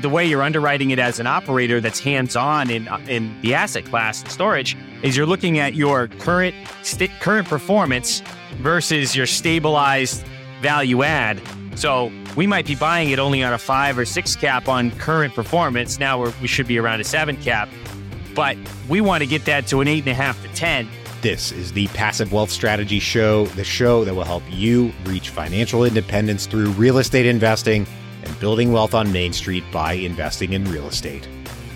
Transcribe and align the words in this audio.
the 0.00 0.08
way 0.08 0.24
you're 0.26 0.42
underwriting 0.42 0.90
it 0.90 0.98
as 0.98 1.18
an 1.20 1.26
operator 1.26 1.80
that's 1.80 2.00
hands-on 2.00 2.70
in 2.70 2.88
uh, 2.88 2.98
in 3.08 3.34
the 3.40 3.54
asset 3.54 3.84
class 3.84 4.22
and 4.22 4.30
storage 4.30 4.76
is 5.02 5.16
you're 5.16 5.26
looking 5.26 5.58
at 5.58 5.74
your 5.74 6.08
current 6.08 6.54
st- 6.82 7.10
current 7.20 7.48
performance 7.48 8.22
versus 8.56 9.14
your 9.14 9.26
stabilized 9.26 10.24
value 10.60 11.02
add. 11.02 11.40
So 11.74 12.12
we 12.36 12.46
might 12.46 12.66
be 12.66 12.74
buying 12.74 13.10
it 13.10 13.18
only 13.18 13.42
on 13.42 13.52
a 13.52 13.58
five 13.58 13.98
or 13.98 14.04
six 14.04 14.36
cap 14.36 14.68
on 14.68 14.90
current 14.92 15.34
performance. 15.34 15.98
Now 15.98 16.32
we 16.40 16.48
should 16.48 16.66
be 16.66 16.78
around 16.78 17.00
a 17.00 17.04
seven 17.04 17.36
cap, 17.36 17.68
but 18.34 18.56
we 18.88 19.00
want 19.00 19.22
to 19.22 19.26
get 19.26 19.44
that 19.46 19.66
to 19.68 19.80
an 19.80 19.88
eight 19.88 20.04
and 20.04 20.08
a 20.08 20.14
half 20.14 20.40
to 20.42 20.48
ten. 20.54 20.88
This 21.22 21.52
is 21.52 21.72
the 21.72 21.86
Passive 21.88 22.34
Wealth 22.34 22.50
Strategy 22.50 22.98
Show, 22.98 23.46
the 23.46 23.64
show 23.64 24.04
that 24.04 24.14
will 24.14 24.24
help 24.24 24.42
you 24.50 24.92
reach 25.04 25.30
financial 25.30 25.82
independence 25.82 26.44
through 26.44 26.68
real 26.72 26.98
estate 26.98 27.24
investing 27.24 27.86
and 28.24 28.40
building 28.40 28.72
wealth 28.72 28.94
on 28.94 29.12
Main 29.12 29.32
Street 29.32 29.64
by 29.70 29.92
investing 29.92 30.52
in 30.52 30.64
real 30.70 30.86
estate. 30.88 31.28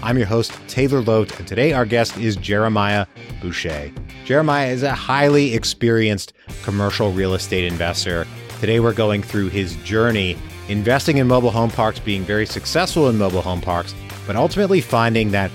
I'm 0.02 0.16
your 0.16 0.26
host, 0.26 0.52
Taylor 0.68 1.02
Loht, 1.02 1.38
and 1.38 1.46
today 1.46 1.72
our 1.72 1.84
guest 1.84 2.16
is 2.18 2.36
Jeremiah 2.36 3.06
Boucher. 3.40 3.92
Jeremiah 4.24 4.68
is 4.68 4.82
a 4.82 4.94
highly 4.94 5.54
experienced 5.54 6.32
commercial 6.62 7.12
real 7.12 7.34
estate 7.34 7.64
investor. 7.64 8.26
Today 8.60 8.80
we're 8.80 8.92
going 8.94 9.22
through 9.22 9.48
his 9.48 9.74
journey 9.76 10.36
investing 10.68 11.16
in 11.16 11.26
mobile 11.26 11.50
home 11.50 11.70
parks, 11.70 11.98
being 11.98 12.22
very 12.22 12.46
successful 12.46 13.08
in 13.08 13.18
mobile 13.18 13.42
home 13.42 13.60
parks, 13.60 13.94
but 14.26 14.36
ultimately 14.36 14.80
finding 14.80 15.30
that 15.32 15.50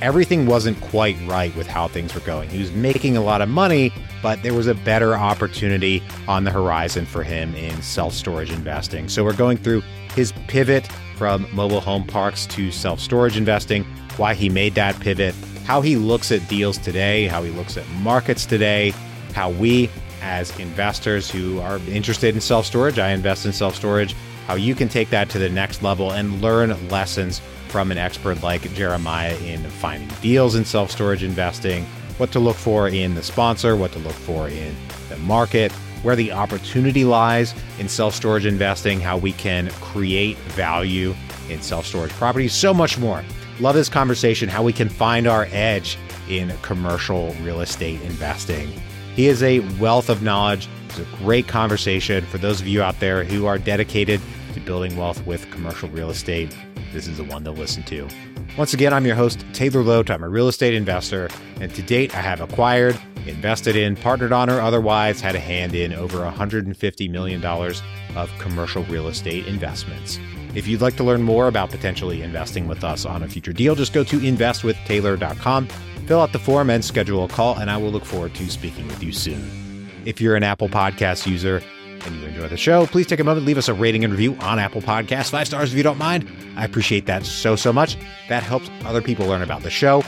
everything 0.00 0.46
wasn't 0.46 0.80
quite 0.80 1.16
right 1.26 1.54
with 1.56 1.66
how 1.66 1.88
things 1.88 2.14
were 2.14 2.20
going. 2.20 2.48
He 2.50 2.58
was 2.58 2.70
making 2.72 3.16
a 3.16 3.20
lot 3.22 3.40
of 3.40 3.48
money, 3.48 3.92
but 4.22 4.42
there 4.42 4.54
was 4.54 4.66
a 4.66 4.74
better 4.74 5.14
opportunity 5.14 6.02
on 6.26 6.44
the 6.44 6.50
horizon 6.50 7.06
for 7.06 7.22
him 7.22 7.54
in 7.54 7.80
self 7.82 8.14
storage 8.14 8.50
investing. 8.50 9.08
So 9.08 9.24
we're 9.24 9.32
going 9.32 9.56
through 9.56 9.82
his 10.18 10.32
pivot 10.48 10.84
from 11.14 11.46
mobile 11.54 11.80
home 11.80 12.04
parks 12.04 12.44
to 12.44 12.72
self 12.72 12.98
storage 12.98 13.36
investing, 13.36 13.84
why 14.16 14.34
he 14.34 14.48
made 14.48 14.74
that 14.74 14.98
pivot, 14.98 15.32
how 15.64 15.80
he 15.80 15.94
looks 15.94 16.32
at 16.32 16.46
deals 16.48 16.76
today, 16.76 17.28
how 17.28 17.40
he 17.40 17.52
looks 17.52 17.76
at 17.76 17.88
markets 17.90 18.44
today, 18.44 18.92
how 19.32 19.48
we, 19.48 19.88
as 20.20 20.58
investors 20.58 21.30
who 21.30 21.60
are 21.60 21.78
interested 21.86 22.34
in 22.34 22.40
self 22.40 22.66
storage, 22.66 22.98
I 22.98 23.10
invest 23.10 23.46
in 23.46 23.52
self 23.52 23.76
storage, 23.76 24.16
how 24.48 24.56
you 24.56 24.74
can 24.74 24.88
take 24.88 25.08
that 25.10 25.30
to 25.30 25.38
the 25.38 25.48
next 25.48 25.84
level 25.84 26.10
and 26.10 26.42
learn 26.42 26.88
lessons 26.88 27.40
from 27.68 27.92
an 27.92 27.98
expert 27.98 28.42
like 28.42 28.62
Jeremiah 28.74 29.36
in 29.36 29.62
finding 29.70 30.08
deals 30.20 30.56
in 30.56 30.64
self 30.64 30.90
storage 30.90 31.22
investing, 31.22 31.84
what 32.16 32.32
to 32.32 32.40
look 32.40 32.56
for 32.56 32.88
in 32.88 33.14
the 33.14 33.22
sponsor, 33.22 33.76
what 33.76 33.92
to 33.92 34.00
look 34.00 34.16
for 34.16 34.48
in 34.48 34.74
the 35.10 35.16
market, 35.18 35.72
where 36.02 36.16
the 36.16 36.32
opportunity 36.32 37.04
lies 37.04 37.54
in 37.78 37.88
self 37.88 38.14
storage 38.14 38.46
investing, 38.46 39.00
how 39.00 39.16
we 39.16 39.32
can 39.32 39.68
create 39.80 40.36
value 40.38 41.14
in 41.48 41.62
self 41.62 41.86
storage 41.86 42.12
properties, 42.12 42.52
so 42.52 42.72
much 42.72 42.98
more. 42.98 43.24
Love 43.60 43.74
this 43.74 43.88
conversation, 43.88 44.48
how 44.48 44.62
we 44.62 44.72
can 44.72 44.88
find 44.88 45.26
our 45.26 45.48
edge 45.50 45.98
in 46.28 46.52
commercial 46.62 47.34
real 47.42 47.60
estate 47.60 48.00
investing. 48.02 48.70
He 49.14 49.26
is 49.26 49.42
a 49.42 49.60
wealth 49.80 50.08
of 50.08 50.22
knowledge. 50.22 50.68
It's 50.86 50.98
a 51.00 51.16
great 51.16 51.48
conversation 51.48 52.24
for 52.26 52.38
those 52.38 52.60
of 52.60 52.68
you 52.68 52.82
out 52.82 53.00
there 53.00 53.24
who 53.24 53.46
are 53.46 53.58
dedicated 53.58 54.20
to 54.54 54.60
building 54.60 54.96
wealth 54.96 55.26
with 55.26 55.50
commercial 55.50 55.88
real 55.88 56.10
estate. 56.10 56.56
This 56.92 57.06
is 57.06 57.16
the 57.16 57.24
one 57.24 57.44
to 57.44 57.50
listen 57.50 57.82
to. 57.84 58.08
Once 58.56 58.74
again, 58.74 58.92
I'm 58.92 59.06
your 59.06 59.14
host, 59.14 59.44
Taylor 59.52 59.82
Loht. 59.82 60.10
I'm 60.10 60.24
a 60.24 60.28
real 60.28 60.48
estate 60.48 60.74
investor, 60.74 61.28
and 61.60 61.72
to 61.74 61.82
date, 61.82 62.16
I 62.16 62.20
have 62.20 62.40
acquired, 62.40 62.98
invested 63.26 63.76
in, 63.76 63.94
partnered 63.94 64.32
on, 64.32 64.50
or 64.50 64.60
otherwise 64.60 65.20
had 65.20 65.36
a 65.36 65.40
hand 65.40 65.74
in 65.74 65.92
over 65.92 66.18
$150 66.18 67.10
million 67.10 67.44
of 67.44 68.30
commercial 68.40 68.82
real 68.84 69.06
estate 69.06 69.46
investments. 69.46 70.18
If 70.54 70.66
you'd 70.66 70.80
like 70.80 70.96
to 70.96 71.04
learn 71.04 71.22
more 71.22 71.46
about 71.46 71.70
potentially 71.70 72.22
investing 72.22 72.66
with 72.66 72.82
us 72.82 73.04
on 73.04 73.22
a 73.22 73.28
future 73.28 73.52
deal, 73.52 73.76
just 73.76 73.92
go 73.92 74.02
to 74.02 74.18
investwithtaylor.com, 74.18 75.66
fill 76.06 76.20
out 76.20 76.32
the 76.32 76.38
form, 76.40 76.70
and 76.70 76.84
schedule 76.84 77.24
a 77.24 77.28
call, 77.28 77.58
and 77.58 77.70
I 77.70 77.76
will 77.76 77.90
look 77.90 78.04
forward 78.04 78.34
to 78.34 78.50
speaking 78.50 78.88
with 78.88 79.02
you 79.04 79.12
soon. 79.12 79.88
If 80.04 80.20
you're 80.20 80.36
an 80.36 80.42
Apple 80.42 80.68
Podcast 80.68 81.26
user, 81.26 81.62
and 82.04 82.16
you 82.16 82.26
enjoy 82.26 82.48
the 82.48 82.56
show, 82.56 82.86
please 82.86 83.06
take 83.06 83.20
a 83.20 83.24
moment, 83.24 83.46
leave 83.46 83.58
us 83.58 83.68
a 83.68 83.74
rating 83.74 84.04
and 84.04 84.12
review 84.12 84.34
on 84.40 84.58
Apple 84.58 84.80
Podcasts. 84.80 85.30
Five 85.30 85.46
stars 85.46 85.72
if 85.72 85.76
you 85.76 85.82
don't 85.82 85.98
mind. 85.98 86.28
I 86.56 86.64
appreciate 86.64 87.06
that 87.06 87.24
so, 87.24 87.56
so 87.56 87.72
much. 87.72 87.96
That 88.28 88.42
helps 88.42 88.70
other 88.84 89.02
people 89.02 89.26
learn 89.26 89.42
about 89.42 89.62
the 89.62 89.70
show 89.70 90.02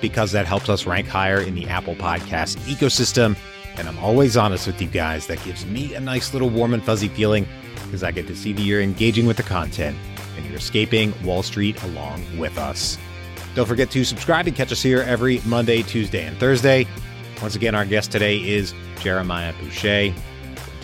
because 0.00 0.32
that 0.32 0.46
helps 0.46 0.68
us 0.68 0.86
rank 0.86 1.06
higher 1.06 1.40
in 1.40 1.54
the 1.54 1.66
Apple 1.68 1.94
Podcast 1.94 2.58
ecosystem. 2.68 3.36
And 3.76 3.88
I'm 3.88 3.98
always 3.98 4.36
honest 4.36 4.66
with 4.66 4.80
you 4.80 4.88
guys. 4.88 5.26
That 5.26 5.42
gives 5.44 5.66
me 5.66 5.94
a 5.94 6.00
nice 6.00 6.32
little 6.32 6.50
warm 6.50 6.74
and 6.74 6.82
fuzzy 6.82 7.08
feeling 7.08 7.46
because 7.84 8.02
I 8.02 8.10
get 8.10 8.26
to 8.28 8.36
see 8.36 8.52
that 8.52 8.62
you're 8.62 8.82
engaging 8.82 9.26
with 9.26 9.36
the 9.36 9.42
content 9.42 9.96
and 10.36 10.46
you're 10.46 10.56
escaping 10.56 11.12
Wall 11.24 11.42
Street 11.42 11.82
along 11.82 12.24
with 12.38 12.58
us. 12.58 12.98
Don't 13.54 13.66
forget 13.66 13.90
to 13.92 14.04
subscribe 14.04 14.46
and 14.46 14.56
catch 14.56 14.72
us 14.72 14.82
here 14.82 15.00
every 15.02 15.40
Monday, 15.46 15.82
Tuesday, 15.82 16.24
and 16.24 16.36
Thursday. 16.38 16.86
Once 17.40 17.54
again, 17.54 17.74
our 17.74 17.84
guest 17.84 18.10
today 18.10 18.36
is 18.38 18.74
Jeremiah 19.00 19.52
Boucher 19.60 20.14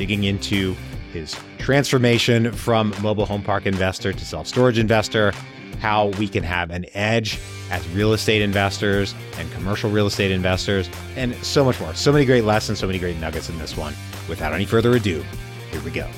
digging 0.00 0.24
into 0.24 0.74
his 1.12 1.36
transformation 1.58 2.50
from 2.52 2.94
mobile 3.02 3.26
home 3.26 3.42
park 3.42 3.66
investor 3.66 4.14
to 4.14 4.24
self 4.24 4.46
storage 4.46 4.78
investor, 4.78 5.30
how 5.78 6.06
we 6.18 6.26
can 6.26 6.42
have 6.42 6.70
an 6.70 6.86
edge 6.94 7.38
as 7.70 7.86
real 7.90 8.14
estate 8.14 8.40
investors 8.40 9.14
and 9.36 9.52
commercial 9.52 9.90
real 9.90 10.06
estate 10.06 10.30
investors, 10.30 10.88
and 11.16 11.34
so 11.44 11.66
much 11.66 11.78
more. 11.80 11.94
So 11.94 12.10
many 12.12 12.24
great 12.24 12.44
lessons, 12.44 12.78
so 12.78 12.86
many 12.86 12.98
great 12.98 13.18
nuggets 13.18 13.50
in 13.50 13.58
this 13.58 13.76
one. 13.76 13.92
Without 14.26 14.54
any 14.54 14.64
further 14.64 14.96
ado, 14.96 15.22
here 15.70 15.82
we 15.82 15.90
go. 15.90 16.08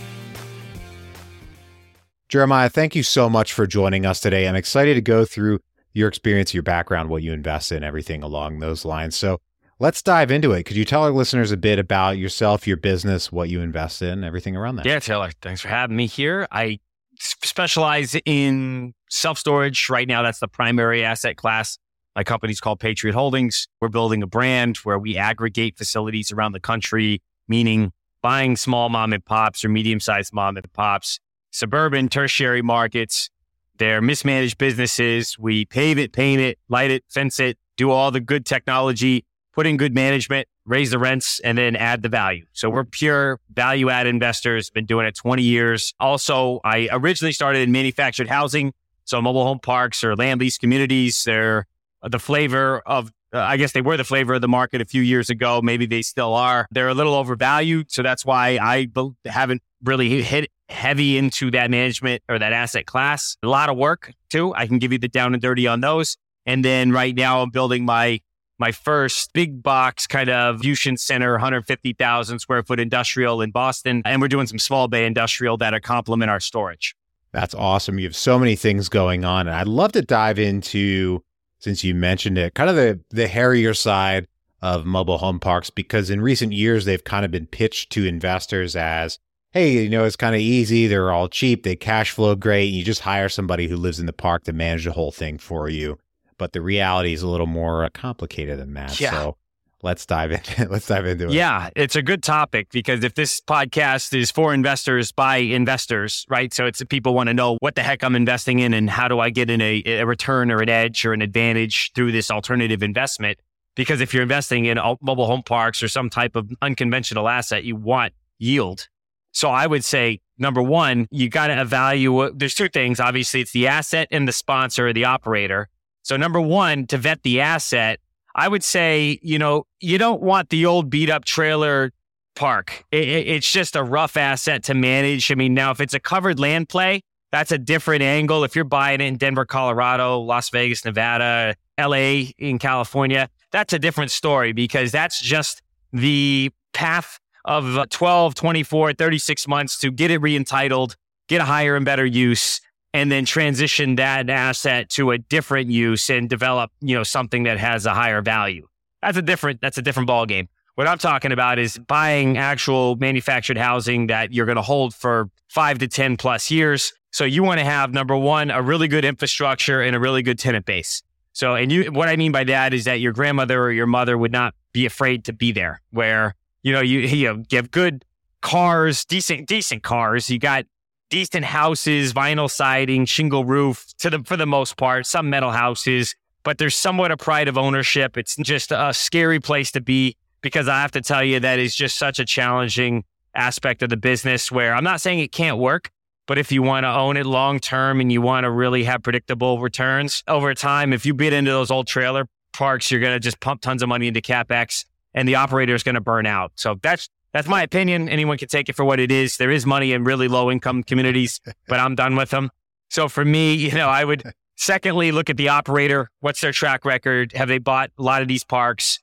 Jeremiah, 2.28 2.71
thank 2.71 2.94
you 2.94 3.03
so 3.03 3.28
much 3.28 3.53
for 3.53 3.66
joining 3.66 4.06
us 4.06 4.21
today. 4.21 4.47
I'm 4.47 4.54
excited 4.54 4.94
to 4.94 5.00
go 5.00 5.25
through 5.25 5.59
your 5.92 6.06
experience, 6.06 6.54
your 6.54 6.62
background, 6.62 7.09
what 7.09 7.25
you 7.25 7.32
invest 7.32 7.72
in, 7.72 7.82
everything 7.82 8.22
along 8.22 8.60
those 8.60 8.84
lines. 8.84 9.16
So, 9.16 9.41
Let's 9.82 10.00
dive 10.00 10.31
into 10.31 10.53
it. 10.53 10.62
Could 10.62 10.76
you 10.76 10.84
tell 10.84 11.03
our 11.03 11.10
listeners 11.10 11.50
a 11.50 11.56
bit 11.56 11.81
about 11.81 12.16
yourself, 12.16 12.69
your 12.69 12.76
business, 12.76 13.32
what 13.32 13.48
you 13.48 13.60
invest 13.60 14.00
in, 14.00 14.22
everything 14.22 14.54
around 14.54 14.76
that? 14.76 14.87
Yeah, 14.87 15.00
Taylor, 15.00 15.32
thanks 15.43 15.60
for 15.60 15.66
having 15.66 15.97
me 15.97 16.06
here. 16.06 16.47
I 16.53 16.78
specialize 17.19 18.15
in 18.25 18.94
self 19.10 19.38
storage. 19.38 19.91
Right 19.91 20.06
now, 20.06 20.22
that's 20.22 20.38
the 20.38 20.47
primary 20.47 21.04
asset 21.04 21.37
class. 21.37 21.78
My 22.15 22.22
company's 22.22 22.60
called 22.60 22.78
Patriot 22.78 23.15
Holdings. 23.15 23.66
We're 23.81 23.88
building 23.88 24.22
a 24.22 24.26
brand 24.28 24.76
where 24.84 25.00
we 25.00 25.16
aggregate 25.16 25.76
facilities 25.76 26.31
around 26.31 26.53
the 26.53 26.60
country, 26.60 27.21
meaning 27.48 27.91
buying 28.22 28.54
small 28.54 28.88
mom 28.88 29.12
and 29.12 29.25
pops 29.25 29.65
or 29.65 29.69
medium 29.69 29.98
sized 29.98 30.32
mom 30.32 30.56
and 30.56 30.72
pops, 30.75 31.19
suburban 31.50 32.09
tertiary 32.09 32.62
markets. 32.62 33.31
They're 33.78 34.00
mismanaged 34.00 34.59
businesses. 34.59 35.37
We 35.41 35.65
pave 35.65 35.98
it, 35.98 36.12
paint 36.12 36.41
it, 36.41 36.60
light 36.69 36.92
it, 36.92 37.03
fence 37.09 37.41
it, 37.41 37.59
do 37.76 37.91
all 37.91 38.12
the 38.12 38.21
good 38.21 38.47
technology 38.47 39.25
put 39.52 39.66
in 39.66 39.76
good 39.76 39.94
management, 39.94 40.48
raise 40.64 40.90
the 40.90 40.98
rents, 40.98 41.40
and 41.40 41.58
then 41.58 41.76
add 41.76 42.02
the 42.02 42.08
value. 42.08 42.44
So 42.52 42.70
we're 42.70 42.84
pure 42.84 43.38
value 43.52 43.90
add 43.90 44.06
investors, 44.06 44.70
been 44.70 44.86
doing 44.86 45.06
it 45.06 45.14
20 45.14 45.42
years. 45.42 45.92
Also, 46.00 46.60
I 46.64 46.88
originally 46.90 47.32
started 47.32 47.60
in 47.60 47.72
manufactured 47.72 48.28
housing. 48.28 48.72
So 49.04 49.20
mobile 49.20 49.44
home 49.44 49.58
parks 49.58 50.04
or 50.04 50.16
land 50.16 50.41
lease 50.41 50.58
communities, 50.58 51.24
they're 51.24 51.66
the 52.02 52.18
flavor 52.18 52.82
of, 52.86 53.12
uh, 53.32 53.38
I 53.38 53.56
guess 53.56 53.72
they 53.72 53.82
were 53.82 53.96
the 53.96 54.04
flavor 54.04 54.34
of 54.34 54.41
the 54.41 54.48
market 54.48 54.80
a 54.80 54.84
few 54.84 55.02
years 55.02 55.28
ago. 55.28 55.60
Maybe 55.62 55.86
they 55.86 56.02
still 56.02 56.34
are. 56.34 56.66
They're 56.70 56.88
a 56.88 56.94
little 56.94 57.14
overvalued. 57.14 57.91
So 57.91 58.02
that's 58.02 58.24
why 58.24 58.58
I 58.60 58.88
haven't 59.26 59.62
really 59.82 60.22
hit 60.22 60.50
heavy 60.68 61.18
into 61.18 61.50
that 61.50 61.70
management 61.70 62.22
or 62.28 62.38
that 62.38 62.52
asset 62.52 62.86
class. 62.86 63.36
A 63.42 63.48
lot 63.48 63.68
of 63.68 63.76
work 63.76 64.12
too. 64.30 64.54
I 64.54 64.66
can 64.66 64.78
give 64.78 64.92
you 64.92 64.98
the 64.98 65.08
down 65.08 65.34
and 65.34 65.42
dirty 65.42 65.66
on 65.66 65.80
those. 65.80 66.16
And 66.46 66.64
then 66.64 66.92
right 66.92 67.14
now 67.14 67.42
I'm 67.42 67.50
building 67.50 67.84
my 67.84 68.20
my 68.62 68.70
first 68.70 69.32
big 69.32 69.60
box 69.60 70.06
kind 70.06 70.30
of 70.30 70.60
fusion 70.60 70.96
center, 70.96 71.32
150,000 71.32 72.38
square 72.38 72.62
foot 72.62 72.78
industrial 72.78 73.42
in 73.42 73.50
Boston. 73.50 74.02
And 74.04 74.22
we're 74.22 74.28
doing 74.28 74.46
some 74.46 74.60
small 74.60 74.86
bay 74.86 75.04
industrial 75.04 75.56
that 75.56 75.82
complement 75.82 76.30
our 76.30 76.38
storage. 76.38 76.94
That's 77.32 77.56
awesome. 77.56 77.98
You 77.98 78.04
have 78.04 78.14
so 78.14 78.38
many 78.38 78.54
things 78.54 78.88
going 78.88 79.24
on. 79.24 79.48
And 79.48 79.56
I'd 79.56 79.66
love 79.66 79.91
to 79.92 80.03
dive 80.03 80.38
into, 80.38 81.24
since 81.59 81.82
you 81.82 81.92
mentioned 81.92 82.38
it, 82.38 82.54
kind 82.54 82.70
of 82.70 82.76
the, 82.76 83.00
the 83.10 83.26
hairier 83.26 83.74
side 83.74 84.28
of 84.60 84.86
mobile 84.86 85.18
home 85.18 85.41
parks, 85.41 85.68
because 85.68 86.08
in 86.08 86.20
recent 86.20 86.53
years, 86.53 86.84
they've 86.84 87.03
kind 87.03 87.24
of 87.24 87.32
been 87.32 87.47
pitched 87.47 87.91
to 87.91 88.06
investors 88.06 88.76
as, 88.76 89.18
hey, 89.50 89.82
you 89.82 89.91
know, 89.91 90.04
it's 90.04 90.15
kind 90.15 90.36
of 90.36 90.41
easy. 90.41 90.86
They're 90.86 91.10
all 91.10 91.28
cheap. 91.28 91.65
They 91.65 91.74
cash 91.74 92.12
flow 92.12 92.36
great. 92.36 92.66
You 92.66 92.84
just 92.84 93.00
hire 93.00 93.28
somebody 93.28 93.66
who 93.66 93.76
lives 93.76 93.98
in 93.98 94.06
the 94.06 94.12
park 94.12 94.44
to 94.44 94.53
manage 94.53 94.84
the 94.84 94.92
whole 94.92 95.10
thing 95.10 95.38
for 95.38 95.68
you 95.68 95.98
but 96.42 96.53
the 96.53 96.60
reality 96.60 97.12
is 97.12 97.22
a 97.22 97.28
little 97.28 97.47
more 97.47 97.84
uh, 97.84 97.89
complicated 97.91 98.59
than 98.59 98.74
that. 98.74 98.98
Yeah. 98.98 99.12
So 99.12 99.36
let's 99.80 100.04
dive 100.04 100.33
in. 100.33 100.41
let's 100.71 100.89
dive 100.89 101.06
into 101.06 101.27
it. 101.27 101.30
Yeah, 101.30 101.71
it's 101.77 101.94
a 101.94 102.03
good 102.03 102.21
topic 102.21 102.68
because 102.72 103.04
if 103.04 103.15
this 103.15 103.41
podcast 103.41 104.12
is 104.12 104.33
for 104.33 104.53
investors 104.53 105.12
by 105.12 105.36
investors, 105.36 106.27
right? 106.28 106.53
So 106.53 106.66
it's 106.66 106.83
people 106.86 107.15
want 107.15 107.28
to 107.28 107.34
know 107.34 107.59
what 107.60 107.77
the 107.77 107.84
heck 107.84 108.03
I'm 108.03 108.16
investing 108.16 108.59
in 108.59 108.74
and 108.74 108.91
how 108.91 109.06
do 109.06 109.21
I 109.21 109.30
get 109.30 109.50
in 109.50 109.60
a, 109.60 109.84
a 109.86 110.04
return 110.04 110.50
or 110.50 110.60
an 110.60 110.68
edge 110.68 111.06
or 111.06 111.12
an 111.12 111.22
advantage 111.22 111.92
through 111.94 112.10
this 112.10 112.28
alternative 112.28 112.83
investment. 112.83 113.39
Because 113.77 114.00
if 114.00 114.12
you're 114.12 114.24
investing 114.24 114.65
in 114.65 114.78
mobile 115.00 115.27
home 115.27 115.44
parks 115.44 115.80
or 115.80 115.86
some 115.86 116.10
type 116.10 116.34
of 116.34 116.50
unconventional 116.60 117.28
asset, 117.28 117.62
you 117.62 117.77
want 117.77 118.15
yield. 118.41 118.89
So 119.30 119.48
I 119.48 119.68
would 119.68 119.84
say 119.84 120.18
number 120.39 120.60
one, 120.60 121.06
you 121.12 121.28
got 121.28 121.47
to 121.47 121.60
evaluate. 121.60 122.36
There's 122.36 122.56
two 122.56 122.68
things. 122.68 122.98
Obviously, 122.98 123.42
it's 123.42 123.53
the 123.53 123.68
asset 123.68 124.09
and 124.10 124.27
the 124.27 124.33
sponsor 124.33 124.89
or 124.89 124.92
the 124.92 125.04
operator. 125.04 125.68
So 126.03 126.16
number 126.16 126.41
one, 126.41 126.87
to 126.89 126.99
vet 126.99 127.22
the 127.22 127.41
asset, 127.41 128.01
I 128.34 128.49
would 128.49 128.65
say, 128.65 129.19
you 129.22 129.39
know, 129.39 129.66
you 129.81 129.99
don't 129.99 130.22
want 130.22 130.49
the 130.49 130.66
old 130.66 130.91
beat 130.91 131.10
up 131.10 131.25
trailer 131.25 131.93
park. 132.34 132.84
It, 132.91 133.09
it, 133.09 133.28
it's 133.28 133.51
just 133.51 133.77
a 133.77 133.83
rough 133.83 134.16
asset 134.16 134.65
to 134.65 134.75
manage. 134.75 135.31
I 135.31 135.34
mean, 135.34 135.54
now 135.54 135.71
if 135.71 135.81
it's 135.81 135.95
a 135.95 136.01
covered 136.01 136.39
land 136.39 136.69
play, 136.69 137.03
that's 137.31 137.53
a 137.53 137.59
different 137.59 138.03
angle. 138.03 138.45
If 138.45 138.54
you're 138.54 138.65
buying 138.65 139.01
it 139.01 139.04
in 139.04 139.16
Denver, 139.16 139.45
Colorado, 139.45 140.19
Las 140.21 140.51
Vegas, 140.51 140.84
Nevada, 140.84 141.57
LA 141.78 142.31
in 142.39 142.59
California, 142.59 143.28
that's 143.51 143.72
a 143.72 143.78
different 143.78 144.10
story 144.10 144.53
because 144.53 144.93
that's 144.93 145.21
just 145.21 145.63
the 145.93 146.51
path 146.72 147.19
of 147.45 147.77
uh, 147.77 147.87
12, 147.91 148.34
24, 148.34 148.95
36 148.95 149.49
months 149.49 149.78
to 149.78 149.91
get 149.91 150.10
it 150.10 150.19
re 150.19 150.37
entitled, 150.37 150.97
get 151.28 151.41
a 151.41 151.45
higher 151.45 151.75
and 151.77 151.84
better 151.84 152.07
use, 152.07 152.60
and 152.94 153.10
then 153.10 153.24
transition 153.24 153.97
that 153.97 154.28
asset 154.28 154.89
to 154.91 155.12
a 155.12 155.18
different 155.18 155.71
use 155.71 156.10
and 156.10 156.28
develop, 156.28 156.71
you 156.80 156.94
know, 156.94 157.03
something 157.03 157.44
that 157.44 157.59
has 157.59 157.86
a 157.86 157.94
higher 157.94 158.21
value. 158.21 158.66
That's 159.00 159.16
a 159.16 159.22
different, 159.22 159.60
that's 159.60 159.78
a 159.78 159.83
different 159.83 160.06
ball 160.06 160.27
game. 160.27 160.48
What 160.74 160.86
I'm 160.86 160.98
talking 160.98 161.33
about 161.33 161.59
is 161.59 161.78
buying 161.78 162.39
actual 162.39 162.97
manufactured 162.97 163.59
housing 163.59 164.06
that 164.06 164.33
you're 164.33 164.47
going 164.47 164.56
to 164.56 164.62
hold 164.62 164.94
for 164.94 165.30
five 165.48 165.78
to 165.78 165.89
10 165.89 166.16
plus 166.16 166.50
years. 166.50 166.92
So 167.10 167.24
you 167.24 167.42
want 167.42 167.60
to 167.60 167.65
have 167.65 167.92
number 167.92 168.16
one, 168.16 168.50
a 168.50 168.62
really 168.62 168.89
good 168.89 169.04
infrastructure 169.04 169.83
and 169.83 169.94
a 169.94 170.00
really 170.00 170.22
good 170.22 170.39
tenant 170.39 170.65
base. 170.65 171.03
So, 171.34 171.54
and 171.54 171.71
you, 171.71 171.92
what 171.92 172.09
I 172.09 172.16
mean 172.16 172.33
by 172.33 172.44
that 172.44 172.72
is 172.72 172.84
that 172.84 173.00
your 173.00 173.12
grandmother 173.12 173.62
or 173.62 173.71
your 173.71 173.86
mother 173.86 174.16
would 174.16 174.33
not 174.33 174.54
be 174.72 174.86
afraid 174.86 175.24
to 175.24 175.33
be 175.33 175.53
there 175.53 175.83
where, 175.91 176.34
you 176.62 176.72
know, 176.72 176.80
you, 176.80 177.00
you 177.00 177.44
have 177.53 177.71
good 177.71 178.04
cars, 178.41 179.04
decent, 179.04 179.48
decent 179.48 179.83
cars. 179.83 180.30
You 180.30 180.39
got 180.39 180.66
decent 181.12 181.44
houses, 181.44 182.14
vinyl 182.14 182.50
siding, 182.50 183.04
shingle 183.04 183.44
roof 183.44 183.84
to 183.98 184.09
the, 184.09 184.20
for 184.20 184.34
the 184.34 184.47
most 184.47 184.78
part, 184.78 185.04
some 185.04 185.28
metal 185.28 185.50
houses, 185.50 186.14
but 186.42 186.56
there's 186.56 186.74
somewhat 186.74 187.10
a 187.10 187.18
pride 187.18 187.48
of 187.48 187.59
ownership. 187.59 188.16
It's 188.16 188.34
just 188.36 188.72
a 188.72 188.94
scary 188.94 189.38
place 189.38 189.70
to 189.72 189.82
be 189.82 190.16
because 190.41 190.68
I 190.68 190.80
have 190.80 190.91
to 190.92 191.03
tell 191.03 191.22
you 191.22 191.38
that 191.41 191.59
is 191.59 191.76
just 191.76 191.98
such 191.98 192.18
a 192.18 192.24
challenging 192.24 193.04
aspect 193.34 193.82
of 193.82 193.91
the 193.91 193.97
business 193.98 194.50
where 194.50 194.74
I'm 194.74 194.84
not 194.84 195.03
saying 195.03 195.18
it 195.18 195.32
can't 195.32 195.59
work, 195.59 195.91
but 196.26 196.38
if 196.38 196.50
you 196.50 196.62
want 196.62 196.84
to 196.84 196.88
own 196.88 197.18
it 197.18 197.26
long 197.26 197.60
term 197.60 198.00
and 198.00 198.10
you 198.10 198.22
want 198.22 198.44
to 198.44 198.50
really 198.50 198.84
have 198.84 199.03
predictable 199.03 199.60
returns 199.60 200.24
over 200.28 200.54
time, 200.54 200.94
if 200.94 201.04
you 201.04 201.12
bid 201.12 201.34
into 201.34 201.50
those 201.50 201.70
old 201.70 201.88
trailer 201.88 202.26
parks, 202.54 202.91
you're 202.91 203.03
going 203.03 203.15
to 203.15 203.20
just 203.20 203.38
pump 203.38 203.60
tons 203.60 203.82
of 203.82 203.91
money 203.91 204.08
into 204.08 204.22
capex 204.22 204.86
and 205.12 205.28
the 205.28 205.34
operator 205.34 205.74
is 205.74 205.82
going 205.82 205.94
to 205.94 206.00
burn 206.00 206.24
out. 206.24 206.53
So 206.54 206.76
that's 206.82 207.10
that's 207.32 207.48
my 207.48 207.62
opinion. 207.62 208.08
Anyone 208.08 208.38
can 208.38 208.48
take 208.48 208.68
it 208.68 208.76
for 208.76 208.84
what 208.84 209.00
it 209.00 209.10
is. 209.10 209.36
There 209.36 209.50
is 209.50 209.64
money 209.64 209.92
in 209.92 210.04
really 210.04 210.28
low 210.28 210.50
income 210.50 210.82
communities, 210.82 211.40
but 211.68 211.80
I'm 211.80 211.94
done 211.94 212.16
with 212.16 212.30
them. 212.30 212.50
So 212.90 213.08
for 213.08 213.24
me, 213.24 213.54
you 213.66 213.72
know, 213.72 213.88
I 213.88 214.04
would 214.04 214.22
secondly 214.56 215.12
look 215.12 215.30
at 215.30 215.36
the 215.36 215.48
operator. 215.48 216.08
What's 216.20 216.40
their 216.40 216.52
track 216.52 216.84
record? 216.84 217.32
Have 217.32 217.48
they 217.48 217.58
bought 217.58 217.90
a 217.98 218.02
lot 218.02 218.22
of 218.22 218.28
these 218.28 218.44
parks? 218.44 219.00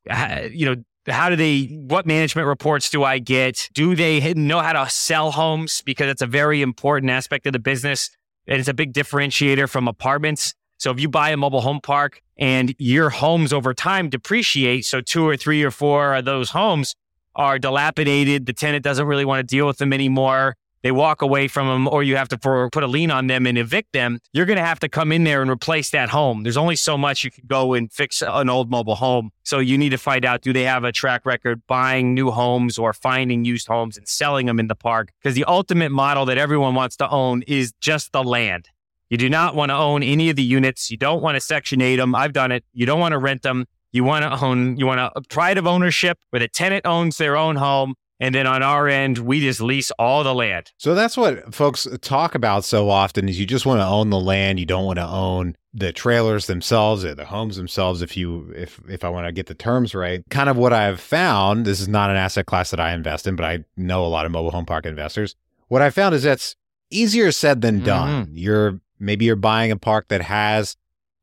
You 0.51 0.65
know, 0.65 0.75
how 1.07 1.29
do 1.29 1.35
they, 1.35 1.65
what 1.87 2.05
management 2.05 2.47
reports 2.47 2.89
do 2.89 3.03
I 3.03 3.19
get? 3.19 3.69
Do 3.73 3.95
they 3.95 4.33
know 4.35 4.59
how 4.59 4.73
to 4.73 4.89
sell 4.89 5.31
homes? 5.31 5.81
Because 5.85 6.09
it's 6.09 6.21
a 6.21 6.27
very 6.27 6.61
important 6.61 7.09
aspect 7.09 7.47
of 7.47 7.53
the 7.53 7.59
business. 7.59 8.09
And 8.47 8.59
it's 8.59 8.69
a 8.69 8.73
big 8.73 8.93
differentiator 8.93 9.69
from 9.69 9.87
apartments. 9.87 10.53
So 10.77 10.91
if 10.91 10.99
you 10.99 11.09
buy 11.09 11.31
a 11.31 11.37
mobile 11.37 11.61
home 11.61 11.81
park 11.81 12.21
and 12.37 12.73
your 12.77 13.09
homes 13.09 13.51
over 13.51 13.73
time 13.73 14.09
depreciate, 14.09 14.85
so 14.85 15.01
two 15.01 15.27
or 15.27 15.35
three 15.35 15.63
or 15.63 15.71
four 15.71 16.15
of 16.15 16.25
those 16.25 16.51
homes 16.51 16.95
are 17.39 17.57
dilapidated, 17.57 18.45
the 18.45 18.53
tenant 18.53 18.83
doesn't 18.83 19.07
really 19.07 19.25
want 19.25 19.39
to 19.39 19.55
deal 19.55 19.65
with 19.65 19.77
them 19.77 19.93
anymore 19.93 20.55
they 20.81 20.91
walk 20.91 21.21
away 21.21 21.47
from 21.47 21.67
them 21.67 21.87
or 21.87 22.03
you 22.03 22.15
have 22.15 22.29
to 22.29 22.37
put 22.37 22.83
a 22.83 22.87
lien 22.87 23.11
on 23.11 23.27
them 23.27 23.45
and 23.45 23.57
evict 23.57 23.91
them, 23.93 24.19
you're 24.31 24.45
going 24.45 24.57
to 24.57 24.65
have 24.65 24.79
to 24.79 24.89
come 24.89 25.11
in 25.11 25.23
there 25.23 25.41
and 25.41 25.51
replace 25.51 25.89
that 25.91 26.09
home. 26.09 26.43
There's 26.43 26.57
only 26.57 26.75
so 26.75 26.97
much 26.97 27.23
you 27.23 27.31
can 27.31 27.43
go 27.47 27.73
and 27.73 27.91
fix 27.91 28.21
an 28.21 28.49
old 28.49 28.69
mobile 28.69 28.95
home. 28.95 29.31
So 29.43 29.59
you 29.59 29.77
need 29.77 29.89
to 29.89 29.97
find 29.97 30.23
out 30.23 30.41
do 30.41 30.53
they 30.53 30.63
have 30.63 30.83
a 30.83 30.91
track 30.91 31.25
record 31.25 31.61
buying 31.67 32.13
new 32.13 32.31
homes 32.31 32.77
or 32.77 32.93
finding 32.93 33.45
used 33.45 33.67
homes 33.67 33.97
and 33.97 34.07
selling 34.07 34.45
them 34.45 34.59
in 34.59 34.67
the 34.67 34.75
park? 34.75 35.11
Because 35.21 35.35
the 35.35 35.45
ultimate 35.45 35.91
model 35.91 36.25
that 36.25 36.37
everyone 36.37 36.75
wants 36.75 36.95
to 36.97 37.09
own 37.09 37.41
is 37.43 37.73
just 37.81 38.11
the 38.11 38.23
land. 38.23 38.69
You 39.09 39.17
do 39.17 39.29
not 39.29 39.55
want 39.55 39.71
to 39.71 39.75
own 39.75 40.03
any 40.03 40.29
of 40.29 40.35
the 40.35 40.43
units. 40.43 40.91
You 40.91 40.97
don't 40.97 41.21
want 41.21 41.35
to 41.35 41.41
Section 41.41 41.81
8 41.81 41.95
them. 41.95 42.13
I've 42.13 42.31
done 42.31 42.51
it. 42.51 42.63
You 42.73 42.85
don't 42.85 42.99
want 42.99 43.13
to 43.13 43.17
rent 43.17 43.41
them. 43.41 43.65
You 43.91 44.03
want 44.03 44.23
to 44.23 44.45
own, 44.45 44.77
you 44.77 44.85
want 44.85 45.11
a 45.15 45.21
pride 45.29 45.57
of 45.57 45.65
ownership 45.65 46.17
where 46.29 46.39
the 46.39 46.47
tenant 46.47 46.85
owns 46.85 47.17
their 47.17 47.35
own 47.35 47.55
home 47.55 47.95
and 48.21 48.35
then 48.35 48.45
on 48.45 48.61
our 48.61 48.87
end, 48.87 49.19
we 49.19 49.39
just 49.39 49.61
lease 49.61 49.91
all 49.91 50.23
the 50.23 50.35
land. 50.35 50.71
So 50.77 50.93
that's 50.93 51.15
what 51.15 51.53
folks 51.55 51.87
talk 52.01 52.35
about 52.35 52.65
so 52.65 52.89
often 52.89 53.29
is 53.29 53.39
you 53.39 53.45
just 53.45 53.65
want 53.65 53.79
to 53.79 53.85
own 53.85 54.09
the 54.09 54.19
land. 54.19 54.59
You 54.59 54.65
don't 54.65 54.85
want 54.85 54.99
to 54.99 55.07
own 55.07 55.55
the 55.73 55.93
trailers 55.93 56.47
themselves 56.47 57.05
or 57.05 57.15
the 57.15 57.25
homes 57.25 57.55
themselves 57.55 58.01
if 58.01 58.17
you 58.17 58.51
if 58.55 58.81
if 58.89 59.03
I 59.05 59.09
want 59.09 59.27
to 59.27 59.31
get 59.31 59.45
the 59.45 59.53
terms 59.53 59.95
right. 59.95 60.21
Kind 60.29 60.49
of 60.49 60.57
what 60.57 60.73
I've 60.73 60.99
found, 60.99 61.65
this 61.65 61.79
is 61.79 61.87
not 61.87 62.09
an 62.09 62.17
asset 62.17 62.45
class 62.45 62.71
that 62.71 62.79
I 62.79 62.91
invest 62.91 63.25
in, 63.25 63.37
but 63.37 63.45
I 63.45 63.63
know 63.77 64.05
a 64.05 64.07
lot 64.07 64.25
of 64.25 64.31
mobile 64.31 64.51
home 64.51 64.65
park 64.65 64.85
investors. 64.85 65.35
What 65.69 65.81
I 65.81 65.89
found 65.89 66.13
is 66.13 66.23
that's 66.23 66.55
easier 66.89 67.31
said 67.31 67.61
than 67.61 67.83
done. 67.83 68.25
Mm-hmm. 68.25 68.37
You're 68.37 68.81
maybe 68.99 69.25
you're 69.25 69.37
buying 69.37 69.71
a 69.71 69.77
park 69.77 70.09
that 70.09 70.23
has 70.23 70.75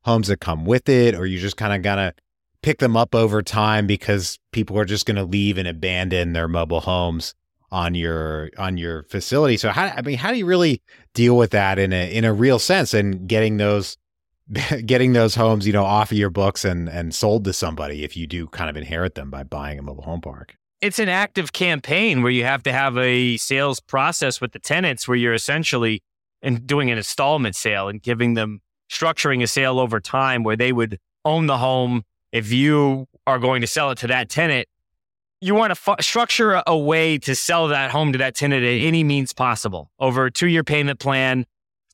homes 0.04 0.28
that 0.28 0.40
come 0.40 0.64
with 0.64 0.88
it, 0.88 1.14
or 1.14 1.26
you 1.26 1.38
just 1.38 1.58
kind 1.58 1.74
of 1.74 1.82
gotta 1.82 2.14
pick 2.62 2.78
them 2.78 2.96
up 2.96 3.14
over 3.14 3.42
time 3.42 3.86
because 3.86 4.38
people 4.52 4.78
are 4.78 4.84
just 4.84 5.06
going 5.06 5.16
to 5.16 5.24
leave 5.24 5.58
and 5.58 5.68
abandon 5.68 6.32
their 6.32 6.48
mobile 6.48 6.80
homes 6.80 7.34
on 7.70 7.94
your 7.94 8.50
on 8.58 8.76
your 8.76 9.02
facility. 9.04 9.56
So 9.56 9.70
how 9.70 9.86
I 9.86 10.02
mean 10.02 10.18
how 10.18 10.30
do 10.30 10.38
you 10.38 10.46
really 10.46 10.82
deal 11.14 11.36
with 11.36 11.50
that 11.50 11.78
in 11.78 11.92
a 11.92 12.12
in 12.12 12.24
a 12.24 12.32
real 12.32 12.58
sense 12.58 12.94
and 12.94 13.28
getting 13.28 13.56
those 13.56 13.96
getting 14.86 15.12
those 15.12 15.34
homes, 15.34 15.66
you 15.66 15.72
know, 15.72 15.84
off 15.84 16.12
of 16.12 16.18
your 16.18 16.30
books 16.30 16.64
and 16.64 16.88
and 16.88 17.14
sold 17.14 17.44
to 17.44 17.52
somebody 17.52 18.04
if 18.04 18.16
you 18.16 18.26
do 18.26 18.46
kind 18.48 18.70
of 18.70 18.76
inherit 18.76 19.14
them 19.14 19.30
by 19.30 19.42
buying 19.42 19.78
a 19.78 19.82
mobile 19.82 20.04
home 20.04 20.20
park? 20.20 20.56
It's 20.80 20.98
an 20.98 21.08
active 21.08 21.52
campaign 21.52 22.22
where 22.22 22.30
you 22.30 22.44
have 22.44 22.62
to 22.64 22.72
have 22.72 22.98
a 22.98 23.38
sales 23.38 23.80
process 23.80 24.40
with 24.40 24.52
the 24.52 24.58
tenants 24.58 25.08
where 25.08 25.16
you're 25.16 25.34
essentially 25.34 26.02
and 26.42 26.66
doing 26.66 26.90
an 26.90 26.98
installment 26.98 27.56
sale 27.56 27.88
and 27.88 28.00
giving 28.00 28.34
them 28.34 28.60
structuring 28.90 29.42
a 29.42 29.46
sale 29.46 29.80
over 29.80 30.00
time 30.00 30.44
where 30.44 30.56
they 30.56 30.72
would 30.72 30.98
own 31.24 31.46
the 31.46 31.58
home 31.58 32.04
if 32.32 32.52
you 32.52 33.06
are 33.26 33.38
going 33.38 33.60
to 33.60 33.66
sell 33.66 33.90
it 33.90 33.98
to 33.98 34.06
that 34.08 34.28
tenant, 34.28 34.68
you 35.40 35.54
want 35.54 35.74
to 35.74 35.96
structure 36.00 36.62
a 36.66 36.76
way 36.76 37.18
to 37.18 37.34
sell 37.34 37.68
that 37.68 37.90
home 37.90 38.12
to 38.12 38.18
that 38.18 38.34
tenant 38.34 38.64
at 38.64 38.68
any 38.68 39.04
means 39.04 39.32
possible 39.32 39.90
over 39.98 40.26
a 40.26 40.32
two 40.32 40.46
year 40.46 40.64
payment 40.64 40.98
plan, 40.98 41.44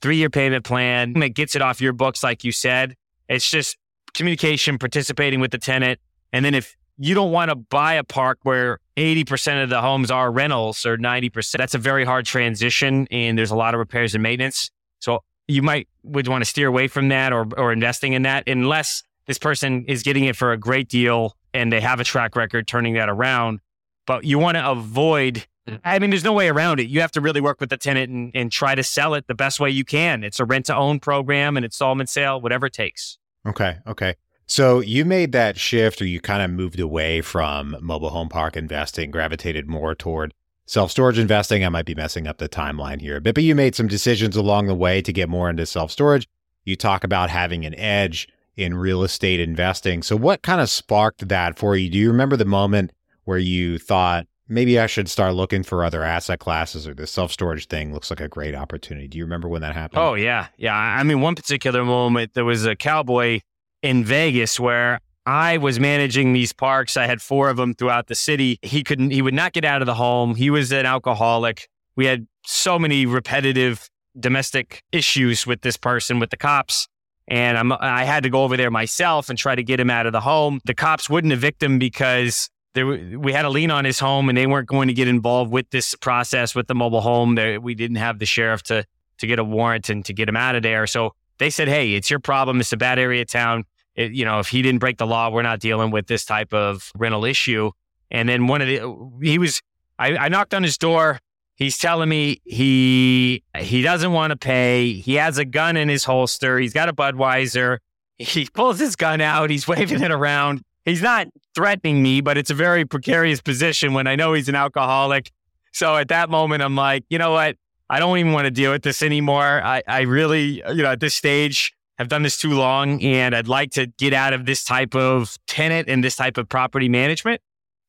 three 0.00 0.16
year 0.16 0.30
payment 0.30 0.64
plan 0.64 1.12
that 1.14 1.34
gets 1.34 1.56
it 1.56 1.62
off 1.62 1.80
your 1.80 1.92
books, 1.92 2.22
like 2.22 2.44
you 2.44 2.52
said. 2.52 2.94
It's 3.28 3.50
just 3.50 3.76
communication, 4.14 4.78
participating 4.78 5.40
with 5.40 5.50
the 5.50 5.58
tenant. 5.58 5.98
And 6.32 6.44
then 6.44 6.54
if 6.54 6.76
you 6.98 7.14
don't 7.14 7.32
want 7.32 7.50
to 7.50 7.56
buy 7.56 7.94
a 7.94 8.04
park 8.04 8.38
where 8.42 8.78
80% 8.96 9.64
of 9.64 9.70
the 9.70 9.80
homes 9.80 10.10
are 10.10 10.30
rentals 10.30 10.86
or 10.86 10.96
90%, 10.96 11.56
that's 11.56 11.74
a 11.74 11.78
very 11.78 12.04
hard 12.04 12.26
transition 12.26 13.08
and 13.10 13.36
there's 13.36 13.50
a 13.50 13.56
lot 13.56 13.74
of 13.74 13.78
repairs 13.78 14.14
and 14.14 14.22
maintenance. 14.22 14.70
So 15.00 15.20
you 15.48 15.62
might 15.62 15.88
would 16.04 16.28
want 16.28 16.42
to 16.44 16.48
steer 16.48 16.68
away 16.68 16.88
from 16.88 17.08
that 17.08 17.32
or, 17.32 17.46
or 17.56 17.72
investing 17.72 18.12
in 18.12 18.22
that 18.22 18.48
unless 18.48 19.02
this 19.26 19.38
person 19.38 19.84
is 19.86 20.02
getting 20.02 20.24
it 20.24 20.36
for 20.36 20.52
a 20.52 20.56
great 20.56 20.88
deal 20.88 21.36
and 21.54 21.72
they 21.72 21.80
have 21.80 22.00
a 22.00 22.04
track 22.04 22.36
record 22.36 22.66
turning 22.66 22.94
that 22.94 23.08
around. 23.08 23.60
But 24.06 24.24
you 24.24 24.38
want 24.38 24.56
to 24.56 24.68
avoid, 24.68 25.46
I 25.84 25.98
mean, 25.98 26.10
there's 26.10 26.24
no 26.24 26.32
way 26.32 26.48
around 26.48 26.80
it. 26.80 26.88
You 26.88 27.00
have 27.00 27.12
to 27.12 27.20
really 27.20 27.40
work 27.40 27.60
with 27.60 27.70
the 27.70 27.76
tenant 27.76 28.10
and, 28.10 28.32
and 28.34 28.50
try 28.50 28.74
to 28.74 28.82
sell 28.82 29.14
it 29.14 29.26
the 29.28 29.34
best 29.34 29.60
way 29.60 29.70
you 29.70 29.84
can. 29.84 30.24
It's 30.24 30.40
a 30.40 30.44
rent 30.44 30.66
to 30.66 30.76
own 30.76 30.98
program, 30.98 31.56
an 31.56 31.64
installment 31.64 32.08
sale, 32.08 32.40
whatever 32.40 32.66
it 32.66 32.72
takes. 32.72 33.18
Okay. 33.46 33.78
Okay. 33.86 34.14
So 34.46 34.80
you 34.80 35.04
made 35.04 35.32
that 35.32 35.56
shift 35.56 36.02
or 36.02 36.06
you 36.06 36.20
kind 36.20 36.42
of 36.42 36.50
moved 36.50 36.80
away 36.80 37.20
from 37.20 37.76
mobile 37.80 38.10
home 38.10 38.28
park 38.28 38.56
investing, 38.56 39.10
gravitated 39.10 39.68
more 39.68 39.94
toward 39.94 40.34
self 40.66 40.90
storage 40.90 41.18
investing. 41.18 41.64
I 41.64 41.68
might 41.68 41.86
be 41.86 41.94
messing 41.94 42.26
up 42.26 42.38
the 42.38 42.48
timeline 42.48 43.00
here 43.00 43.16
a 43.16 43.20
bit, 43.20 43.34
but 43.34 43.44
you 43.44 43.54
made 43.54 43.74
some 43.74 43.88
decisions 43.88 44.36
along 44.36 44.66
the 44.66 44.74
way 44.74 45.00
to 45.02 45.12
get 45.12 45.28
more 45.28 45.48
into 45.48 45.64
self 45.64 45.90
storage. 45.90 46.28
You 46.64 46.76
talk 46.76 47.04
about 47.04 47.30
having 47.30 47.64
an 47.64 47.74
edge 47.76 48.28
in 48.56 48.74
real 48.74 49.02
estate 49.02 49.40
investing. 49.40 50.02
So, 50.02 50.16
what 50.16 50.42
kind 50.42 50.60
of 50.60 50.68
sparked 50.70 51.28
that 51.28 51.58
for 51.58 51.76
you? 51.76 51.90
Do 51.90 51.98
you 51.98 52.08
remember 52.08 52.36
the 52.36 52.44
moment 52.44 52.92
where 53.24 53.38
you 53.38 53.78
thought, 53.78 54.26
maybe 54.48 54.78
I 54.78 54.86
should 54.86 55.08
start 55.08 55.34
looking 55.34 55.62
for 55.62 55.84
other 55.84 56.02
asset 56.02 56.38
classes 56.38 56.86
or 56.86 56.94
the 56.94 57.06
self 57.06 57.32
storage 57.32 57.66
thing 57.66 57.92
looks 57.92 58.10
like 58.10 58.20
a 58.20 58.28
great 58.28 58.54
opportunity? 58.54 59.08
Do 59.08 59.18
you 59.18 59.24
remember 59.24 59.48
when 59.48 59.62
that 59.62 59.74
happened? 59.74 60.02
Oh, 60.02 60.14
yeah. 60.14 60.48
Yeah. 60.56 60.74
I 60.74 61.02
mean, 61.02 61.20
one 61.20 61.34
particular 61.34 61.84
moment, 61.84 62.34
there 62.34 62.44
was 62.44 62.66
a 62.66 62.76
cowboy 62.76 63.40
in 63.82 64.04
Vegas 64.04 64.60
where 64.60 65.00
I 65.24 65.56
was 65.56 65.78
managing 65.78 66.32
these 66.32 66.52
parks. 66.52 66.96
I 66.96 67.06
had 67.06 67.22
four 67.22 67.48
of 67.48 67.56
them 67.56 67.74
throughout 67.74 68.08
the 68.08 68.14
city. 68.14 68.58
He 68.62 68.82
couldn't, 68.82 69.10
he 69.10 69.22
would 69.22 69.34
not 69.34 69.52
get 69.52 69.64
out 69.64 69.80
of 69.82 69.86
the 69.86 69.94
home. 69.94 70.34
He 70.34 70.50
was 70.50 70.72
an 70.72 70.84
alcoholic. 70.84 71.68
We 71.94 72.06
had 72.06 72.26
so 72.44 72.78
many 72.78 73.06
repetitive 73.06 73.88
domestic 74.18 74.82
issues 74.92 75.46
with 75.46 75.62
this 75.62 75.76
person, 75.76 76.18
with 76.18 76.30
the 76.30 76.36
cops. 76.36 76.88
And 77.32 77.56
I'm, 77.56 77.72
I 77.72 78.04
had 78.04 78.24
to 78.24 78.28
go 78.28 78.44
over 78.44 78.58
there 78.58 78.70
myself 78.70 79.30
and 79.30 79.38
try 79.38 79.54
to 79.54 79.62
get 79.62 79.80
him 79.80 79.88
out 79.88 80.04
of 80.04 80.12
the 80.12 80.20
home. 80.20 80.60
The 80.66 80.74
cops 80.74 81.08
wouldn't 81.08 81.32
evict 81.32 81.62
him 81.62 81.78
because 81.78 82.50
there, 82.74 82.86
we 82.86 83.32
had 83.32 83.46
a 83.46 83.48
lien 83.48 83.70
on 83.70 83.86
his 83.86 83.98
home 83.98 84.28
and 84.28 84.36
they 84.36 84.46
weren't 84.46 84.68
going 84.68 84.88
to 84.88 84.92
get 84.92 85.08
involved 85.08 85.50
with 85.50 85.70
this 85.70 85.94
process 85.94 86.54
with 86.54 86.66
the 86.66 86.74
mobile 86.74 87.00
home. 87.00 87.38
We 87.62 87.74
didn't 87.74 87.96
have 87.96 88.18
the 88.18 88.26
sheriff 88.26 88.62
to, 88.64 88.84
to 89.16 89.26
get 89.26 89.38
a 89.38 89.44
warrant 89.44 89.88
and 89.88 90.04
to 90.04 90.12
get 90.12 90.28
him 90.28 90.36
out 90.36 90.56
of 90.56 90.62
there. 90.62 90.86
So 90.86 91.14
they 91.38 91.48
said, 91.48 91.68
Hey, 91.68 91.94
it's 91.94 92.10
your 92.10 92.20
problem. 92.20 92.60
It's 92.60 92.74
a 92.74 92.76
bad 92.76 92.98
area 92.98 93.22
of 93.22 93.28
town. 93.28 93.64
It, 93.94 94.12
you 94.12 94.26
know, 94.26 94.38
if 94.38 94.48
he 94.48 94.60
didn't 94.60 94.80
break 94.80 94.98
the 94.98 95.06
law, 95.06 95.30
we're 95.30 95.40
not 95.40 95.58
dealing 95.58 95.90
with 95.90 96.08
this 96.08 96.26
type 96.26 96.52
of 96.52 96.92
rental 96.98 97.24
issue. 97.24 97.70
And 98.10 98.28
then 98.28 98.46
one 98.46 98.60
of 98.60 98.68
the, 98.68 99.26
he 99.26 99.38
was, 99.38 99.62
I, 99.98 100.18
I 100.18 100.28
knocked 100.28 100.52
on 100.52 100.62
his 100.62 100.76
door. 100.76 101.18
He's 101.54 101.78
telling 101.78 102.08
me 102.08 102.40
he 102.44 103.44
he 103.56 103.82
doesn't 103.82 104.12
want 104.12 104.30
to 104.30 104.36
pay. 104.36 104.94
He 104.94 105.14
has 105.14 105.38
a 105.38 105.44
gun 105.44 105.76
in 105.76 105.88
his 105.88 106.04
holster. 106.04 106.58
He's 106.58 106.72
got 106.72 106.88
a 106.88 106.92
Budweiser. 106.92 107.78
He 108.18 108.46
pulls 108.46 108.78
his 108.78 108.96
gun 108.96 109.20
out. 109.20 109.50
He's 109.50 109.68
waving 109.68 110.02
it 110.02 110.10
around 110.10 110.62
he's 110.84 111.02
not 111.02 111.28
threatening 111.54 112.02
me, 112.02 112.20
but 112.20 112.36
it's 112.36 112.50
a 112.50 112.54
very 112.54 112.84
precarious 112.84 113.40
position 113.40 113.94
when 113.94 114.06
I 114.06 114.16
know 114.16 114.32
he's 114.32 114.48
an 114.48 114.54
alcoholic. 114.54 115.30
So 115.72 115.96
at 115.96 116.08
that 116.08 116.30
moment, 116.30 116.62
I'm 116.62 116.76
like, 116.76 117.04
you 117.08 117.18
know 117.18 117.32
what? 117.32 117.56
I 117.88 117.98
don't 117.98 118.18
even 118.18 118.32
want 118.32 118.46
to 118.46 118.50
deal 118.50 118.72
with 118.72 118.82
this 118.82 119.02
anymore. 119.02 119.62
I, 119.62 119.82
I 119.86 120.02
really, 120.02 120.62
you 120.68 120.82
know, 120.82 120.92
at 120.92 121.00
this 121.00 121.14
stage, 121.14 121.74
have 121.98 122.08
done 122.08 122.22
this 122.22 122.38
too 122.38 122.54
long 122.54 123.02
and 123.02 123.34
I'd 123.34 123.48
like 123.48 123.70
to 123.72 123.86
get 123.86 124.14
out 124.14 124.32
of 124.32 124.46
this 124.46 124.64
type 124.64 124.94
of 124.94 125.36
tenant 125.46 125.88
and 125.88 126.02
this 126.02 126.16
type 126.16 126.38
of 126.38 126.48
property 126.48 126.88
management. 126.88 127.40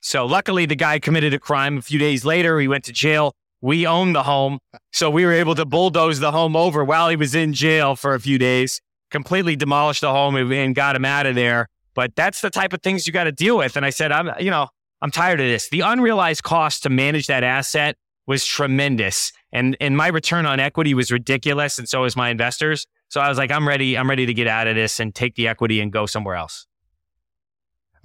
So 0.01 0.25
luckily, 0.25 0.65
the 0.65 0.75
guy 0.75 0.99
committed 0.99 1.33
a 1.33 1.39
crime 1.39 1.77
a 1.77 1.81
few 1.81 1.97
days 1.97 2.25
later. 2.25 2.59
He 2.59 2.67
went 2.67 2.83
to 2.83 2.91
jail. 2.91 3.33
We 3.63 3.87
owned 3.87 4.13
the 4.13 4.23
home. 4.23 4.59
So 4.91 5.09
we 5.09 5.23
were 5.25 5.31
able 5.31 5.55
to 5.55 5.63
bulldoze 5.63 6.19
the 6.19 6.33
home 6.33 6.53
over 6.53 6.83
while 6.83 7.07
he 7.07 7.15
was 7.15 7.33
in 7.33 7.53
jail 7.53 7.95
for 7.95 8.13
a 8.13 8.19
few 8.19 8.37
days, 8.37 8.81
completely 9.09 9.55
demolished 9.55 10.01
the 10.01 10.11
home 10.11 10.35
and 10.35 10.75
got 10.75 10.97
him 10.97 11.05
out 11.05 11.25
of 11.25 11.35
there. 11.35 11.69
But 11.95 12.13
that's 12.13 12.41
the 12.41 12.49
type 12.49 12.73
of 12.73 12.81
things 12.81 13.07
you 13.07 13.13
got 13.13 13.23
to 13.23 13.31
deal 13.31 13.57
with. 13.57 13.77
And 13.77 13.85
I 13.85 13.89
said, 13.89 14.11
I'm, 14.11 14.29
you 14.37 14.51
know, 14.51 14.67
I'm 15.01 15.11
tired 15.11 15.39
of 15.39 15.45
this. 15.45 15.69
The 15.69 15.79
unrealized 15.79 16.43
cost 16.43 16.83
to 16.83 16.89
manage 16.89 17.27
that 17.27 17.45
asset 17.45 17.95
was 18.27 18.45
tremendous. 18.45 19.31
And 19.53 19.77
and 19.79 19.95
my 19.95 20.07
return 20.07 20.45
on 20.45 20.59
equity 20.59 20.93
was 20.93 21.09
ridiculous. 21.09 21.79
And 21.79 21.87
so 21.87 22.01
was 22.01 22.17
my 22.17 22.31
investors. 22.31 22.85
So 23.07 23.21
I 23.21 23.29
was 23.29 23.37
like, 23.37 23.49
I'm 23.49 23.65
ready, 23.65 23.97
I'm 23.97 24.09
ready 24.09 24.25
to 24.25 24.33
get 24.33 24.47
out 24.47 24.67
of 24.67 24.75
this 24.75 24.99
and 24.99 25.15
take 25.15 25.35
the 25.35 25.47
equity 25.47 25.79
and 25.79 25.89
go 25.89 26.05
somewhere 26.05 26.35
else. 26.35 26.67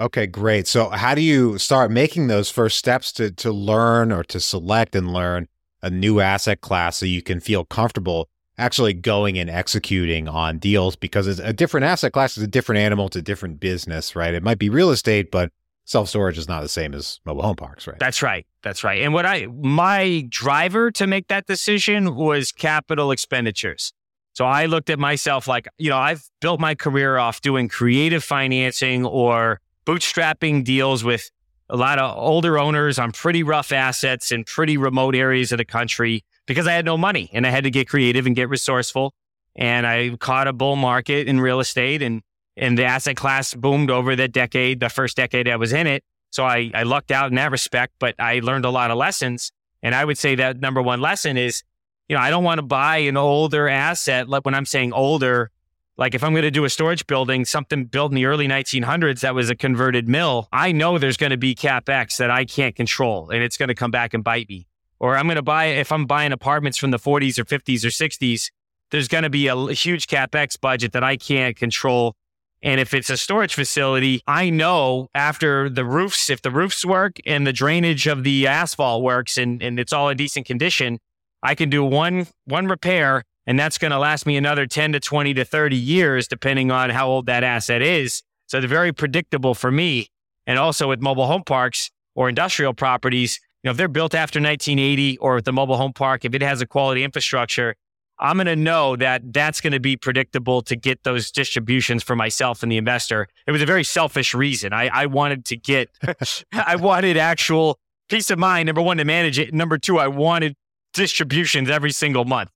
Okay, 0.01 0.27
great. 0.27 0.69
So 0.69 0.91
how 0.91 1.15
do 1.15 1.23
you 1.23 1.59
start 1.59 1.91
making 1.91 2.29
those 2.29 2.51
first 2.51 2.79
steps 2.79 3.11
to 3.13 3.31
to 3.33 3.51
learn 3.51 4.13
or 4.13 4.23
to 4.25 4.39
select 4.39 4.95
and 4.95 5.13
learn 5.13 5.49
a 5.83 5.91
new 5.91 6.21
asset 6.21 6.61
class 6.61 6.99
so 6.99 7.07
you 7.07 7.23
can 7.23 7.41
feel 7.41 7.65
comfortable 7.65 8.29
actually 8.59 8.93
going 8.93 9.39
and 9.39 9.51
executing 9.51 10.29
on 10.29 10.59
deals? 10.59 10.95
Because 10.95 11.27
it's 11.27 11.41
a 11.41 11.53
different 11.53 11.85
asset 11.85 12.13
class 12.13 12.37
is 12.37 12.45
a 12.45 12.49
different 12.49 12.81
animal 12.81 13.07
it's 13.07 13.17
a 13.17 13.23
different 13.23 13.59
business 13.59 14.15
right? 14.15 14.35
It 14.35 14.43
might 14.43 14.59
be 14.59 14.69
real 14.69 14.91
estate 14.91 15.33
but 15.33 15.51
self-storage 15.85 16.39
is 16.39 16.49
not 16.49 16.61
the 16.61 16.69
same 16.69 16.95
as 16.95 17.19
mobile 17.25 17.43
home 17.43 17.57
parks 17.57 17.89
right? 17.89 17.99
That's 17.99 18.23
right. 18.23 18.47
That's 18.63 18.85
right. 18.85 19.03
And 19.03 19.13
what 19.13 19.27
i 19.27 19.49
my 19.49 20.27
driver 20.29 20.93
to 20.93 21.09
make 21.09 21.27
that 21.27 21.47
decision 21.47 22.15
was 22.15 22.53
capital 22.53 23.11
expenditures. 23.11 23.93
So 24.35 24.45
i 24.45 24.67
looked 24.67 24.91
at 24.91 25.01
myself 25.01 25.49
like 25.49 25.67
you 25.77 25.91
know 25.91 25.99
i've 25.99 26.23
built 26.41 26.61
my 26.61 26.77
career 26.77 27.19
off 27.19 27.41
doing 27.41 27.67
creative 27.67 28.23
financing 28.23 29.05
or 29.05 29.61
bootstrapping 29.89 30.63
deals 30.65 31.03
with 31.03 31.31
a 31.71 31.77
lot 31.77 31.99
of 31.99 32.15
older 32.19 32.59
owners 32.59 32.99
on 32.99 33.11
pretty 33.11 33.43
rough 33.43 33.73
assets 33.73 34.31
in 34.31 34.45
pretty 34.45 34.77
remote 34.77 35.15
areas 35.15 35.51
of 35.51 35.57
the 35.57 35.65
country 35.65 36.23
because 36.47 36.67
I 36.67 36.73
had 36.73 36.85
no 36.85 36.99
money 36.99 37.31
and 37.33 37.47
I 37.47 37.51
had 37.51 37.65
to 37.65 37.71
get 37.71 37.89
creative 37.89 38.27
and 38.27 38.37
get 38.37 38.51
resourceful. 38.51 39.15
And 39.57 39.87
I 39.87 40.15
caught 40.19 40.47
a 40.47 40.53
bull 40.53 40.77
market 40.77 41.27
in 41.27 41.41
real 41.41 41.59
estate 41.59 42.03
and, 42.03 42.21
and 42.55 42.77
the 42.77 42.85
asset 42.85 43.17
class 43.17 43.55
boomed 43.55 43.91
over 43.91 44.15
the 44.15 44.29
decade, 44.29 44.81
the 44.81 44.91
first 44.91 45.17
decade 45.17 45.49
I 45.49 45.57
was 45.57 45.73
in 45.73 45.87
it. 45.87 46.05
So 46.31 46.45
I, 46.45 46.71
I 46.75 46.83
lucked 46.83 47.11
out 47.11 47.31
in 47.31 47.37
that 47.37 47.51
respect, 47.51 47.95
but 47.99 48.15
I 48.19 48.41
learned 48.41 48.67
a 48.67 48.71
lot 48.71 48.91
of 48.91 48.99
lessons. 48.99 49.53
And 49.83 49.95
I 49.95 50.05
would 50.05 50.19
say 50.19 50.35
that 50.35 50.61
number 50.61 50.83
one 50.83 51.01
lesson 51.01 51.39
is, 51.39 51.63
you 52.11 52.17
know, 52.17 52.23
I 52.23 52.29
don't 52.29 52.45
want 52.45 52.59
to 52.59 52.63
buy 52.63 52.99
an 52.99 53.17
older 53.17 53.69
asset. 53.69 54.29
Like 54.29 54.45
when 54.45 54.55
I'm 54.55 54.67
saying 54.67 54.93
older, 54.93 55.51
like 55.99 56.15
if 56.15 56.25
I'm 56.25 56.33
going 56.33 56.43
to 56.43 56.51
do 56.51 56.65
a 56.65 56.71
storage 56.71 57.07
building, 57.07 57.45
something 57.45 57.85
built 57.85 58.13
in 58.13 58.15
the 58.15 58.25
early 58.25 58.49
1900s 58.49 59.21
that 59.21 59.35
was 59.35 59.51
a 59.51 59.57
converted 59.57 60.09
mill, 60.09 60.49
I 60.53 60.73
know 60.73 60.97
there's 60.97 61.17
going 61.17 61.31
to 61.31 61.37
be 61.37 61.55
capex 61.55 62.17
that 62.17 62.31
I 62.31 62.45
can't 62.45 62.75
control 62.75 63.31
and 63.31 63.43
it's 63.43 63.57
going 63.57 63.69
to 63.69 63.75
come 63.75 63.91
back 63.91 64.15
and 64.15 64.25
bite 64.25 64.49
me 64.49 64.69
or 65.01 65.17
I'm 65.17 65.27
going 65.27 65.37
to 65.37 65.43
buy, 65.43 65.67
if 65.67 65.93
I'm 65.93 66.07
buying 66.07 66.33
apartments 66.33 66.79
from 66.79 66.91
the 66.91 66.99
40s 66.99 67.39
or 67.39 67.45
50s 67.45 67.85
or 67.85 67.89
60s, 67.89 68.51
there's 68.91 69.09
going 69.09 69.25
to 69.25 69.31
be 69.31 69.47
a, 69.47 69.57
huge 69.73 70.07
capex 70.07 70.59
budget 70.61 70.93
that 70.93 71.05
I 71.05 71.17
can't 71.17 71.57
control. 71.57 72.15
And 72.63 72.81
if 72.81 72.95
it's 72.95 73.11
a 73.11 73.17
storage 73.17 73.55
facility, 73.55 74.23
I 74.27 74.51
know 74.51 75.09
after 75.15 75.69
the 75.69 75.85
roofs, 75.85 76.31
if 76.31 76.43
the 76.43 76.51
roofs 76.51 76.85
work 76.85 77.19
and 77.25 77.47
the 77.47 77.53
drainage 77.53 78.07
of 78.07 78.25
the 78.25 78.47
asphalt 78.47 79.03
works 79.03 79.39
and, 79.39 79.63
and 79.63 79.79
it's 79.79 79.93
all 79.93 80.09
in 80.09 80.17
decent 80.17 80.47
condition, 80.47 80.99
I 81.43 81.55
can 81.55 81.71
do 81.71 81.85
one 81.85 82.27
one 82.47 82.67
repair 82.67 83.23
and 83.49 83.59
that's 83.59 83.79
going 83.79 83.93
to 83.93 83.99
last 83.99 84.27
me 84.27 84.37
another 84.37 84.67
10 84.67 84.93
to 84.93 85.01
20 85.01 85.33
to 85.33 85.45
30 85.45 85.75
years, 85.75 86.29
depending 86.29 86.71
on 86.71 86.91
how 86.91 87.09
old 87.09 87.25
that 87.27 87.43
asset 87.43 87.81
is. 87.81 88.23
So 88.47 88.61
they're 88.61 88.69
very 88.69 88.93
predictable 88.93 89.55
for 89.55 89.71
me. 89.71 90.09
And 90.47 90.59
also 90.59 90.91
with 90.91 91.01
mobile 91.01 91.27
home 91.27 91.45
parks 91.45 91.91
or 92.15 92.29
industrial 92.29 92.75
properties, 92.75 93.41
you 93.63 93.69
know, 93.69 93.71
if 93.71 93.79
they're 93.79 93.89
built 93.89 94.15
after 94.15 94.39
1980 94.39 95.17
or 95.17 95.41
the 95.41 95.55
mobile 95.55 95.79
home 95.79 95.95
park, 95.95 96.27
if 96.27 96.35
it 96.35 96.43
has 96.43 96.61
a 96.61 96.67
quality 96.67 97.03
infrastructure, 97.03 97.75
I'm 98.19 98.37
going 98.37 98.49
to 98.49 98.57
know 98.57 98.97
that 98.97 99.33
that's 99.33 99.63
going 99.63 99.73
to 99.73 99.81
be 99.81 99.97
predictable 99.97 100.61
to 100.63 100.77
get 100.77 101.05
those 101.05 101.31
distributions 101.31 102.03
for 102.03 102.15
myself 102.15 102.63
and 102.63 102.71
the 102.71 102.77
investor. 102.77 103.29
It 103.47 103.53
was 103.53 103.63
a 103.63 103.67
very 103.67 103.85
selfish 103.85 104.35
reason. 104.35 104.75
I, 104.75 104.89
I 104.89 105.07
wanted 105.07 105.47
to 105.47 105.57
get, 105.57 105.89
I 106.53 106.77
wanted 106.77 107.17
actual 107.17 107.79
peace 108.11 108.31
of 108.31 108.39
mind. 108.39 108.67
Number 108.67 108.83
one, 108.83 108.99
to 108.99 109.07
manage 109.07 109.39
it. 109.39 109.55
Number 109.55 109.79
two, 109.79 109.99
I 109.99 110.09
wanted 110.09 110.55
distributions 110.93 111.71
every 111.71 111.93
single 111.93 112.27
month. 112.27 112.51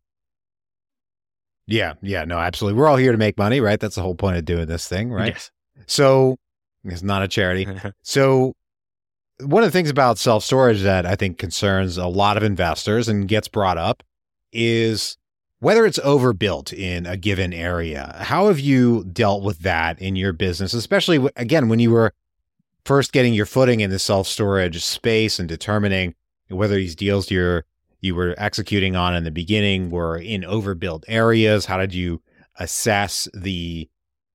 Yeah, 1.72 1.94
yeah, 2.02 2.26
no, 2.26 2.36
absolutely. 2.38 2.78
We're 2.78 2.86
all 2.86 2.98
here 2.98 3.12
to 3.12 3.18
make 3.18 3.38
money, 3.38 3.58
right? 3.58 3.80
That's 3.80 3.94
the 3.94 4.02
whole 4.02 4.14
point 4.14 4.36
of 4.36 4.44
doing 4.44 4.66
this 4.66 4.86
thing, 4.86 5.10
right? 5.10 5.32
Yes. 5.32 5.50
So 5.86 6.36
it's 6.84 7.02
not 7.02 7.22
a 7.22 7.28
charity. 7.28 7.66
so 8.02 8.54
one 9.40 9.62
of 9.62 9.68
the 9.68 9.72
things 9.72 9.88
about 9.88 10.18
self 10.18 10.44
storage 10.44 10.82
that 10.82 11.06
I 11.06 11.16
think 11.16 11.38
concerns 11.38 11.96
a 11.96 12.06
lot 12.06 12.36
of 12.36 12.42
investors 12.42 13.08
and 13.08 13.26
gets 13.26 13.48
brought 13.48 13.78
up 13.78 14.02
is 14.52 15.16
whether 15.60 15.86
it's 15.86 15.98
overbuilt 16.00 16.74
in 16.74 17.06
a 17.06 17.16
given 17.16 17.54
area. 17.54 18.18
How 18.20 18.48
have 18.48 18.60
you 18.60 19.04
dealt 19.04 19.42
with 19.42 19.60
that 19.60 19.98
in 19.98 20.14
your 20.14 20.34
business, 20.34 20.74
especially 20.74 21.26
again 21.36 21.70
when 21.70 21.78
you 21.78 21.90
were 21.90 22.12
first 22.84 23.12
getting 23.12 23.32
your 23.32 23.46
footing 23.46 23.80
in 23.80 23.88
the 23.88 23.98
self 23.98 24.26
storage 24.26 24.84
space 24.84 25.38
and 25.38 25.48
determining 25.48 26.14
whether 26.48 26.74
these 26.74 26.94
deals 26.94 27.30
you're 27.30 27.64
you 28.02 28.14
were 28.14 28.34
executing 28.36 28.96
on 28.96 29.14
in 29.14 29.24
the 29.24 29.30
beginning 29.30 29.90
were 29.90 30.18
in 30.18 30.44
overbuilt 30.44 31.04
areas? 31.08 31.64
How 31.64 31.78
did 31.78 31.94
you 31.94 32.20
assess 32.58 33.28
the 33.32 33.88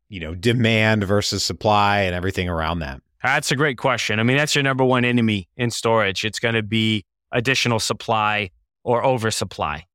you 0.09 0.19
know 0.19 0.33
demand 0.33 1.03
versus 1.03 1.43
supply 1.43 1.99
and 1.99 2.15
everything 2.15 2.49
around 2.49 2.79
that? 2.79 3.01
That's 3.23 3.51
a 3.51 3.55
great 3.55 3.77
question. 3.77 4.19
I 4.19 4.23
mean, 4.23 4.37
that's 4.37 4.55
your 4.55 4.63
number 4.63 4.85
one 4.85 5.03
enemy 5.03 5.49
in 5.57 5.69
storage. 5.69 6.23
It's 6.23 6.39
going 6.39 6.55
to 6.55 6.63
be 6.63 7.03
additional 7.31 7.79
supply 7.79 8.51
or 8.83 9.03
oversupply. 9.03 9.85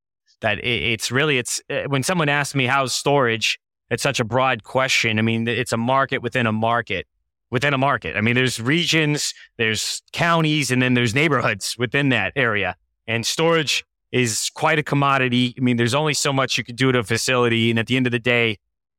That 0.40 0.64
it's 0.64 1.10
really 1.10 1.38
it's 1.38 1.60
eh, 1.70 1.86
when 1.86 2.02
someone 2.02 2.28
asks 2.28 2.54
me 2.54 2.66
how's 2.66 2.92
storage, 2.92 3.58
it's 3.90 4.02
such 4.02 4.20
a 4.20 4.24
broad 4.24 4.64
question. 4.64 5.18
I 5.18 5.22
mean, 5.22 5.48
it's 5.48 5.72
a 5.72 5.76
market 5.76 6.22
within 6.22 6.46
a 6.46 6.52
market 6.52 7.06
within 7.52 7.74
a 7.74 7.78
market. 7.78 8.16
I 8.16 8.22
mean, 8.22 8.34
there's 8.34 8.58
regions, 8.58 9.34
there's 9.58 10.02
counties, 10.12 10.70
and 10.70 10.82
then 10.82 10.94
there's 10.94 11.14
neighborhoods 11.14 11.76
within 11.78 12.08
that 12.08 12.32
area. 12.34 12.74
And 13.06 13.26
storage 13.26 13.84
is 14.10 14.50
quite 14.54 14.78
a 14.78 14.82
commodity. 14.82 15.54
I 15.58 15.60
mean, 15.60 15.76
there's 15.76 15.94
only 15.94 16.14
so 16.14 16.32
much 16.32 16.58
you 16.58 16.64
could 16.64 16.76
do 16.76 16.90
at 16.90 16.96
a 16.96 17.02
facility, 17.02 17.70
and 17.70 17.78
at 17.78 17.86
the 17.86 17.96
end 17.96 18.06
of 18.06 18.12
the 18.12 18.18
day, 18.18 18.58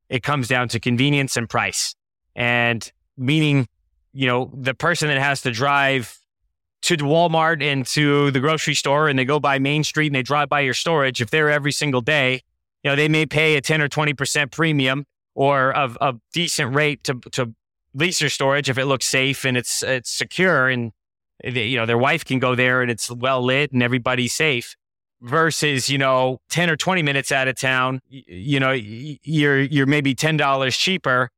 it 0.10 0.24
comes 0.24 0.48
down 0.48 0.68
to 0.70 0.80
convenience 0.80 1.38
and 1.38 1.50
price. 1.50 1.96
And 2.36 2.92
meaning 3.16 3.68
you 4.14 4.28
know, 4.28 4.52
the 4.54 4.74
person 4.74 5.08
that 5.10 5.18
has 5.18 5.42
to 5.42 5.52
drive 5.52 6.18
to 6.84 6.98
Walmart 6.98 7.64
and 7.64 7.86
to 7.88 8.32
the 8.32 8.40
grocery 8.40 8.76
store 8.76 9.08
and 9.08 9.18
they 9.18 9.26
go 9.26 9.40
by 9.40 9.58
Main 9.58 9.84
Street 9.84 10.08
and 10.08 10.16
they 10.16 10.22
drive 10.22 10.50
by 10.50 10.60
your 10.62 10.74
storage, 10.74 11.22
if 11.22 11.30
they're 11.32 11.50
every 11.50 11.72
single 11.72 12.02
day, 12.02 12.42
you 12.84 12.92
know, 12.92 12.96
they 12.96 13.08
may 13.08 13.26
pay 13.26 13.56
a 13.56 13.62
10 13.62 13.82
or 13.82 13.90
20% 13.90 14.52
premium 14.52 15.06
or 15.34 15.72
a, 15.72 15.96
a 16.02 16.14
decent 16.34 16.76
rate 16.76 17.04
to, 17.06 17.16
to 17.32 17.54
lease 17.94 18.22
your 18.22 18.30
storage 18.30 18.70
if 18.70 18.78
it 18.78 18.86
looks 18.86 19.06
safe 19.06 19.46
and 19.46 19.58
it's, 19.58 19.82
it's 19.82 20.12
secure 20.12 20.70
and, 20.70 20.92
they, 21.44 21.66
you 21.66 21.78
know, 21.78 21.86
their 21.86 21.98
wife 21.98 22.24
can 22.26 22.40
go 22.40 22.56
there 22.56 22.82
and 22.82 22.90
it's 22.90 23.12
well 23.12 23.44
lit 23.44 23.72
and 23.72 23.84
everybody's 23.84 24.34
safe 24.34 24.76
versus, 25.22 25.90
you 25.90 25.98
know, 25.98 26.40
10 26.50 26.70
or 26.70 26.76
20 26.76 27.02
minutes 27.02 27.32
out 27.32 27.48
of 27.48 27.56
town, 27.56 28.02
you 28.10 28.60
know, 28.60 28.72
you're, 28.72 29.62
you're 29.62 29.86
maybe 29.86 30.14
$10 30.14 30.78
cheaper. 30.78 31.30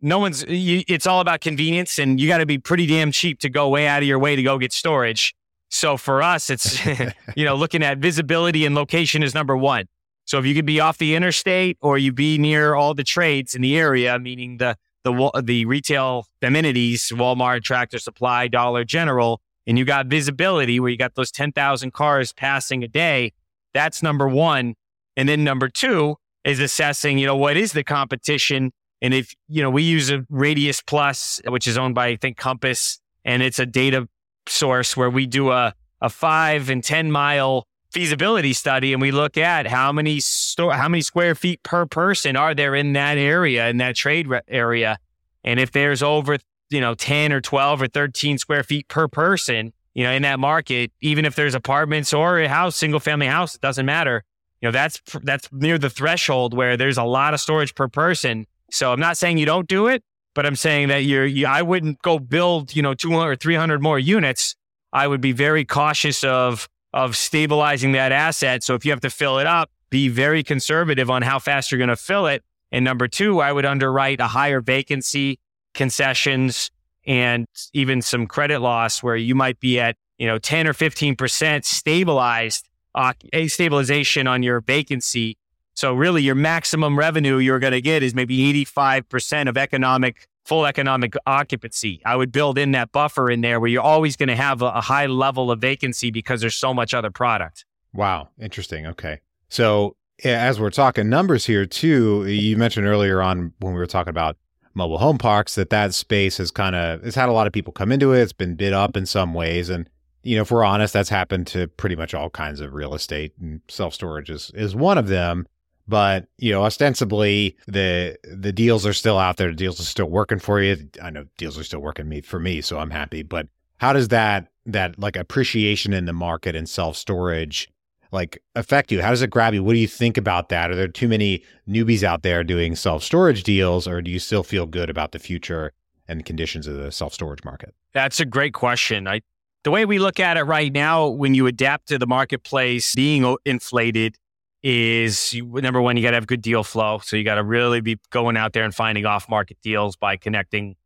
No 0.00 0.18
one's 0.18 0.44
you, 0.44 0.82
it's 0.88 1.06
all 1.06 1.20
about 1.20 1.40
convenience 1.40 1.98
and 1.98 2.18
you 2.18 2.26
got 2.26 2.38
to 2.38 2.46
be 2.46 2.58
pretty 2.58 2.86
damn 2.86 3.12
cheap 3.12 3.38
to 3.40 3.48
go 3.48 3.68
way 3.68 3.86
out 3.86 4.02
of 4.02 4.08
your 4.08 4.18
way 4.18 4.34
to 4.34 4.42
go 4.42 4.58
get 4.58 4.72
storage. 4.72 5.34
So 5.70 5.96
for 5.96 6.22
us 6.22 6.50
it's 6.50 6.84
you 7.36 7.44
know 7.44 7.54
looking 7.54 7.84
at 7.84 7.98
visibility 7.98 8.66
and 8.66 8.74
location 8.74 9.22
is 9.22 9.34
number 9.34 9.56
one. 9.56 9.86
So 10.24 10.38
if 10.38 10.46
you 10.46 10.54
could 10.54 10.66
be 10.66 10.80
off 10.80 10.98
the 10.98 11.14
interstate 11.14 11.78
or 11.80 11.98
you 11.98 12.12
be 12.12 12.36
near 12.36 12.74
all 12.74 12.94
the 12.94 13.04
trades 13.04 13.54
in 13.54 13.62
the 13.62 13.76
area 13.76 14.18
meaning 14.18 14.56
the 14.56 14.76
the 15.04 15.42
the 15.42 15.64
retail 15.66 16.26
amenities, 16.42 17.10
Walmart, 17.14 17.62
Tractor 17.62 17.98
Supply, 17.98 18.48
Dollar 18.48 18.84
General, 18.84 19.40
and 19.66 19.78
you 19.78 19.84
got 19.84 20.06
visibility 20.06 20.80
where 20.80 20.90
you 20.90 20.96
got 20.96 21.14
those 21.14 21.30
10,000 21.30 21.92
cars 21.92 22.32
passing 22.32 22.82
a 22.82 22.88
day, 22.88 23.32
that's 23.74 24.02
number 24.02 24.28
1. 24.28 24.74
And 25.16 25.28
then 25.28 25.44
number 25.44 25.68
2 25.68 26.16
is 26.44 26.58
assessing, 26.58 27.18
you 27.18 27.26
know, 27.26 27.36
what 27.36 27.56
is 27.56 27.72
the 27.72 27.84
competition 27.84 28.72
and 29.02 29.12
if, 29.12 29.34
you 29.48 29.60
know, 29.62 29.70
we 29.70 29.82
use 29.82 30.12
a 30.12 30.24
Radius 30.30 30.80
Plus, 30.80 31.40
which 31.48 31.66
is 31.66 31.76
owned 31.76 31.96
by 31.96 32.06
I 32.06 32.16
think 32.16 32.36
Compass, 32.36 33.00
and 33.24 33.42
it's 33.42 33.58
a 33.58 33.66
data 33.66 34.08
source 34.46 34.96
where 34.96 35.10
we 35.10 35.26
do 35.26 35.50
a 35.50 35.74
a 36.00 36.10
5 36.10 36.68
and 36.68 36.82
10 36.82 37.12
mile 37.12 37.66
feasibility 37.92 38.52
study 38.52 38.92
and 38.92 39.00
we 39.00 39.12
look 39.12 39.38
at 39.38 39.66
how 39.66 39.92
many 39.92 40.18
store 40.18 40.72
how 40.72 40.88
many 40.88 41.00
square 41.00 41.34
feet 41.34 41.62
per 41.62 41.86
person 41.86 42.36
are 42.36 42.54
there 42.54 42.74
in 42.74 42.94
that 42.94 43.18
area 43.18 43.68
in 43.68 43.76
that 43.76 43.94
trade 43.94 44.26
re- 44.26 44.40
area 44.48 44.98
and 45.44 45.60
if 45.60 45.70
there's 45.70 46.02
over 46.02 46.38
you 46.72 46.80
know 46.80 46.94
10 46.94 47.32
or 47.32 47.40
12 47.40 47.82
or 47.82 47.88
13 47.88 48.38
square 48.38 48.62
feet 48.62 48.88
per 48.88 49.08
person 49.08 49.72
you 49.94 50.04
know 50.04 50.10
in 50.10 50.22
that 50.22 50.40
market 50.40 50.90
even 51.00 51.24
if 51.24 51.34
there's 51.34 51.54
apartments 51.54 52.12
or 52.12 52.40
a 52.40 52.48
house 52.48 52.76
single 52.76 53.00
family 53.00 53.26
house 53.26 53.54
it 53.54 53.60
doesn't 53.60 53.86
matter 53.86 54.24
you 54.60 54.68
know 54.68 54.72
that's 54.72 55.00
that's 55.22 55.48
near 55.52 55.78
the 55.78 55.90
threshold 55.90 56.54
where 56.54 56.76
there's 56.76 56.98
a 56.98 57.04
lot 57.04 57.34
of 57.34 57.40
storage 57.40 57.74
per 57.74 57.88
person 57.88 58.46
so 58.70 58.92
i'm 58.92 59.00
not 59.00 59.16
saying 59.16 59.38
you 59.38 59.46
don't 59.46 59.68
do 59.68 59.86
it 59.86 60.02
but 60.34 60.46
i'm 60.46 60.56
saying 60.56 60.88
that 60.88 61.04
you're 61.04 61.26
you, 61.26 61.46
i 61.46 61.62
wouldn't 61.62 62.00
go 62.02 62.18
build 62.18 62.74
you 62.74 62.82
know 62.82 62.94
200 62.94 63.28
or 63.30 63.36
300 63.36 63.82
more 63.82 63.98
units 63.98 64.56
i 64.92 65.06
would 65.06 65.20
be 65.20 65.32
very 65.32 65.64
cautious 65.64 66.24
of 66.24 66.68
of 66.92 67.16
stabilizing 67.16 67.92
that 67.92 68.12
asset. 68.12 68.62
So 68.62 68.74
if 68.74 68.84
you 68.84 68.90
have 68.90 69.00
to 69.00 69.10
fill 69.10 69.38
it 69.38 69.46
up, 69.46 69.70
be 69.90 70.08
very 70.08 70.42
conservative 70.42 71.10
on 71.10 71.22
how 71.22 71.38
fast 71.38 71.70
you're 71.70 71.78
going 71.78 71.88
to 71.88 71.96
fill 71.96 72.26
it. 72.26 72.42
And 72.70 72.84
number 72.84 73.08
two, 73.08 73.40
I 73.40 73.52
would 73.52 73.66
underwrite 73.66 74.20
a 74.20 74.28
higher 74.28 74.60
vacancy, 74.60 75.38
concessions, 75.74 76.70
and 77.06 77.46
even 77.72 78.02
some 78.02 78.26
credit 78.26 78.60
loss 78.60 79.02
where 79.02 79.16
you 79.16 79.34
might 79.34 79.58
be 79.60 79.80
at, 79.80 79.96
you 80.18 80.26
know, 80.26 80.38
10 80.38 80.66
or 80.66 80.72
15% 80.72 81.64
stabilized, 81.64 82.68
uh, 82.94 83.12
a 83.32 83.48
stabilization 83.48 84.26
on 84.26 84.42
your 84.42 84.60
vacancy. 84.60 85.36
So 85.74 85.94
really 85.94 86.22
your 86.22 86.34
maximum 86.34 86.98
revenue 86.98 87.38
you're 87.38 87.58
going 87.58 87.72
to 87.72 87.80
get 87.80 88.02
is 88.02 88.14
maybe 88.14 88.52
85% 88.64 89.48
of 89.48 89.56
economic 89.56 90.28
full 90.44 90.66
economic 90.66 91.14
occupancy. 91.26 92.00
I 92.04 92.16
would 92.16 92.32
build 92.32 92.58
in 92.58 92.72
that 92.72 92.92
buffer 92.92 93.30
in 93.30 93.42
there 93.42 93.60
where 93.60 93.68
you're 93.68 93.82
always 93.82 94.16
going 94.16 94.28
to 94.28 94.36
have 94.36 94.62
a, 94.62 94.66
a, 94.66 94.80
high 94.80 95.06
level 95.06 95.50
of 95.50 95.60
vacancy 95.60 96.10
because 96.10 96.40
there's 96.40 96.56
so 96.56 96.74
much 96.74 96.94
other 96.94 97.10
product. 97.10 97.64
Wow, 97.94 98.28
interesting. 98.40 98.86
Okay. 98.86 99.20
So, 99.48 99.96
as 100.24 100.60
we're 100.60 100.70
talking 100.70 101.08
numbers 101.08 101.46
here 101.46 101.66
too, 101.66 102.26
you 102.26 102.56
mentioned 102.56 102.86
earlier 102.86 103.20
on 103.22 103.52
when 103.58 103.72
we 103.72 103.78
were 103.78 103.86
talking 103.86 104.10
about 104.10 104.36
mobile 104.74 104.98
home 104.98 105.18
parks 105.18 105.54
that 105.54 105.70
that 105.70 105.94
space 105.94 106.38
has 106.38 106.50
kind 106.50 106.74
of 106.74 107.04
it's 107.04 107.16
had 107.16 107.28
a 107.28 107.32
lot 107.32 107.46
of 107.46 107.52
people 107.52 107.72
come 107.72 107.92
into 107.92 108.12
it. 108.12 108.20
It's 108.20 108.32
been 108.32 108.54
bid 108.54 108.72
up 108.72 108.96
in 108.96 109.06
some 109.06 109.34
ways. 109.34 109.68
And 109.68 109.88
you 110.22 110.36
know, 110.36 110.42
if 110.42 110.50
we're 110.50 110.64
honest, 110.64 110.92
that's 110.92 111.08
happened 111.08 111.46
to 111.48 111.66
pretty 111.68 111.96
much 111.96 112.14
all 112.14 112.30
kinds 112.30 112.60
of 112.60 112.74
real 112.74 112.94
estate 112.94 113.32
and 113.40 113.60
self-storage 113.68 114.30
is 114.30 114.50
is 114.54 114.74
one 114.74 114.98
of 114.98 115.08
them. 115.08 115.46
But 115.88 116.28
you 116.38 116.52
know 116.52 116.64
ostensibly 116.64 117.56
the 117.66 118.16
the 118.22 118.52
deals 118.52 118.86
are 118.86 118.92
still 118.92 119.18
out 119.18 119.36
there. 119.36 119.48
The 119.48 119.56
deals 119.56 119.80
are 119.80 119.84
still 119.84 120.06
working 120.06 120.38
for 120.38 120.60
you. 120.60 120.88
I 121.02 121.10
know 121.10 121.26
deals 121.36 121.58
are 121.58 121.64
still 121.64 121.80
working 121.80 122.08
me 122.08 122.20
for 122.20 122.38
me 122.38 122.60
so 122.60 122.78
i'm 122.78 122.90
happy. 122.90 123.22
But 123.22 123.48
how 123.78 123.92
does 123.92 124.08
that 124.08 124.48
that 124.66 124.98
like 124.98 125.16
appreciation 125.16 125.92
in 125.92 126.04
the 126.04 126.12
market 126.12 126.54
and 126.54 126.68
self 126.68 126.96
storage 126.96 127.68
like 128.12 128.42
affect 128.54 128.92
you? 128.92 129.02
How 129.02 129.10
does 129.10 129.22
it 129.22 129.30
grab 129.30 129.54
you? 129.54 129.64
What 129.64 129.72
do 129.72 129.78
you 129.78 129.88
think 129.88 130.16
about 130.16 130.48
that? 130.50 130.70
Are 130.70 130.76
there 130.76 130.88
too 130.88 131.08
many 131.08 131.42
newbies 131.68 132.02
out 132.02 132.22
there 132.22 132.44
doing 132.44 132.76
self 132.76 133.02
storage 133.02 133.42
deals 133.42 133.88
or 133.88 134.02
do 134.02 134.10
you 134.10 134.18
still 134.18 134.42
feel 134.42 134.66
good 134.66 134.90
about 134.90 135.12
the 135.12 135.18
future 135.18 135.72
and 136.06 136.24
conditions 136.24 136.66
of 136.66 136.76
the 136.76 136.92
self 136.92 137.14
storage 137.14 137.44
market? 137.44 137.74
That's 137.92 138.20
a 138.20 138.24
great 138.24 138.54
question. 138.54 139.08
I 139.08 139.22
the 139.64 139.70
way 139.70 139.84
we 139.84 139.98
look 139.98 140.18
at 140.18 140.36
it 140.36 140.42
right 140.42 140.72
now 140.72 141.06
when 141.08 141.34
you 141.34 141.46
adapt 141.46 141.88
to 141.88 141.98
the 141.98 142.06
marketplace 142.06 142.94
being 142.94 143.36
inflated 143.44 144.16
is 144.62 145.32
you, 145.32 145.44
number 145.60 145.80
one, 145.80 145.96
you 145.96 146.02
got 146.02 146.10
to 146.10 146.16
have 146.16 146.26
good 146.26 146.42
deal 146.42 146.64
flow. 146.64 147.00
So 147.02 147.16
you 147.16 147.24
got 147.24 147.36
to 147.36 147.44
really 147.44 147.80
be 147.80 147.98
going 148.10 148.36
out 148.36 148.52
there 148.52 148.64
and 148.64 148.74
finding 148.74 149.06
off 149.06 149.28
market 149.28 149.58
deals 149.62 149.96
by 149.96 150.16
connecting 150.16 150.76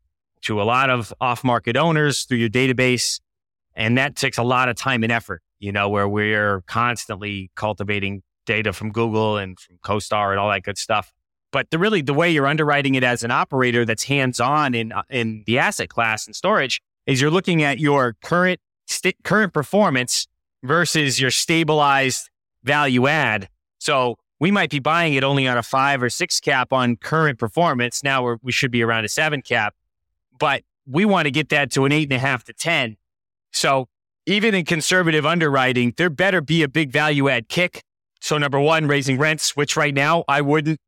to 0.42 0.60
a 0.60 0.64
lot 0.64 0.90
of 0.90 1.12
off 1.20 1.42
market 1.42 1.76
owners 1.76 2.24
through 2.24 2.38
your 2.38 2.48
database. 2.48 3.20
And 3.74 3.98
that 3.98 4.16
takes 4.16 4.38
a 4.38 4.42
lot 4.42 4.68
of 4.68 4.76
time 4.76 5.02
and 5.02 5.12
effort, 5.12 5.42
you 5.58 5.72
know, 5.72 5.88
where 5.88 6.08
we're 6.08 6.62
constantly 6.62 7.50
cultivating 7.54 8.22
data 8.46 8.72
from 8.72 8.92
Google 8.92 9.36
and 9.36 9.58
from 9.58 9.78
CoStar 9.78 10.30
and 10.30 10.38
all 10.38 10.50
that 10.50 10.62
good 10.62 10.78
stuff. 10.78 11.12
But 11.52 11.70
the 11.70 11.78
really 11.78 12.02
the 12.02 12.14
way 12.14 12.30
you're 12.30 12.46
underwriting 12.46 12.94
it 12.94 13.04
as 13.04 13.22
an 13.24 13.30
operator 13.30 13.84
that's 13.84 14.04
hands 14.04 14.40
on 14.40 14.74
in 14.74 14.92
uh, 14.92 15.02
in 15.10 15.44
the 15.46 15.58
asset 15.58 15.88
class 15.88 16.26
and 16.26 16.34
storage 16.34 16.80
is 17.06 17.20
you're 17.20 17.30
looking 17.30 17.62
at 17.62 17.78
your 17.78 18.16
current 18.22 18.60
st- 18.86 19.16
current 19.22 19.52
performance 19.52 20.26
versus 20.62 21.20
your 21.20 21.30
stabilized 21.30 22.28
value 22.64 23.06
add 23.06 23.48
so 23.78 24.18
we 24.38 24.50
might 24.50 24.70
be 24.70 24.78
buying 24.78 25.14
it 25.14 25.24
only 25.24 25.46
on 25.46 25.56
a 25.56 25.62
five 25.62 26.02
or 26.02 26.10
six 26.10 26.40
cap 26.40 26.72
on 26.72 26.96
current 26.96 27.38
performance. 27.38 28.02
Now 28.02 28.36
we 28.42 28.52
should 28.52 28.70
be 28.70 28.82
around 28.82 29.04
a 29.04 29.08
seven 29.08 29.42
cap, 29.42 29.74
but 30.38 30.62
we 30.86 31.04
want 31.04 31.26
to 31.26 31.30
get 31.30 31.48
that 31.50 31.70
to 31.72 31.84
an 31.84 31.92
eight 31.92 32.04
and 32.04 32.12
a 32.12 32.18
half 32.18 32.44
to 32.44 32.52
10. 32.52 32.96
So 33.52 33.88
even 34.26 34.54
in 34.54 34.64
conservative 34.64 35.24
underwriting, 35.24 35.94
there 35.96 36.10
better 36.10 36.40
be 36.40 36.62
a 36.62 36.68
big 36.68 36.90
value 36.90 37.28
add 37.28 37.48
kick. 37.48 37.82
So 38.20 38.38
number 38.38 38.60
one, 38.60 38.88
raising 38.88 39.18
rents, 39.18 39.56
which 39.56 39.76
right 39.76 39.94
now 39.94 40.24
I 40.28 40.40
wouldn't, 40.40 40.78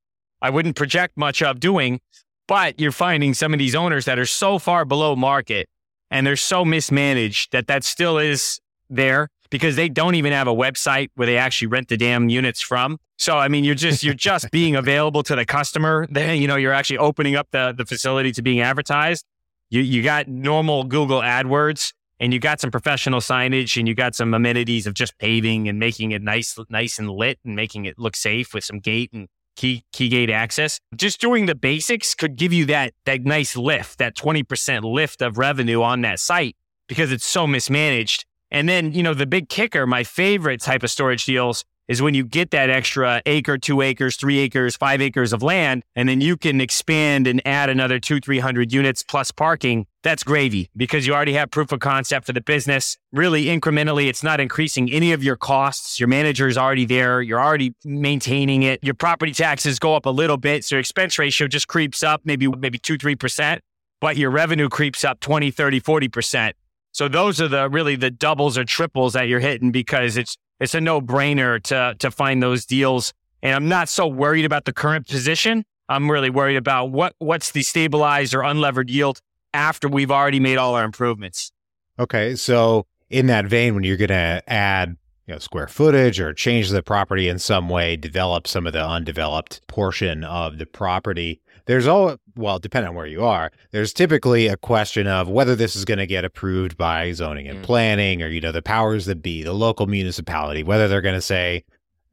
I 0.43 0.51
wouldn't 0.51 0.77
project 0.77 1.17
much 1.17 1.41
of 1.41 1.61
doing, 1.61 2.01
but 2.47 2.81
you're 2.81 2.93
finding 2.93 3.35
some 3.35 3.53
of 3.53 3.59
these 3.59 3.75
owners 3.75 4.05
that 4.07 4.19
are 4.19 4.27
so 4.27 4.59
far 4.59 4.85
below 4.85 5.15
market 5.15 5.69
and 6.11 6.27
they're 6.27 6.37
so 6.37 6.65
mismanaged 6.65 7.53
that 7.53 7.67
that 7.69 7.85
still 7.85 8.19
is 8.19 8.61
there 8.91 9.29
because 9.51 9.77
they 9.77 9.89
don't 9.89 10.15
even 10.15 10.33
have 10.33 10.49
a 10.49 10.55
website 10.55 11.09
where 11.15 11.27
they 11.27 11.37
actually 11.37 11.69
rent 11.69 11.89
the 11.89 11.97
damn 11.97 12.29
units 12.29 12.61
from. 12.61 12.99
So 13.19 13.37
I 13.37 13.49
mean, 13.49 13.65
you're 13.65 13.75
just 13.75 14.03
you're 14.03 14.15
just 14.15 14.51
being 14.51 14.77
available 14.85 15.23
to 15.25 15.37
the 15.37 15.45
customer. 15.45 16.07
Then 16.11 16.41
you 16.41 16.49
know 16.49 16.57
you're 16.57 16.73
actually 16.73 16.99
opening 16.99 17.37
up 17.37 17.49
the 17.51 17.75
the 17.77 17.85
facility 17.85 18.33
to 18.33 18.43
being 18.43 18.61
advertised. 18.61 19.25
You 19.71 19.83
you 19.83 20.03
got 20.03 20.29
normal 20.29 20.85
Google 20.85 21.21
AdWords 21.21 21.93
and 22.21 22.33
you 22.33 22.39
got 22.39 22.61
some 22.61 22.71
professional 22.71 23.21
signage 23.21 23.77
and 23.77 23.87
you 23.87 23.95
got 23.95 24.15
some 24.15 24.35
amenities 24.35 24.87
of 24.87 24.95
just 24.95 25.17
paving 25.19 25.69
and 25.69 25.79
making 25.79 26.13
it 26.13 26.23
nice 26.23 26.59
nice 26.69 26.99
and 26.99 27.11
lit 27.11 27.39
and 27.45 27.55
making 27.57 27.85
it 27.85 27.99
look 27.99 28.17
safe 28.17 28.55
with 28.55 28.65
some 28.65 28.79
gate 28.79 29.11
and 29.13 29.29
key 29.57 29.85
key 29.93 30.09
gate 30.09 30.31
access. 30.31 30.81
Just 30.97 31.21
doing 31.21 31.47
the 31.47 31.55
basics 31.55 32.15
could 32.15 32.37
give 32.37 32.53
you 32.53 32.65
that 32.67 32.95
that 33.05 33.25
nice 33.25 33.57
lift, 33.57 33.99
that 33.99 34.17
20% 34.17 34.83
lift 34.85 35.23
of 35.23 35.39
revenue 35.39 35.83
on 35.83 36.01
that 36.03 36.21
site 36.21 36.57
because 36.89 37.13
it's 37.13 37.27
so 37.27 37.47
mismanaged 37.47 38.25
and 38.51 38.69
then, 38.69 38.93
you 38.93 39.03
know, 39.03 39.15
the 39.15 39.27
big 39.27 39.49
kicker, 39.49 39.87
my 39.87 40.05
favorite 40.05 40.61
type 40.61 40.83
of 40.83 40.91
storage 40.91 41.25
deals 41.27 41.65
is 41.87 42.03
when 42.03 42.15
you 42.15 42.25
get 42.25 42.51
that 42.51 42.71
extra 42.71 43.23
acre, 43.27 43.59
two 43.59 43.81
acres, 43.81 44.17
three 44.17 44.39
acres, 44.39 44.77
five 44.77 45.01
acres 45.01 45.33
of 45.33 45.43
land, 45.43 45.83
and 45.97 46.09
then 46.09 46.21
you 46.21 46.37
can 46.37 46.61
expand 46.61 47.27
and 47.27 47.41
add 47.47 47.71
another 47.71 47.99
two, 47.99 48.21
300 48.21 48.73
units 48.73 49.03
plus 49.03 49.31
parking. 49.31 49.87
That's 50.09 50.23
gravy 50.23 50.71
because 50.75 51.07
you 51.07 51.13
already 51.13 51.35
have 51.35 51.51
proof 51.51 51.71
of 51.71 51.81
concept 51.81 52.25
for 52.25 52.33
the 52.33 52.41
business. 52.41 52.97
Really 53.13 53.45
incrementally, 53.45 54.09
it's 54.09 54.23
not 54.23 54.41
increasing 54.41 54.91
any 54.91 55.13
of 55.13 55.23
your 55.23 55.37
costs. 55.37 56.01
Your 56.01 56.09
manager 56.09 56.49
is 56.49 56.57
already 56.57 56.87
there. 56.87 57.21
You're 57.21 57.43
already 57.43 57.75
maintaining 57.85 58.63
it. 58.63 58.83
Your 58.83 58.95
property 58.95 59.33
taxes 59.33 59.79
go 59.79 59.95
up 59.95 60.07
a 60.07 60.11
little 60.11 60.39
bit. 60.39 60.65
So 60.65 60.77
your 60.77 60.81
expense 60.81 61.19
ratio 61.19 61.47
just 61.47 61.69
creeps 61.69 62.03
up 62.03 62.23
maybe, 62.25 62.49
maybe 62.49 62.79
two, 62.79 62.97
3%, 62.97 63.59
but 64.01 64.17
your 64.17 64.31
revenue 64.31 64.71
creeps 64.71 65.05
up 65.05 65.21
20, 65.21 65.51
30, 65.51 65.79
40%. 65.83 66.53
So 66.93 67.07
those 67.07 67.39
are 67.43 67.49
the 67.49 67.69
really 67.69 67.95
the 67.95 68.11
doubles 68.11 68.57
or 68.57 68.65
triples 68.65 69.13
that 69.13 69.29
you're 69.29 69.41
hitting 69.41 69.73
because 69.73 70.17
it's 70.17 70.39
it's 70.59 70.75
a 70.75 70.81
no 70.81 71.03
brainer 71.03 71.63
to 71.65 71.97
to 71.99 72.11
find 72.11 72.43
those 72.43 72.65
deals. 72.65 73.13
And 73.43 73.55
I'm 73.55 73.69
not 73.69 73.91
so 73.91 74.07
worried 74.07 74.47
about 74.47 74.65
the 74.65 74.73
current 74.73 75.07
position. 75.07 75.67
I'm 75.91 76.11
really 76.11 76.31
worried 76.31 76.57
about 76.57 76.93
what 76.93 77.13
what's 77.19 77.51
the 77.51 77.63
stabilized 77.63 78.33
or 78.33 78.39
unlevered 78.39 78.89
yield 78.89 79.21
after 79.59 79.89
we've 79.89 80.11
already 80.11 80.39
made 80.39 80.57
all 80.57 80.75
our 80.75 80.85
improvements. 80.85 81.53
Okay, 81.99 82.37
so 82.37 82.87
in 83.11 83.27
that 83.27 83.47
vein, 83.47 83.75
when 83.75 83.83
you're 83.83 83.97
going 83.97 84.09
to 84.09 84.43
add 84.47 84.97
you 85.27 85.35
know, 85.35 85.39
square 85.41 85.67
footage 85.67 86.21
or 86.21 86.33
change 86.33 86.71
the 86.71 86.83
property 86.83 87.29
in 87.29 87.39
some 87.41 87.69
way, 87.69 87.97
develop 87.97 88.47
some 88.47 88.67
of 88.67 88.73
the 88.73 88.87
undeveloped 88.87 89.67
portion 89.67 90.23
of 90.23 90.59
the 90.59 90.67
property, 90.67 91.41
there's 91.67 91.87
all 91.87 92.17
well 92.35 92.59
depending 92.59 92.89
on 92.89 92.95
where 92.95 93.07
you 93.07 93.23
are 93.23 93.53
there's 93.73 93.93
typically 93.93 94.47
a 94.47 94.57
question 94.57 95.07
of 95.07 95.29
whether 95.29 95.55
this 95.55 95.77
is 95.77 95.85
going 95.85 95.99
to 95.99 96.07
get 96.07 96.25
approved 96.25 96.79
by 96.79 97.13
zoning 97.13 97.47
and 97.47 97.59
mm. 97.59 97.63
planning 97.63 98.23
or 98.23 98.29
you 98.29 98.41
know 98.41 98.53
the 98.53 98.63
powers 98.63 99.05
that 99.05 99.23
be 99.23 99.43
the 99.43 99.53
local 99.53 99.87
municipality 99.87 100.63
whether 100.63 100.89
they're 100.89 101.03
going 101.03 101.15
to 101.15 101.21
say 101.21 101.63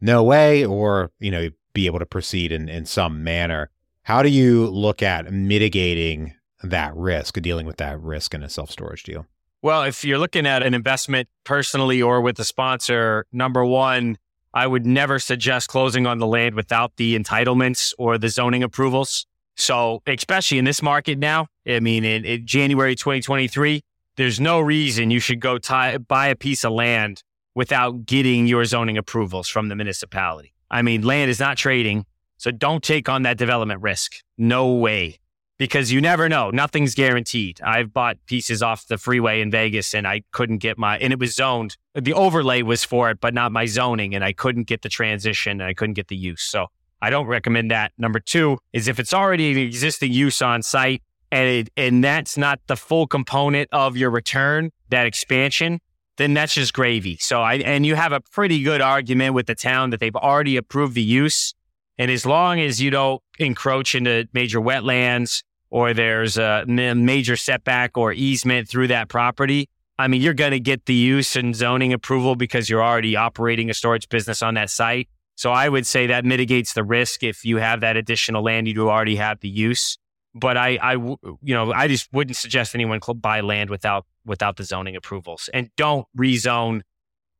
no 0.01 0.21
way 0.21 0.65
or 0.65 1.09
you 1.19 1.31
know 1.31 1.49
be 1.73 1.85
able 1.85 1.99
to 1.99 2.05
proceed 2.05 2.51
in, 2.51 2.67
in 2.67 2.85
some 2.85 3.23
manner 3.23 3.69
how 4.03 4.21
do 4.21 4.27
you 4.29 4.67
look 4.67 5.01
at 5.01 5.31
mitigating 5.31 6.33
that 6.69 6.95
risk 6.95 7.39
dealing 7.41 7.65
with 7.65 7.77
that 7.77 7.99
risk 8.01 8.33
in 8.33 8.43
a 8.43 8.49
self-storage 8.49 9.03
deal 9.03 9.25
well 9.61 9.83
if 9.83 10.03
you're 10.03 10.19
looking 10.19 10.45
at 10.45 10.63
an 10.63 10.73
investment 10.73 11.27
personally 11.43 12.01
or 12.01 12.21
with 12.21 12.39
a 12.39 12.45
sponsor 12.45 13.25
number 13.31 13.65
one 13.65 14.17
I 14.55 14.67
would 14.67 14.85
never 14.85 15.19
suggest 15.19 15.67
closing 15.67 16.07
on 16.07 16.19
the 16.19 16.25
land 16.25 16.55
without 16.55 16.95
the 16.95 17.19
entitlements 17.19 17.93
or 17.97 18.17
the 18.17 18.29
zoning 18.29 18.63
approvals. 18.63 19.27
So, 19.57 20.01
especially 20.07 20.57
in 20.57 20.65
this 20.65 20.81
market 20.81 21.19
now, 21.19 21.47
I 21.67 21.81
mean, 21.81 22.05
in, 22.05 22.23
in 22.23 22.47
January 22.47 22.95
2023, 22.95 23.81
there's 24.15 24.39
no 24.39 24.61
reason 24.61 25.11
you 25.11 25.19
should 25.19 25.41
go 25.41 25.57
tie, 25.57 25.97
buy 25.97 26.27
a 26.27 26.37
piece 26.37 26.63
of 26.63 26.71
land 26.71 27.21
without 27.53 28.05
getting 28.05 28.47
your 28.47 28.63
zoning 28.63 28.97
approvals 28.97 29.49
from 29.49 29.67
the 29.67 29.75
municipality. 29.75 30.53
I 30.71 30.81
mean, 30.81 31.01
land 31.01 31.29
is 31.29 31.39
not 31.39 31.57
trading. 31.57 32.05
So 32.37 32.51
don't 32.51 32.81
take 32.81 33.09
on 33.09 33.23
that 33.23 33.37
development 33.37 33.81
risk. 33.81 34.15
No 34.37 34.71
way. 34.73 35.19
Because 35.57 35.91
you 35.91 36.01
never 36.01 36.27
know. 36.27 36.49
Nothing's 36.49 36.95
guaranteed. 36.95 37.61
I've 37.61 37.93
bought 37.93 38.17
pieces 38.25 38.61
off 38.61 38.87
the 38.87 38.97
freeway 38.97 39.39
in 39.39 39.51
Vegas 39.51 39.93
and 39.93 40.05
I 40.05 40.23
couldn't 40.31 40.57
get 40.57 40.77
my, 40.77 40.97
and 40.97 41.13
it 41.13 41.19
was 41.19 41.33
zoned. 41.33 41.77
The 41.93 42.13
overlay 42.13 42.61
was 42.61 42.83
for 42.83 43.09
it, 43.09 43.21
but 43.21 43.33
not 43.33 43.53
my 43.53 43.65
zoning. 43.65 44.13
And 44.13 44.23
I 44.23 44.33
couldn't 44.33 44.67
get 44.67 44.81
the 44.81 44.89
transition 44.89 45.61
and 45.61 45.63
I 45.63 45.73
couldn't 45.73 45.93
get 45.93 46.09
the 46.09 46.17
use. 46.17 46.43
So 46.43 46.67
I 47.01 47.09
don't 47.09 47.27
recommend 47.27 47.71
that. 47.71 47.93
Number 47.97 48.19
two 48.19 48.57
is 48.73 48.87
if 48.87 48.99
it's 48.99 49.13
already 49.13 49.51
an 49.51 49.57
existing 49.57 50.11
use 50.11 50.41
on 50.41 50.61
site 50.61 51.01
and 51.31 51.47
it, 51.47 51.69
and 51.77 52.03
that's 52.03 52.37
not 52.37 52.59
the 52.67 52.75
full 52.75 53.07
component 53.07 53.69
of 53.71 53.95
your 53.95 54.09
return, 54.09 54.71
that 54.89 55.05
expansion, 55.05 55.79
then 56.17 56.33
that's 56.33 56.53
just 56.53 56.73
gravy. 56.73 57.17
So 57.17 57.41
I, 57.41 57.55
and 57.55 57.85
you 57.85 57.95
have 57.95 58.11
a 58.11 58.21
pretty 58.21 58.61
good 58.63 58.81
argument 58.81 59.33
with 59.33 59.47
the 59.47 59.55
town 59.55 59.89
that 59.91 59.99
they've 59.99 60.15
already 60.15 60.57
approved 60.57 60.95
the 60.95 61.01
use. 61.01 61.53
And 61.97 62.11
as 62.11 62.25
long 62.25 62.59
as 62.59 62.81
you 62.81 62.89
don't 62.89 63.21
encroach 63.39 63.95
into 63.95 64.27
major 64.33 64.59
wetlands 64.59 65.43
or 65.69 65.93
there's 65.93 66.37
a 66.37 66.65
major 66.67 67.35
setback 67.35 67.97
or 67.97 68.13
easement 68.13 68.69
through 68.69 68.87
that 68.87 69.09
property, 69.09 69.69
I 69.97 70.07
mean, 70.07 70.21
you're 70.21 70.33
going 70.33 70.51
to 70.51 70.59
get 70.59 70.85
the 70.85 70.93
use 70.93 71.35
and 71.35 71.55
zoning 71.55 71.93
approval 71.93 72.35
because 72.35 72.69
you're 72.69 72.83
already 72.83 73.15
operating 73.15 73.69
a 73.69 73.73
storage 73.73 74.09
business 74.09 74.41
on 74.41 74.55
that 74.55 74.69
site. 74.69 75.07
So 75.35 75.51
I 75.51 75.67
would 75.69 75.85
say 75.85 76.07
that 76.07 76.25
mitigates 76.25 76.73
the 76.73 76.83
risk 76.83 77.23
if 77.23 77.43
you 77.45 77.57
have 77.57 77.81
that 77.81 77.97
additional 77.97 78.43
land, 78.43 78.67
you 78.67 78.73
do 78.73 78.89
already 78.89 79.17
have 79.17 79.39
the 79.39 79.49
use. 79.49 79.97
But 80.33 80.57
I, 80.57 80.77
I, 80.81 80.93
you 80.93 81.17
know, 81.53 81.71
I 81.71 81.87
just 81.87 82.11
wouldn't 82.11 82.35
suggest 82.35 82.75
anyone 82.75 82.99
buy 83.15 83.39
land 83.39 83.69
without 83.69 84.05
without 84.25 84.57
the 84.57 84.63
zoning 84.63 84.95
approvals, 84.95 85.49
and 85.53 85.69
don't 85.77 86.07
rezone 86.17 86.81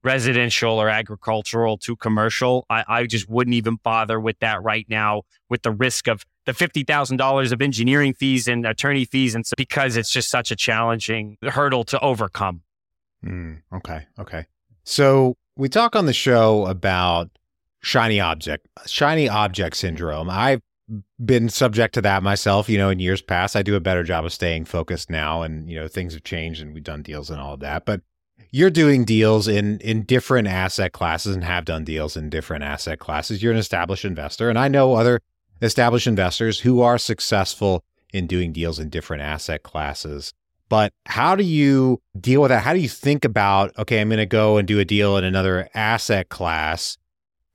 residential 0.03 0.79
or 0.79 0.87
agricultural 0.87 1.77
to 1.79 1.95
commercial. 1.97 2.65
I, 2.69 2.85
I 2.87 3.05
just 3.05 3.27
wouldn't 3.27 3.55
even 3.55 3.77
bother 3.83 4.19
with 4.19 4.39
that 4.39 4.63
right 4.63 4.85
now, 4.87 5.23
with 5.49 5.63
the 5.63 5.71
risk 5.71 6.07
of 6.07 6.23
the 6.45 6.53
fifty 6.53 6.83
thousand 6.83 7.17
dollars 7.17 7.51
of 7.51 7.61
engineering 7.61 8.13
fees 8.13 8.47
and 8.47 8.65
attorney 8.65 9.05
fees, 9.05 9.35
and 9.35 9.45
so, 9.45 9.53
because 9.57 9.97
it's 9.97 10.11
just 10.11 10.29
such 10.29 10.51
a 10.51 10.55
challenging 10.55 11.37
hurdle 11.43 11.83
to 11.85 11.99
overcome. 11.99 12.61
Mm, 13.25 13.61
okay, 13.73 14.05
okay. 14.19 14.45
So 14.83 15.37
we 15.55 15.69
talk 15.69 15.95
on 15.95 16.05
the 16.05 16.13
show 16.13 16.65
about 16.65 17.29
shiny 17.81 18.19
object, 18.19 18.67
shiny 18.85 19.27
object 19.29 19.75
syndrome. 19.75 20.29
I've 20.29 20.61
been 21.23 21.49
subject 21.49 21.93
to 21.95 22.01
that 22.01 22.23
myself, 22.23 22.69
you 22.69 22.77
know, 22.77 22.89
in 22.89 22.99
years 22.99 23.21
past. 23.21 23.55
I 23.55 23.63
do 23.63 23.75
a 23.75 23.79
better 23.79 24.03
job 24.03 24.25
of 24.25 24.33
staying 24.33 24.65
focused 24.65 25.09
now 25.09 25.41
and, 25.41 25.69
you 25.69 25.79
know, 25.79 25.87
things 25.87 26.13
have 26.13 26.23
changed 26.23 26.61
and 26.61 26.73
we've 26.73 26.83
done 26.83 27.01
deals 27.01 27.29
and 27.29 27.39
all 27.39 27.55
of 27.55 27.59
that. 27.61 27.85
But 27.85 28.01
you're 28.51 28.69
doing 28.69 29.03
deals 29.03 29.47
in 29.47 29.79
in 29.79 30.03
different 30.03 30.47
asset 30.47 30.91
classes 30.91 31.35
and 31.35 31.43
have 31.43 31.65
done 31.65 31.83
deals 31.83 32.15
in 32.15 32.29
different 32.29 32.63
asset 32.63 32.99
classes. 32.99 33.41
You're 33.41 33.51
an 33.51 33.57
established 33.57 34.05
investor 34.05 34.49
and 34.49 34.59
I 34.59 34.67
know 34.67 34.93
other 34.93 35.21
established 35.61 36.07
investors 36.07 36.59
who 36.59 36.81
are 36.81 36.97
successful 36.97 37.83
in 38.13 38.27
doing 38.27 38.53
deals 38.53 38.79
in 38.79 38.89
different 38.89 39.23
asset 39.23 39.63
classes. 39.63 40.33
But 40.67 40.93
how 41.05 41.35
do 41.35 41.43
you 41.43 42.01
deal 42.19 42.41
with 42.41 42.49
that? 42.49 42.63
How 42.63 42.73
do 42.73 42.79
you 42.79 42.89
think 42.89 43.23
about, 43.23 43.77
okay, 43.77 44.01
I'm 44.01 44.09
going 44.09 44.17
to 44.17 44.25
go 44.25 44.57
and 44.57 44.67
do 44.67 44.79
a 44.79 44.85
deal 44.85 45.17
in 45.17 45.23
another 45.23 45.69
asset 45.75 46.29
class 46.29 46.97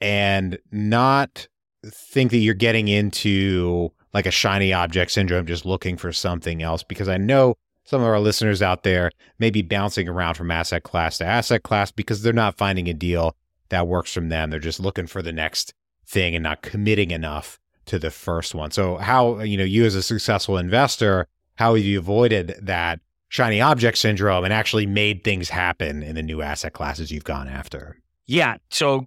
and 0.01 0.59
not 0.71 1.49
think 1.85 2.31
that 2.31 2.39
you're 2.39 2.55
getting 2.55 2.89
into 2.89 3.91
like 4.13 4.27
a 4.27 4.31
shiny 4.31 4.73
object 4.73 5.11
syndrome, 5.11 5.47
just 5.47 5.65
looking 5.65 5.97
for 5.97 6.13
something 6.13 6.63
else. 6.63 6.83
Because 6.83 7.09
I 7.09 7.17
know 7.17 7.57
some 7.85 8.01
of 8.01 8.09
our 8.09 8.21
listeners 8.21 8.63
out 8.63 8.83
there 8.83 9.11
may 9.39 9.51
be 9.51 9.63
bouncing 9.63 10.09
around 10.09 10.35
from 10.35 10.51
asset 10.51 10.83
class 10.83 11.19
to 11.19 11.25
asset 11.25 11.63
class 11.63 11.91
because 11.91 12.23
they're 12.23 12.33
not 12.33 12.57
finding 12.57 12.89
a 12.89 12.95
deal 12.95 13.37
that 13.69 13.87
works 13.87 14.13
from 14.13 14.29
them. 14.29 14.51
They're 14.51 14.61
just 14.61 14.81
looking 14.81 15.07
for 15.07 15.23
the 15.23 15.33
next 15.33 15.75
thing 16.07 16.35
and 16.35 16.43
not 16.43 16.63
committing 16.63 17.11
enough 17.11 17.60
to 17.87 17.99
the 17.99 18.11
first 18.11 18.55
one. 18.55 18.71
So, 18.71 18.97
how, 18.97 19.41
you 19.41 19.57
know, 19.57 19.65
you 19.65 19.85
as 19.85 19.95
a 19.95 20.03
successful 20.03 20.59
investor, 20.59 21.27
how 21.57 21.75
have 21.75 21.85
you 21.85 21.99
avoided 21.99 22.55
that 22.63 23.01
shiny 23.29 23.61
object 23.61 23.99
syndrome 23.99 24.45
and 24.45 24.53
actually 24.53 24.87
made 24.87 25.25
things 25.25 25.49
happen 25.49 26.03
in 26.03 26.15
the 26.15 26.23
new 26.23 26.43
asset 26.43 26.73
classes 26.73 27.11
you've 27.11 27.25
gone 27.25 27.49
after? 27.49 27.99
Yeah. 28.27 28.57
So, 28.71 29.07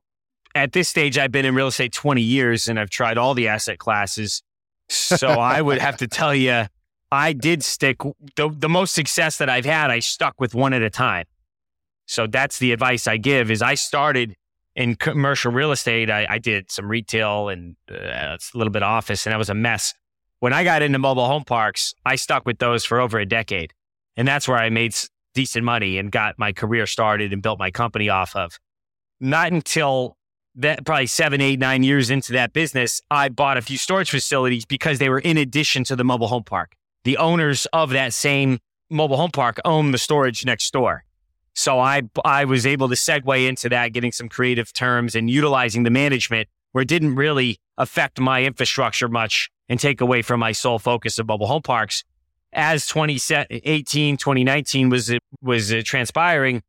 at 0.55 0.73
this 0.73 0.89
stage, 0.89 1.17
I've 1.17 1.31
been 1.31 1.45
in 1.45 1.55
real 1.55 1.67
estate 1.67 1.93
20 1.93 2.21
years 2.21 2.67
and 2.67 2.79
I've 2.79 2.89
tried 2.89 3.17
all 3.17 3.33
the 3.33 3.47
asset 3.47 3.79
classes. 3.79 4.43
So 4.89 5.27
I 5.27 5.62
would 5.62 5.79
have 5.79 5.97
to 5.97 6.07
tell 6.07 6.36
you, 6.36 6.65
I 7.12 7.33
did 7.33 7.63
stick 7.63 7.97
the, 8.36 8.49
the 8.49 8.69
most 8.69 8.93
success 8.93 9.38
that 9.38 9.49
I've 9.49 9.65
had. 9.65 9.89
I 9.89 9.99
stuck 9.99 10.39
with 10.39 10.53
one 10.53 10.73
at 10.73 10.81
a 10.81 10.89
time. 10.89 11.25
So 12.05 12.27
that's 12.27 12.59
the 12.59 12.71
advice 12.71 13.07
I 13.07 13.17
give 13.17 13.49
is 13.49 13.62
I 13.62 13.75
started 13.75 14.36
in 14.75 14.95
commercial 14.95 15.51
real 15.51 15.71
estate. 15.71 16.09
I, 16.09 16.25
I 16.29 16.38
did 16.39 16.71
some 16.71 16.89
retail 16.89 17.49
and 17.49 17.75
uh, 17.91 17.95
a 17.95 18.38
little 18.53 18.71
bit 18.71 18.83
of 18.83 18.88
office 18.88 19.25
and 19.25 19.33
that 19.33 19.38
was 19.38 19.49
a 19.49 19.55
mess. 19.55 19.93
When 20.39 20.53
I 20.53 20.63
got 20.63 20.81
into 20.81 20.99
mobile 20.99 21.25
home 21.25 21.43
parks, 21.43 21.93
I 22.05 22.15
stuck 22.15 22.45
with 22.45 22.59
those 22.59 22.83
for 22.83 22.99
over 22.99 23.17
a 23.19 23.25
decade. 23.25 23.73
And 24.17 24.27
that's 24.27 24.47
where 24.47 24.57
I 24.57 24.69
made 24.69 24.95
decent 25.33 25.63
money 25.63 25.97
and 25.97 26.12
got 26.12 26.38
my 26.38 26.51
career 26.51 26.86
started 26.86 27.33
and 27.33 27.41
built 27.41 27.59
my 27.59 27.71
company 27.71 28.09
off 28.09 28.36
of. 28.36 28.59
Not 29.19 29.51
until 29.51 30.17
that 30.55 30.86
probably 30.86 31.07
seven, 31.07 31.41
eight, 31.41 31.59
nine 31.59 31.83
years 31.83 32.09
into 32.09 32.33
that 32.33 32.53
business, 32.53 33.01
I 33.09 33.29
bought 33.29 33.57
a 33.57 33.62
few 33.62 33.77
storage 33.77 34.12
facilities 34.12 34.65
because 34.65 34.99
they 34.99 35.09
were 35.09 35.19
in 35.19 35.38
addition 35.38 35.83
to 35.86 35.95
the 35.95 36.03
mobile 36.03 36.27
home 36.27 36.43
park. 36.43 36.75
The 37.03 37.17
owners 37.17 37.65
of 37.73 37.89
that 37.91 38.13
same 38.13 38.59
mobile 38.89 39.17
home 39.17 39.31
park 39.31 39.59
own 39.65 39.91
the 39.91 39.97
storage 39.97 40.45
next 40.45 40.71
door. 40.71 41.03
So 41.55 41.79
I, 41.79 42.01
I 42.25 42.45
was 42.45 42.65
able 42.65 42.89
to 42.89 42.95
segue 42.95 43.47
into 43.47 43.69
that, 43.69 43.93
getting 43.93 44.11
some 44.11 44.27
creative 44.29 44.73
terms 44.73 45.15
and 45.15 45.29
utilizing 45.29 45.83
the 45.83 45.89
management 45.89 46.49
where 46.71 46.81
it 46.81 46.87
didn't 46.87 47.15
really 47.15 47.57
affect 47.77 48.19
my 48.19 48.43
infrastructure 48.43 49.07
much 49.07 49.49
and 49.69 49.79
take 49.79 50.01
away 50.01 50.21
from 50.21 50.39
my 50.39 50.51
sole 50.51 50.79
focus 50.79 51.19
of 51.19 51.27
mobile 51.27 51.47
home 51.47 51.61
parks. 51.61 52.03
As 52.51 52.85
2018, 52.87 54.17
2019 54.17 54.89
was, 54.89 55.13
was 55.41 55.73
uh, 55.73 55.81
transpiring, 55.83 56.61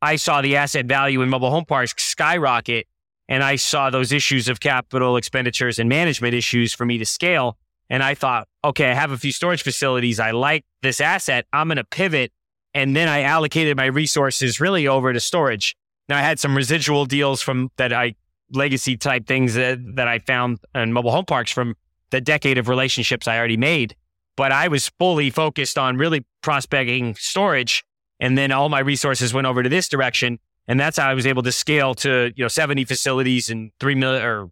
I 0.00 0.16
saw 0.16 0.40
the 0.40 0.56
asset 0.56 0.86
value 0.86 1.22
in 1.22 1.28
mobile 1.28 1.50
home 1.50 1.64
parks 1.64 1.94
skyrocket 1.96 2.86
and 3.28 3.44
I 3.44 3.56
saw 3.56 3.90
those 3.90 4.10
issues 4.10 4.48
of 4.48 4.60
capital 4.60 5.16
expenditures 5.16 5.78
and 5.78 5.88
management 5.88 6.34
issues 6.34 6.72
for 6.72 6.86
me 6.86 6.98
to 6.98 7.06
scale. 7.06 7.58
And 7.90 8.02
I 8.02 8.14
thought, 8.14 8.48
okay, 8.64 8.90
I 8.90 8.94
have 8.94 9.12
a 9.12 9.18
few 9.18 9.32
storage 9.32 9.62
facilities. 9.62 10.18
I 10.18 10.30
like 10.30 10.64
this 10.82 11.00
asset. 11.00 11.46
I'm 11.52 11.68
going 11.68 11.76
to 11.76 11.84
pivot. 11.84 12.32
And 12.74 12.94
then 12.94 13.08
I 13.08 13.22
allocated 13.22 13.76
my 13.76 13.86
resources 13.86 14.60
really 14.60 14.86
over 14.86 15.12
to 15.12 15.20
storage. 15.20 15.76
Now 16.08 16.18
I 16.18 16.22
had 16.22 16.38
some 16.38 16.56
residual 16.56 17.06
deals 17.06 17.40
from 17.42 17.70
that 17.76 17.92
I 17.92 18.14
legacy 18.52 18.96
type 18.96 19.26
things 19.26 19.54
that, 19.54 19.78
that 19.96 20.08
I 20.08 20.18
found 20.20 20.58
in 20.74 20.92
mobile 20.92 21.10
home 21.10 21.24
parks 21.24 21.50
from 21.50 21.74
the 22.10 22.20
decade 22.20 22.58
of 22.58 22.68
relationships 22.68 23.28
I 23.28 23.36
already 23.36 23.56
made. 23.56 23.94
But 24.36 24.52
I 24.52 24.68
was 24.68 24.88
fully 24.98 25.30
focused 25.30 25.76
on 25.76 25.96
really 25.96 26.24
prospecting 26.42 27.14
storage. 27.16 27.84
And 28.20 28.38
then 28.38 28.52
all 28.52 28.68
my 28.68 28.80
resources 28.80 29.34
went 29.34 29.46
over 29.46 29.62
to 29.62 29.68
this 29.68 29.88
direction. 29.88 30.38
And 30.66 30.78
that's 30.78 30.98
how 30.98 31.08
I 31.08 31.14
was 31.14 31.26
able 31.26 31.42
to 31.42 31.52
scale 31.52 31.94
to, 31.96 32.32
you 32.36 32.44
know, 32.44 32.48
70 32.48 32.84
facilities 32.84 33.50
and 33.50 33.70
3 33.80 33.94
million 33.94 34.24
or 34.24 34.50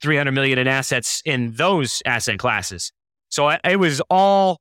300 0.00 0.32
million 0.32 0.58
in 0.58 0.68
assets 0.68 1.22
in 1.24 1.52
those 1.52 2.02
asset 2.04 2.38
classes. 2.38 2.92
So 3.28 3.48
I, 3.48 3.60
it 3.64 3.76
was 3.76 4.00
all, 4.08 4.60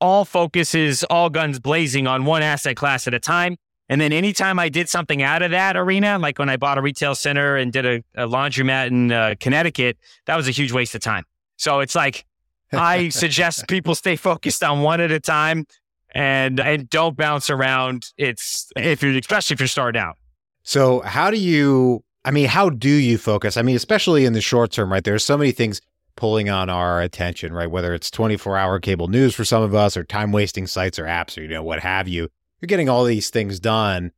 all 0.00 0.24
focuses, 0.24 1.04
all 1.04 1.30
guns 1.30 1.58
blazing 1.58 2.06
on 2.06 2.24
one 2.24 2.42
asset 2.42 2.76
class 2.76 3.06
at 3.06 3.14
a 3.14 3.20
time. 3.20 3.56
And 3.88 4.00
then 4.00 4.12
anytime 4.12 4.58
I 4.58 4.68
did 4.68 4.88
something 4.88 5.22
out 5.22 5.42
of 5.42 5.52
that 5.52 5.76
arena, 5.76 6.18
like 6.18 6.38
when 6.38 6.48
I 6.48 6.56
bought 6.56 6.76
a 6.76 6.82
retail 6.82 7.14
center 7.14 7.56
and 7.56 7.72
did 7.72 7.86
a, 7.86 8.02
a 8.16 8.26
laundromat 8.26 8.88
in 8.88 9.12
uh, 9.12 9.34
Connecticut, 9.38 9.96
that 10.26 10.36
was 10.36 10.48
a 10.48 10.50
huge 10.50 10.72
waste 10.72 10.94
of 10.94 11.00
time. 11.00 11.24
So 11.56 11.80
it's 11.80 11.94
like, 11.94 12.24
I 12.72 13.08
suggest 13.10 13.68
people 13.68 13.94
stay 13.94 14.16
focused 14.16 14.64
on 14.64 14.82
one 14.82 15.00
at 15.00 15.12
a 15.12 15.20
time 15.20 15.66
and 16.14 16.58
and 16.58 16.88
don't 16.90 17.16
bounce 17.16 17.50
around. 17.50 18.12
It's 18.16 18.70
if 18.74 19.02
you're 19.02 19.16
especially 19.16 19.54
if 19.54 19.60
you're 19.60 19.68
starting 19.68 20.00
out. 20.00 20.16
So, 20.62 21.00
how 21.00 21.30
do 21.30 21.38
you, 21.38 22.02
I 22.24 22.32
mean, 22.32 22.46
how 22.46 22.70
do 22.70 22.88
you 22.90 23.18
focus? 23.18 23.56
I 23.56 23.62
mean, 23.62 23.76
especially 23.76 24.24
in 24.24 24.32
the 24.32 24.40
short 24.40 24.72
term, 24.72 24.92
right? 24.92 25.04
There's 25.04 25.24
so 25.24 25.38
many 25.38 25.52
things 25.52 25.80
pulling 26.16 26.48
on 26.48 26.68
our 26.68 27.00
attention, 27.00 27.52
right? 27.52 27.70
Whether 27.70 27.94
it's 27.94 28.10
24 28.10 28.56
hour 28.56 28.80
cable 28.80 29.08
news 29.08 29.34
for 29.34 29.44
some 29.44 29.62
of 29.62 29.74
us 29.74 29.96
or 29.96 30.04
time 30.04 30.32
wasting 30.32 30.66
sites 30.66 30.98
or 30.98 31.04
apps 31.04 31.38
or, 31.38 31.42
you 31.42 31.48
know, 31.48 31.62
what 31.62 31.80
have 31.80 32.08
you. 32.08 32.28
You're 32.60 32.68
getting 32.68 32.88
all 32.88 33.04
these 33.04 33.30
things 33.30 33.60
done. 33.60 34.12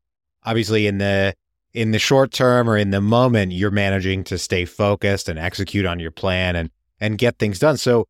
Obviously, 0.45 0.87
in 0.87 0.99
the, 0.99 1.35
in 1.75 1.91
the 1.91 1.99
short 1.99 2.33
term 2.33 2.71
or 2.71 2.77
in 2.77 2.91
the 2.91 3.01
moment, 3.01 3.53
you're 3.53 3.71
managing 3.71 4.25
to 4.25 4.39
stay 4.39 4.65
focused 4.65 5.29
and 5.29 5.39
execute 5.39 5.85
on 5.85 5.99
your 5.99 6.11
plan 6.11 6.57
and, 6.57 6.71
and 7.01 7.19
get 7.19 7.39
things 7.39 7.59
done. 7.59 7.77
So, 7.77 8.07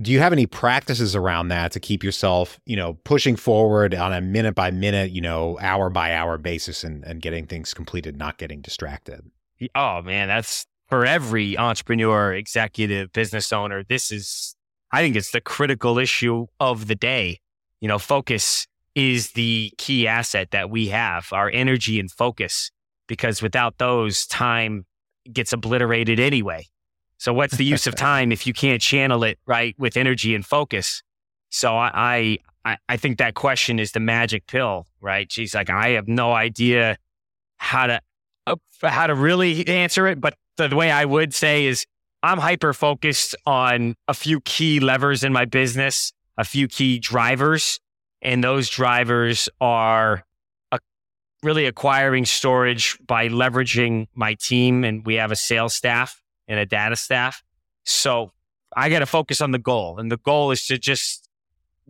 do 0.00 0.10
you 0.10 0.20
have 0.20 0.32
any 0.32 0.46
practices 0.46 1.14
around 1.14 1.48
that 1.48 1.72
to 1.72 1.80
keep 1.80 2.02
yourself, 2.02 2.58
you 2.64 2.76
know, 2.76 2.94
pushing 3.04 3.36
forward 3.36 3.94
on 3.94 4.12
a 4.12 4.22
minute 4.22 4.54
by 4.54 4.70
minute, 4.70 5.10
you 5.10 5.20
know, 5.20 5.58
hour 5.60 5.90
by 5.90 6.14
hour 6.14 6.38
basis 6.38 6.82
and, 6.82 7.04
and 7.04 7.20
getting 7.20 7.46
things 7.46 7.74
completed, 7.74 8.16
not 8.16 8.38
getting 8.38 8.62
distracted? 8.62 9.30
Oh 9.74 10.02
man, 10.02 10.28
that's 10.28 10.66
for 10.92 11.06
every 11.06 11.56
entrepreneur, 11.56 12.34
executive, 12.34 13.10
business 13.14 13.50
owner. 13.50 13.82
This 13.82 14.12
is 14.12 14.54
I 14.92 15.00
think 15.00 15.16
it's 15.16 15.30
the 15.30 15.40
critical 15.40 15.98
issue 15.98 16.48
of 16.60 16.86
the 16.86 16.94
day. 16.94 17.40
You 17.80 17.88
know, 17.88 17.98
focus 17.98 18.66
is 18.94 19.30
the 19.30 19.72
key 19.78 20.06
asset 20.06 20.50
that 20.50 20.68
we 20.68 20.88
have, 20.88 21.28
our 21.32 21.48
energy 21.48 21.98
and 21.98 22.10
focus, 22.10 22.70
because 23.06 23.40
without 23.40 23.78
those, 23.78 24.26
time 24.26 24.84
gets 25.32 25.54
obliterated 25.54 26.20
anyway. 26.20 26.66
So 27.16 27.32
what's 27.32 27.56
the 27.56 27.64
use 27.64 27.86
of 27.86 27.94
time 28.10 28.30
if 28.30 28.46
you 28.46 28.52
can't 28.52 28.82
channel 28.82 29.24
it 29.24 29.38
right 29.46 29.74
with 29.78 29.96
energy 29.96 30.34
and 30.34 30.44
focus? 30.44 31.02
So 31.48 31.74
I, 31.74 32.36
I, 32.66 32.76
I 32.86 32.98
think 32.98 33.16
that 33.16 33.32
question 33.32 33.78
is 33.78 33.92
the 33.92 34.00
magic 34.00 34.46
pill, 34.46 34.84
right? 35.00 35.32
She's 35.32 35.54
like, 35.54 35.70
I 35.70 35.92
have 35.92 36.06
no 36.06 36.34
idea 36.34 36.98
how 37.56 37.86
to, 37.86 38.02
uh, 38.46 38.56
how 38.82 39.06
to 39.06 39.14
really 39.14 39.66
answer 39.66 40.06
it. 40.06 40.20
But 40.20 40.34
the, 40.68 40.76
way 40.76 40.90
I 40.90 41.04
would 41.04 41.34
say 41.34 41.66
is 41.66 41.86
I'm 42.22 42.38
hyper 42.38 42.72
focused 42.72 43.34
on 43.46 43.96
a 44.08 44.14
few 44.14 44.40
key 44.40 44.80
levers 44.80 45.24
in 45.24 45.32
my 45.32 45.44
business, 45.44 46.12
a 46.38 46.44
few 46.44 46.68
key 46.68 46.98
drivers. 46.98 47.80
And 48.20 48.42
those 48.42 48.68
drivers 48.68 49.48
are 49.60 50.24
a, 50.70 50.78
really 51.42 51.66
acquiring 51.66 52.24
storage 52.24 52.98
by 53.06 53.28
leveraging 53.28 54.06
my 54.14 54.34
team. 54.34 54.84
And 54.84 55.04
we 55.04 55.16
have 55.16 55.32
a 55.32 55.36
sales 55.36 55.74
staff 55.74 56.22
and 56.46 56.60
a 56.60 56.66
data 56.66 56.96
staff. 56.96 57.42
So 57.84 58.32
I 58.76 58.88
got 58.88 59.00
to 59.00 59.06
focus 59.06 59.40
on 59.40 59.50
the 59.50 59.58
goal. 59.58 59.98
And 59.98 60.10
the 60.10 60.18
goal 60.18 60.52
is 60.52 60.66
to 60.66 60.78
just 60.78 61.28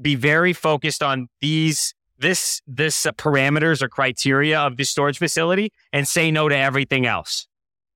be 0.00 0.14
very 0.14 0.52
focused 0.52 1.02
on 1.02 1.28
these 1.40 1.94
this 2.18 2.62
this 2.66 3.04
uh, 3.04 3.12
parameters 3.12 3.82
or 3.82 3.88
criteria 3.88 4.58
of 4.58 4.76
the 4.76 4.84
storage 4.84 5.18
facility 5.18 5.72
and 5.92 6.06
say 6.08 6.30
no 6.30 6.48
to 6.48 6.56
everything 6.56 7.04
else 7.04 7.46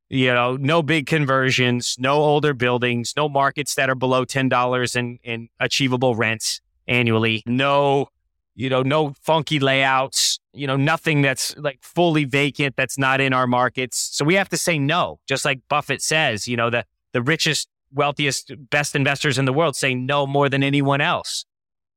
you 0.08 0.32
know, 0.32 0.56
no 0.56 0.82
big 0.82 1.06
conversions, 1.06 1.96
no 1.98 2.14
older 2.14 2.54
buildings, 2.54 3.14
no 3.16 3.28
markets 3.28 3.74
that 3.74 3.90
are 3.90 3.94
below 3.94 4.24
$10 4.24 4.96
in, 4.96 5.18
in 5.24 5.48
achievable 5.58 6.14
rents 6.14 6.60
annually, 6.86 7.42
no, 7.46 8.08
you 8.54 8.70
know, 8.70 8.82
no 8.82 9.14
funky 9.20 9.58
layouts, 9.58 10.38
you 10.52 10.66
know, 10.66 10.76
nothing 10.76 11.22
that's 11.22 11.56
like 11.56 11.78
fully 11.82 12.24
vacant 12.24 12.76
that's 12.76 12.96
not 12.96 13.20
in 13.20 13.32
our 13.32 13.46
markets. 13.46 13.98
So 14.12 14.24
we 14.24 14.34
have 14.34 14.48
to 14.50 14.56
say 14.56 14.78
no, 14.78 15.18
just 15.26 15.44
like 15.44 15.60
Buffett 15.68 16.02
says, 16.02 16.46
you 16.46 16.56
know, 16.56 16.70
the, 16.70 16.84
the 17.12 17.22
richest, 17.22 17.68
wealthiest, 17.92 18.52
best 18.70 18.94
investors 18.94 19.38
in 19.38 19.44
the 19.44 19.52
world 19.52 19.74
say 19.76 19.94
no 19.94 20.26
more 20.26 20.48
than 20.48 20.62
anyone 20.62 21.00
else. 21.00 21.44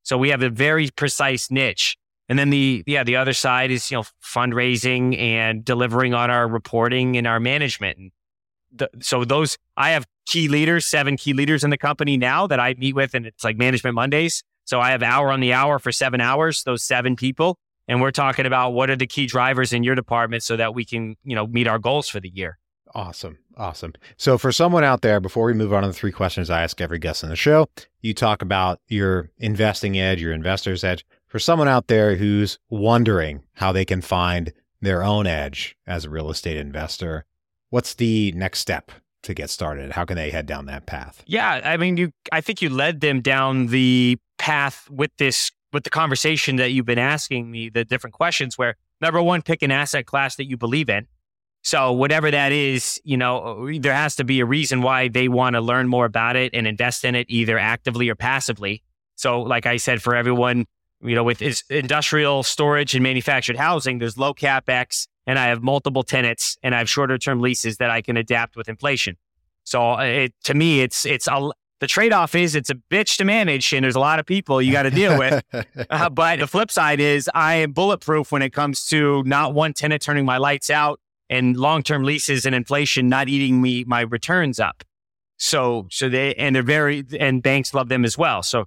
So 0.04 0.17
we 0.17 0.30
have 0.30 0.41
a 0.41 0.50
very 0.50 0.89
precise 0.95 1.52
niche. 1.52 1.98
And 2.30 2.38
then 2.38 2.52
the 2.52 2.84
yeah, 2.86 3.04
the 3.04 3.15
other 3.15 3.34
side 3.34 3.72
is, 3.72 3.89
you 3.89 3.98
know, 3.98 4.04
fundraising 4.24 5.20
and 5.20 5.65
delivering 5.65 6.13
on 6.13 6.30
our 6.30 6.48
reporting 6.48 7.18
and 7.18 7.26
our 7.26 7.39
management. 7.39 7.98
And 7.98 8.12
the, 8.72 8.89
so 9.02 9.26
those 9.26 9.58
I 9.76 9.89
have 9.89 10.06
key 10.28 10.48
leaders, 10.48 10.86
seven 10.86 11.18
key 11.18 11.34
leaders 11.34 11.63
in 11.63 11.72
the 11.72 11.78
company 11.78 12.18
now 12.18 12.46
that 12.48 12.60
I 12.60 12.76
meet 12.78 12.94
with 12.94 13.15
and 13.15 13.26
it's 13.26 13.44
like 13.44 13.58
management 13.58 13.96
Mondays. 13.96 14.44
So 14.65 14.80
I 14.80 14.92
have 14.92 15.02
hour 15.02 15.32
on 15.32 15.39
the 15.39 15.52
hour 15.52 15.80
for 15.80 15.92
7 15.92 16.22
hours, 16.22 16.62
those 16.62 16.84
seven 16.84 17.15
people, 17.15 17.58
and 17.88 18.02
we're 18.02 18.12
talking 18.12 18.46
about 18.46 18.70
what 18.70 18.92
are 18.92 18.96
the 18.96 19.08
key 19.08 19.26
drivers 19.26 19.74
in 19.74 19.84
your 19.84 19.96
department 19.96 20.44
so 20.44 20.56
that 20.58 20.76
we 20.76 20.86
can, 20.86 21.15
you 21.24 21.34
know, 21.36 21.48
meet 21.48 21.65
our 21.65 21.80
goals 21.80 22.08
for 22.08 22.20
the 22.20 22.30
year. 22.30 22.60
Awesome. 22.94 23.39
Awesome. 23.58 23.94
So 24.18 24.38
for 24.38 24.52
someone 24.52 24.84
out 24.84 25.02
there, 25.02 25.20
before 25.20 25.46
we 25.46 25.54
move 25.54 25.74
on 25.74 25.82
to 25.82 25.88
the 25.88 25.94
three 25.94 26.12
questions 26.12 26.52
I 26.52 26.62
ask 26.62 26.80
every 26.80 27.00
guest 27.00 27.24
on 27.24 27.32
the 27.32 27.36
show, 27.36 27.68
you 28.02 28.13
talk 28.13 28.44
about 28.44 28.80
your 28.88 29.32
investing 29.39 30.00
edge, 30.00 30.22
your 30.22 30.34
investor's 30.34 30.84
edge 30.84 31.04
for 31.30 31.39
someone 31.39 31.68
out 31.68 31.88
there 31.88 32.15
who's 32.15 32.60
wondering 32.70 33.44
how 33.54 33.72
they 33.72 33.86
can 33.86 34.02
find 34.02 34.52
their 34.82 35.04
own 35.04 35.28
edge 35.28 35.78
as 35.88 36.04
a 36.04 36.10
real 36.10 36.30
estate 36.30 36.58
investor, 36.58 37.26
what's 37.70 37.94
the 37.94 38.32
next 38.34 38.60
step 38.60 38.92
to 39.24 39.34
get 39.34 39.50
started? 39.50 39.92
How 39.92 40.06
can 40.06 40.15
they 40.15 40.32
head 40.32 40.46
down 40.46 40.65
that 40.65 40.86
path? 40.86 41.24
Yeah, 41.28 41.62
I 41.63 41.78
mean, 41.78 41.98
you 41.98 42.12
I 42.32 42.42
think 42.42 42.62
you 42.62 42.70
led 42.70 43.02
them 43.02 43.22
down 43.22 43.68
the 43.68 44.18
path 44.38 44.89
with 44.89 45.12
this 45.18 45.52
with 45.72 45.84
the 45.84 45.89
conversation 45.89 46.56
that 46.56 46.72
you've 46.72 46.86
been 46.86 46.98
asking 46.98 47.52
me, 47.52 47.70
the 47.70 47.86
different 47.86 48.15
questions 48.15 48.58
where 48.58 48.76
number 49.02 49.22
one, 49.22 49.44
pick 49.44 49.62
an 49.62 49.72
asset 49.72 50.08
class 50.08 50.36
that 50.38 50.46
you 50.46 50.58
believe 50.58 50.89
in. 50.89 51.08
So 51.62 51.92
whatever 51.92 52.32
that 52.32 52.52
is, 52.52 53.00
you 53.04 53.18
know, 53.18 53.68
uh, 53.68 53.78
there 53.80 53.94
has 53.94 54.15
to 54.15 54.24
be 54.24 54.39
a 54.39 54.46
reason 54.46 54.82
why 54.82 55.10
they 55.10 55.28
want 55.28 55.56
to 55.56 55.62
learn 55.62 55.88
more 55.88 56.06
about 56.06 56.36
it 56.36 56.54
and 56.56 56.65
invest 56.65 57.06
in 57.06 57.15
it 57.15 57.28
either 57.30 57.60
actively 57.60 58.10
or 58.10 58.15
passively. 58.15 58.82
So 59.15 59.42
like 59.42 59.65
I 59.65 59.78
said, 59.78 60.02
for 60.02 60.15
everyone 60.15 60.65
you 61.02 61.16
know, 61.16 61.24
with 61.24 61.42
industrial 61.70 62.44
storage 62.44 62.94
and 62.94 63.04
manufactured 63.04 63.56
housing, 63.56 64.00
there's 64.00 64.18
low 64.18 64.34
capex, 64.34 65.08
and 65.26 65.40
I 65.40 65.48
have 65.48 65.62
multiple 65.62 66.04
tenants, 66.04 66.58
and 66.62 66.76
I 66.76 66.80
have 66.80 66.90
shorter 66.90 67.18
term 67.18 67.40
leases 67.40 67.78
that 67.78 67.90
I 67.90 68.02
can 68.02 68.18
adapt 68.18 68.56
with 68.56 68.68
inflation. 68.68 69.16
So 69.64 69.94
uh, 69.94 70.02
it, 70.02 70.34
to 70.46 70.54
me, 70.54 70.82
it's 70.82 71.06
it's 71.06 71.28
a, 71.28 71.52
the 71.80 71.88
trade 71.88 72.12
off 72.12 72.36
is 72.36 72.56
it's 72.56 72.70
a 72.70 72.76
bitch 72.76 73.18
to 73.18 73.26
manage, 73.26 73.72
and 73.74 73.84
there's 73.84 73.96
a 73.96 74.00
lot 74.00 74.20
of 74.20 74.26
people 74.26 74.62
you 74.62 74.72
got 74.72 74.84
to 74.84 74.92
deal 74.92 75.18
with. 75.18 75.44
uh, 75.90 76.10
but 76.10 76.40
the 76.40 76.48
flip 76.48 76.72
side 76.72 77.00
is 77.00 77.30
I 77.34 77.56
am 77.56 77.72
bulletproof 77.72 78.32
when 78.32 78.42
it 78.42 78.52
comes 78.52 78.86
to 78.88 79.24
not 79.24 79.54
one 79.54 79.74
tenant 79.74 80.02
turning 80.02 80.26
my 80.26 80.38
lights 80.38 80.70
out 80.70 81.00
and 81.30 81.56
long 81.56 81.84
term 81.84 82.04
leases 82.04 82.46
and 82.46 82.54
inflation 82.54 83.08
not 83.08 83.30
eating 83.30 83.62
me 83.62 83.86
my 83.86 84.02
returns 84.02 84.60
up. 84.60 84.84
So 85.38 85.88
so 85.90 86.10
they 86.10 86.36
and 86.36 86.56
they're 86.56 86.64
very 86.64 87.06
and 87.18 87.42
banks 87.42 87.74
love 87.74 87.88
them 87.88 88.04
as 88.04 88.18
well. 88.18 88.44
So 88.44 88.66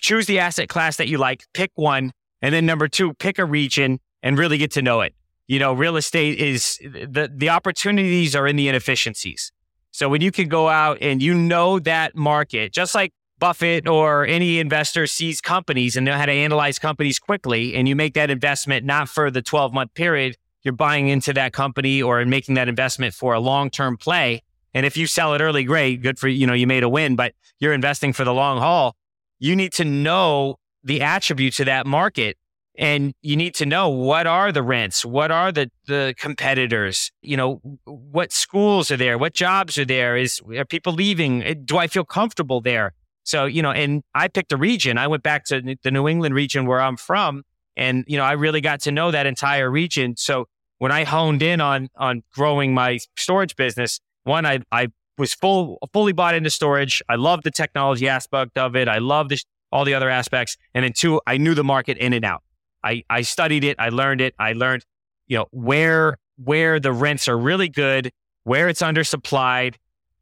choose 0.00 0.26
the 0.26 0.38
asset 0.38 0.68
class 0.68 0.96
that 0.96 1.08
you 1.08 1.18
like, 1.18 1.44
pick 1.54 1.70
one. 1.74 2.12
And 2.40 2.54
then 2.54 2.66
number 2.66 2.88
two, 2.88 3.14
pick 3.14 3.38
a 3.38 3.44
region 3.44 4.00
and 4.22 4.38
really 4.38 4.58
get 4.58 4.72
to 4.72 4.82
know 4.82 5.00
it. 5.00 5.14
You 5.46 5.58
know, 5.58 5.72
real 5.72 5.96
estate 5.96 6.38
is 6.38 6.78
the, 6.82 7.30
the 7.34 7.48
opportunities 7.48 8.34
are 8.34 8.46
in 8.46 8.56
the 8.56 8.68
inefficiencies. 8.68 9.52
So 9.90 10.08
when 10.08 10.22
you 10.22 10.32
can 10.32 10.48
go 10.48 10.68
out 10.68 10.98
and 11.00 11.22
you 11.22 11.34
know 11.34 11.78
that 11.80 12.16
market, 12.16 12.72
just 12.72 12.94
like 12.94 13.12
Buffett 13.38 13.86
or 13.88 14.24
any 14.24 14.58
investor 14.58 15.06
sees 15.06 15.40
companies 15.40 15.96
and 15.96 16.06
know 16.06 16.14
how 16.14 16.26
to 16.26 16.32
analyze 16.32 16.78
companies 16.78 17.18
quickly, 17.18 17.74
and 17.74 17.88
you 17.88 17.94
make 17.94 18.14
that 18.14 18.30
investment 18.30 18.86
not 18.86 19.08
for 19.08 19.30
the 19.30 19.42
12 19.42 19.74
month 19.74 19.92
period, 19.94 20.36
you're 20.62 20.72
buying 20.72 21.08
into 21.08 21.32
that 21.32 21.52
company 21.52 22.00
or 22.00 22.24
making 22.24 22.54
that 22.54 22.68
investment 22.68 23.14
for 23.14 23.34
a 23.34 23.40
long 23.40 23.68
term 23.68 23.96
play. 23.96 24.42
And 24.74 24.86
if 24.86 24.96
you 24.96 25.06
sell 25.06 25.34
it 25.34 25.40
early, 25.40 25.64
great, 25.64 26.02
good 26.02 26.18
for 26.18 26.28
you 26.28 26.46
know, 26.46 26.54
you 26.54 26.66
made 26.66 26.82
a 26.82 26.88
win, 26.88 27.16
but 27.16 27.34
you're 27.58 27.74
investing 27.74 28.12
for 28.12 28.24
the 28.24 28.32
long 28.32 28.58
haul 28.58 28.96
you 29.42 29.56
need 29.56 29.72
to 29.72 29.84
know 29.84 30.54
the 30.84 31.02
attributes 31.02 31.58
of 31.58 31.66
that 31.66 31.84
market 31.84 32.38
and 32.78 33.12
you 33.22 33.36
need 33.36 33.54
to 33.56 33.66
know 33.66 33.88
what 33.88 34.26
are 34.26 34.52
the 34.52 34.62
rents 34.62 35.04
what 35.04 35.30
are 35.30 35.50
the 35.50 35.68
the 35.86 36.14
competitors 36.16 37.10
you 37.20 37.36
know 37.36 37.60
what 37.84 38.32
schools 38.32 38.90
are 38.90 38.96
there 38.96 39.18
what 39.18 39.34
jobs 39.34 39.76
are 39.76 39.84
there 39.84 40.16
is 40.16 40.40
are 40.56 40.64
people 40.64 40.92
leaving 40.92 41.42
eh, 41.42 41.54
do 41.64 41.76
i 41.76 41.86
feel 41.86 42.04
comfortable 42.04 42.60
there? 42.60 42.94
So 43.24 43.44
you 43.44 43.62
know 43.62 43.72
and 43.72 44.02
i 44.14 44.28
picked 44.28 44.52
a 44.52 44.56
region. 44.56 44.96
I 44.96 45.08
went 45.08 45.24
back 45.24 45.44
to 45.46 45.76
the 45.82 45.90
new 45.90 46.06
england 46.08 46.34
region 46.34 46.66
where 46.66 46.80
i'm 46.80 46.96
from 46.96 47.42
and 47.76 48.04
you 48.06 48.16
know 48.16 48.24
i 48.24 48.32
really 48.32 48.60
got 48.60 48.80
to 48.82 48.92
know 48.92 49.10
that 49.10 49.26
entire 49.26 49.68
region. 49.70 50.16
So 50.16 50.46
when 50.78 50.92
i 50.92 51.02
honed 51.04 51.42
in 51.42 51.60
on 51.60 51.88
on 51.96 52.22
growing 52.32 52.74
my 52.74 53.00
storage 53.16 53.56
business 53.56 54.00
one 54.24 54.46
i 54.46 54.60
i 54.70 54.88
was 55.22 55.32
full 55.32 55.78
fully 55.92 56.12
bought 56.12 56.34
into 56.34 56.50
storage. 56.50 57.00
I 57.08 57.14
love 57.14 57.44
the 57.44 57.52
technology 57.52 58.08
aspect 58.08 58.58
of 58.58 58.74
it. 58.74 58.88
I 58.88 58.98
love 58.98 59.28
this, 59.28 59.44
all 59.70 59.84
the 59.84 59.94
other 59.94 60.10
aspects. 60.10 60.56
And 60.74 60.82
then 60.82 60.92
two, 60.92 61.20
I 61.28 61.36
knew 61.36 61.54
the 61.54 61.62
market 61.62 61.96
in 61.96 62.12
and 62.12 62.24
out. 62.24 62.42
I, 62.82 63.04
I 63.08 63.22
studied 63.22 63.62
it. 63.62 63.76
I 63.78 63.90
learned 63.90 64.20
it. 64.20 64.34
I 64.40 64.52
learned, 64.52 64.84
you 65.28 65.38
know, 65.38 65.46
where 65.52 66.18
where 66.42 66.80
the 66.80 66.92
rents 66.92 67.28
are 67.28 67.38
really 67.38 67.68
good, 67.68 68.10
where 68.42 68.68
it's 68.68 68.82
undersupplied, 68.82 69.76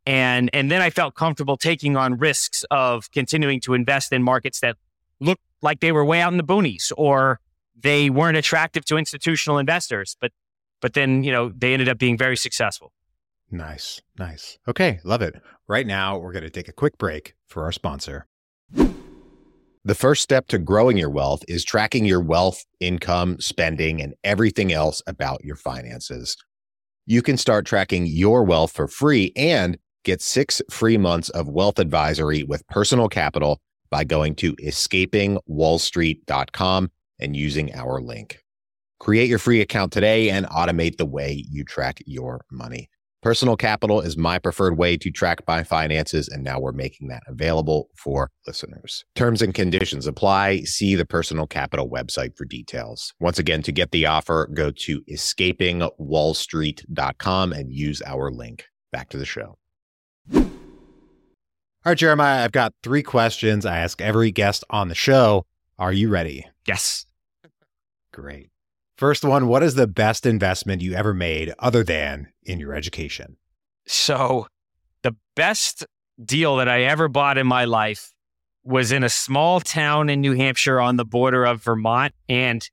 and 0.04 0.50
and 0.52 0.70
then 0.70 0.82
I 0.82 0.90
felt 0.90 1.14
comfortable 1.14 1.56
taking 1.56 1.96
on 1.96 2.18
risks 2.18 2.62
of 2.70 3.10
continuing 3.10 3.58
to 3.60 3.72
invest 3.72 4.12
in 4.12 4.22
markets 4.22 4.60
that 4.60 4.76
looked 5.18 5.42
like 5.62 5.80
they 5.80 5.92
were 5.92 6.04
way 6.04 6.20
out 6.20 6.30
in 6.30 6.36
the 6.36 6.44
boonies 6.44 6.92
or 6.98 7.40
they 7.74 8.10
weren't 8.10 8.36
attractive 8.36 8.84
to 8.84 8.98
institutional 8.98 9.56
investors. 9.56 10.14
But 10.20 10.32
but 10.82 10.92
then 10.92 11.24
you 11.24 11.32
know 11.32 11.52
they 11.56 11.72
ended 11.72 11.88
up 11.88 11.96
being 11.96 12.18
very 12.18 12.36
successful. 12.36 12.92
Nice, 13.50 14.00
nice. 14.18 14.58
Okay, 14.68 15.00
love 15.04 15.22
it. 15.22 15.40
Right 15.66 15.86
now, 15.86 16.18
we're 16.18 16.32
going 16.32 16.44
to 16.44 16.50
take 16.50 16.68
a 16.68 16.72
quick 16.72 16.98
break 16.98 17.34
for 17.46 17.64
our 17.64 17.72
sponsor. 17.72 18.26
The 19.82 19.94
first 19.94 20.22
step 20.22 20.46
to 20.48 20.58
growing 20.58 20.98
your 20.98 21.08
wealth 21.10 21.42
is 21.48 21.64
tracking 21.64 22.04
your 22.04 22.20
wealth, 22.20 22.64
income, 22.80 23.40
spending, 23.40 24.02
and 24.02 24.14
everything 24.22 24.72
else 24.72 25.02
about 25.06 25.42
your 25.42 25.56
finances. 25.56 26.36
You 27.06 27.22
can 27.22 27.38
start 27.38 27.66
tracking 27.66 28.06
your 28.06 28.44
wealth 28.44 28.72
for 28.72 28.86
free 28.86 29.32
and 29.34 29.78
get 30.04 30.22
six 30.22 30.62
free 30.70 30.98
months 30.98 31.30
of 31.30 31.48
wealth 31.48 31.78
advisory 31.78 32.44
with 32.44 32.66
personal 32.68 33.08
capital 33.08 33.58
by 33.90 34.04
going 34.04 34.34
to 34.36 34.54
escapingwallstreet.com 34.56 36.90
and 37.18 37.36
using 37.36 37.74
our 37.74 38.00
link. 38.00 38.38
Create 38.98 39.28
your 39.28 39.38
free 39.38 39.60
account 39.62 39.92
today 39.92 40.30
and 40.30 40.46
automate 40.46 40.96
the 40.98 41.06
way 41.06 41.44
you 41.50 41.64
track 41.64 42.00
your 42.06 42.44
money. 42.50 42.88
Personal 43.22 43.56
Capital 43.56 44.00
is 44.00 44.16
my 44.16 44.38
preferred 44.38 44.78
way 44.78 44.96
to 44.96 45.10
track 45.10 45.42
my 45.46 45.62
finances, 45.62 46.26
and 46.26 46.42
now 46.42 46.58
we're 46.58 46.72
making 46.72 47.08
that 47.08 47.22
available 47.26 47.90
for 47.94 48.30
listeners. 48.46 49.04
Terms 49.14 49.42
and 49.42 49.52
conditions 49.52 50.06
apply. 50.06 50.60
See 50.60 50.94
the 50.94 51.04
Personal 51.04 51.46
Capital 51.46 51.90
website 51.90 52.34
for 52.34 52.46
details. 52.46 53.12
Once 53.20 53.38
again, 53.38 53.62
to 53.64 53.72
get 53.72 53.90
the 53.90 54.06
offer, 54.06 54.48
go 54.54 54.70
to 54.70 55.02
escapingwallstreet.com 55.02 57.52
and 57.52 57.70
use 57.70 58.00
our 58.06 58.30
link. 58.30 58.64
Back 58.90 59.10
to 59.10 59.18
the 59.18 59.26
show. 59.26 59.58
All 60.32 60.48
right, 61.84 61.98
Jeremiah, 61.98 62.42
I've 62.42 62.52
got 62.52 62.72
three 62.82 63.02
questions 63.02 63.66
I 63.66 63.76
ask 63.78 64.00
every 64.00 64.30
guest 64.30 64.64
on 64.70 64.88
the 64.88 64.94
show. 64.94 65.44
Are 65.78 65.92
you 65.92 66.08
ready? 66.08 66.46
Yes. 66.66 67.04
Great. 68.12 68.48
First 69.00 69.24
one 69.24 69.46
What 69.46 69.62
is 69.62 69.76
the 69.76 69.86
best 69.86 70.26
investment 70.26 70.82
you 70.82 70.92
ever 70.92 71.14
made 71.14 71.54
other 71.58 71.82
than 71.82 72.28
in 72.42 72.60
your 72.60 72.74
education? 72.74 73.38
So, 73.86 74.46
the 75.02 75.16
best 75.34 75.86
deal 76.22 76.56
that 76.56 76.68
I 76.68 76.82
ever 76.82 77.08
bought 77.08 77.38
in 77.38 77.46
my 77.46 77.64
life 77.64 78.12
was 78.62 78.92
in 78.92 79.02
a 79.02 79.08
small 79.08 79.58
town 79.58 80.10
in 80.10 80.20
New 80.20 80.34
Hampshire 80.34 80.78
on 80.78 80.96
the 80.96 81.06
border 81.06 81.46
of 81.46 81.62
Vermont. 81.62 82.12
And 82.28 82.68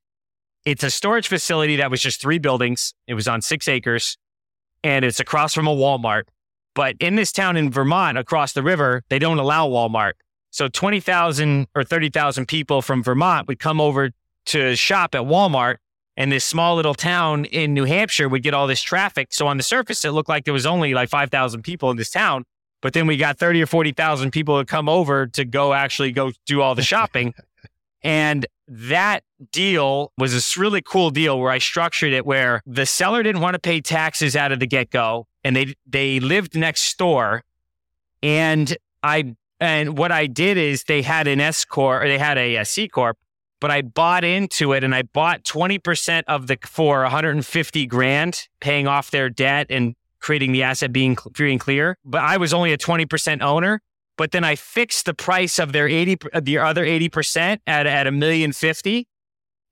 it's 0.66 0.84
a 0.84 0.92
storage 0.92 1.30
facility 1.30 1.78
that 1.78 1.90
was 1.90 2.02
just 2.02 2.20
three 2.20 2.40
buildings. 2.40 2.94
It 3.08 3.14
was 3.14 3.30
on 3.30 3.42
six 3.42 3.70
acres 3.70 4.18
and 4.84 5.06
it's 5.06 5.22
across 5.22 5.54
from 5.54 5.66
a 5.66 5.74
Walmart. 5.74 6.24
But 6.76 6.98
in 7.00 7.16
this 7.16 7.32
town 7.32 7.56
in 7.56 7.72
Vermont, 7.72 8.18
across 8.18 8.52
the 8.52 8.64
river, 8.64 9.02
they 9.08 9.18
don't 9.18 9.40
allow 9.40 9.70
Walmart. 9.70 10.16
So 10.52 10.68
20,000 10.68 11.68
or 11.74 11.86
30,000 11.86 12.50
people 12.50 12.82
from 12.82 13.02
Vermont 13.02 13.48
would 13.48 13.60
come 13.60 13.80
over 13.80 14.12
to 14.48 14.76
shop 14.76 15.16
at 15.16 15.22
Walmart. 15.22 15.78
And 16.18 16.32
this 16.32 16.44
small 16.44 16.76
little 16.76 16.96
town 16.96 17.46
in 17.46 17.76
New 17.76 17.84
Hampshire 17.86 18.28
would 18.28 18.42
get 18.42 18.56
all 18.56 18.66
this 18.66 18.82
traffic. 18.82 19.28
So 19.32 19.46
on 19.46 19.58
the 19.58 19.64
surface, 19.64 20.04
it 20.04 20.12
looked 20.12 20.28
like 20.28 20.46
there 20.46 20.54
was 20.54 20.66
only 20.66 20.96
like 20.96 21.10
5,000 21.10 21.62
people 21.62 21.92
in 21.92 21.98
this 21.98 22.10
town. 22.10 22.44
But 22.82 22.94
then 22.94 23.06
we 23.08 23.18
got 23.18 23.38
30 23.38 23.62
or 23.62 23.68
40,000 23.68 24.32
people 24.32 24.60
to 24.60 24.66
come 24.66 24.90
over 24.90 25.28
to 25.28 25.46
go 25.46 25.74
actually 25.74 26.12
go 26.12 26.32
do 26.46 26.62
all 26.62 26.74
the 26.74 26.82
shopping. 26.82 27.36
and 28.02 28.48
that 28.68 29.24
deal 29.52 30.12
was 30.18 30.34
this 30.34 30.58
really 30.58 30.82
cool 30.82 31.12
deal 31.12 31.40
where 31.40 31.52
I 31.52 31.60
structured 31.60 32.14
it 32.14 32.26
where 32.26 32.62
the 32.66 32.86
seller 32.86 33.24
didn't 33.24 33.42
want 33.42 33.54
to 33.54 33.60
pay 33.60 33.80
taxes 33.80 34.36
out 34.36 34.52
of 34.52 34.60
the 34.60 34.68
get 34.68 34.90
go 34.90 35.28
and 35.44 35.56
they, 35.56 35.76
they 35.86 36.20
lived 36.20 36.56
next 36.56 36.98
door. 36.98 37.44
And 38.22 38.76
I, 39.04 39.36
and 39.60 39.98
what 39.98 40.12
I 40.12 40.28
did 40.28 40.58
is 40.58 40.84
they 40.84 41.02
had 41.02 41.28
an 41.28 41.40
S 41.40 41.64
Corp 41.64 42.04
or 42.04 42.08
they 42.08 42.18
had 42.18 42.38
a, 42.38 42.58
a 42.58 42.66
C 42.66 42.88
Corp, 42.88 43.18
but 43.60 43.72
I 43.72 43.82
bought 43.82 44.24
into 44.24 44.74
it 44.74 44.84
and 44.84 44.94
I 44.94 45.04
bought 45.04 45.44
20% 45.44 46.24
of 46.28 46.48
the, 46.48 46.58
for 46.64 47.02
150 47.02 47.86
grand, 47.88 48.48
paying 48.62 48.88
off 48.88 49.12
their 49.12 49.30
debt 49.30 49.68
and 49.70 49.96
creating 50.20 50.52
the 50.52 50.64
asset 50.64 50.92
being 50.92 51.16
free 51.34 51.52
and 51.52 51.60
clear. 51.60 51.98
But 52.06 52.22
I 52.22 52.38
was 52.38 52.54
only 52.54 52.74
a 52.74 52.78
20% 52.78 53.42
owner. 53.42 53.82
But 54.18 54.32
then 54.32 54.44
I 54.44 54.56
fixed 54.56 55.06
the 55.06 55.14
price 55.14 55.60
of 55.60 55.74
their 55.74 55.88
80, 55.88 56.18
the 56.42 56.58
other 56.58 56.84
80% 56.84 57.60
at, 57.68 57.86
at 57.86 58.08
a 58.08 58.12
million 58.12 58.52
fifty. 58.52 59.08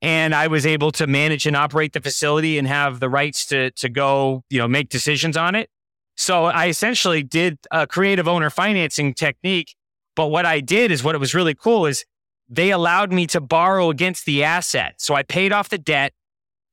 And 0.02 0.34
I 0.34 0.46
was 0.46 0.64
able 0.64 0.92
to 0.92 1.06
manage 1.06 1.46
and 1.46 1.56
operate 1.56 1.94
the 1.94 2.00
facility 2.00 2.58
and 2.58 2.68
have 2.68 3.00
the 3.00 3.08
rights 3.08 3.46
to, 3.46 3.72
to 3.72 3.88
go, 3.88 4.44
you 4.50 4.58
know, 4.58 4.68
make 4.68 4.88
decisions 4.88 5.36
on 5.36 5.54
it. 5.54 5.68
So 6.16 6.44
I 6.44 6.68
essentially 6.68 7.22
did 7.22 7.58
a 7.70 7.86
creative 7.86 8.28
owner 8.28 8.50
financing 8.50 9.14
technique. 9.14 9.74
But 10.14 10.28
what 10.28 10.46
I 10.46 10.60
did 10.60 10.90
is 10.90 11.02
what 11.02 11.14
it 11.14 11.18
was 11.18 11.34
really 11.34 11.54
cool 11.54 11.86
is 11.86 12.04
they 12.48 12.70
allowed 12.70 13.12
me 13.12 13.26
to 13.28 13.40
borrow 13.40 13.90
against 13.90 14.24
the 14.24 14.44
asset. 14.44 14.94
So 14.98 15.14
I 15.14 15.22
paid 15.22 15.52
off 15.52 15.68
the 15.68 15.78
debt. 15.78 16.12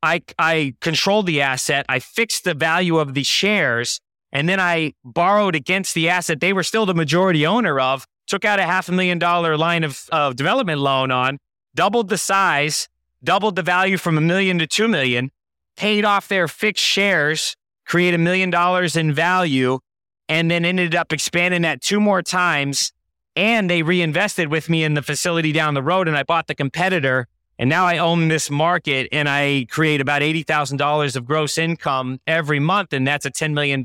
I, 0.02 0.22
I 0.38 0.76
controlled 0.82 1.26
the 1.26 1.42
asset. 1.42 1.86
I 1.90 2.00
fixed 2.00 2.44
the 2.44 2.54
value 2.54 2.98
of 2.98 3.14
the 3.14 3.24
shares 3.24 4.00
and 4.34 4.50
then 4.50 4.60
I 4.60 4.94
borrowed 5.06 5.56
against 5.56 5.94
the 5.94 6.10
asset 6.10 6.42
they 6.42 6.52
were 6.52 6.64
still 6.64 6.86
the 6.86 6.96
majority 6.96 7.46
owner 7.46 7.80
of, 7.80 8.06
took 8.28 8.44
out 8.44 8.60
a 8.60 8.64
half 8.64 8.90
a 8.90 8.92
million 8.92 9.20
dollar 9.20 9.56
line 9.56 9.84
of, 9.84 10.10
of 10.12 10.36
development 10.36 10.82
loan 10.82 11.12
on, 11.12 11.38
doubled 11.76 12.10
the 12.10 12.18
size, 12.18 12.90
doubled 13.24 13.56
the 13.56 13.62
value 13.62 13.98
from 13.98 14.18
a 14.18 14.22
million 14.22 14.58
to 14.58 14.68
two 14.68 14.88
million, 14.88 15.30
paid 15.78 16.04
off 16.04 16.28
their 16.28 16.48
fixed 16.48 16.84
shares, 16.84 17.56
create 17.86 18.16
a 18.16 18.18
million 18.18 18.50
dollars 18.50 18.96
in 18.96 19.14
value, 19.14 19.80
and 20.28 20.50
then 20.50 20.66
ended 20.66 20.96
up 20.96 21.14
expanding 21.14 21.62
that 21.62 21.82
two 21.82 22.00
more 22.00 22.24
times. 22.24 22.92
And 23.36 23.69
they 23.69 23.82
reinvested 23.82 24.50
with 24.50 24.69
me 24.69 24.84
in 24.84 24.93
the 24.93 25.02
facility 25.02 25.52
down 25.52 25.74
the 25.74 25.82
road, 25.82 26.08
and 26.08 26.15
I 26.15 26.24
bought 26.24 26.48
the 26.48 26.56
competitor 26.56 27.28
and 27.60 27.69
now 27.69 27.86
I 27.86 27.98
own 27.98 28.30
this 28.30 28.50
market 28.50 29.08
and 29.12 29.30
I 29.30 29.67
create 29.69 30.02
about 30.02 30.22
$80,000 30.22 31.15
of 31.15 31.26
gross 31.26 31.58
income 31.58 32.19
every 32.26 32.60
month. 32.60 32.93
And 32.93 33.08
that's 33.08 33.26
a 33.26 33.32
$10 33.32 33.54
million 33.54 33.84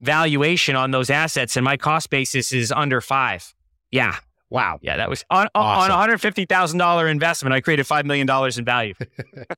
valuation 0.00 0.76
on 0.76 0.90
those 0.90 1.10
assets. 1.10 1.56
And 1.56 1.64
my 1.64 1.76
cost 1.76 2.10
basis 2.10 2.52
is 2.52 2.70
under 2.70 3.00
five. 3.00 3.54
Yeah. 3.90 4.16
Wow. 4.50 4.78
Yeah. 4.82 4.96
That 4.96 5.08
was 5.08 5.24
on, 5.30 5.48
awesome. 5.54 5.92
on 5.92 6.08
$150,000 6.08 7.10
investment. 7.10 7.54
I 7.54 7.60
created 7.60 7.86
$5 7.86 8.04
million 8.04 8.28
in 8.56 8.64
value. 8.64 8.94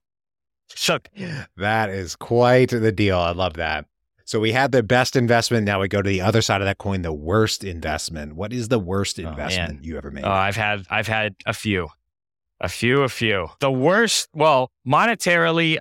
Shook. 0.75 1.09
That 1.57 1.91
is 1.91 2.17
quite 2.17 2.71
the 2.71 2.93
deal. 2.93 3.19
I 3.19 3.33
love 3.33 3.55
that. 3.55 3.87
So 4.27 4.41
we 4.41 4.51
had 4.51 4.73
the 4.73 4.83
best 4.83 5.15
investment. 5.15 5.65
Now 5.65 5.81
we 5.81 5.87
go 5.87 6.03
to 6.03 6.09
the 6.09 6.21
other 6.21 6.43
side 6.43 6.61
of 6.61 6.67
that 6.67 6.79
coin, 6.79 7.03
the 7.03 7.13
worst 7.13 7.63
investment. 7.63 8.35
What 8.35 8.53
is 8.53 8.67
the 8.67 8.81
worst 8.81 9.21
oh, 9.21 9.29
investment 9.29 9.79
oh, 9.81 9.87
you 9.87 9.97
ever 9.97 10.11
made? 10.11 10.25
Oh, 10.25 10.31
I've 10.31 10.57
had 10.57 10.85
I've 10.91 11.07
had 11.07 11.37
a 11.47 11.55
few. 11.55 11.89
A 12.61 12.69
few, 12.69 13.03
a 13.03 13.09
few. 13.09 13.49
The 13.61 13.71
worst, 13.71 14.29
well, 14.33 14.73
monetarily, 14.87 15.79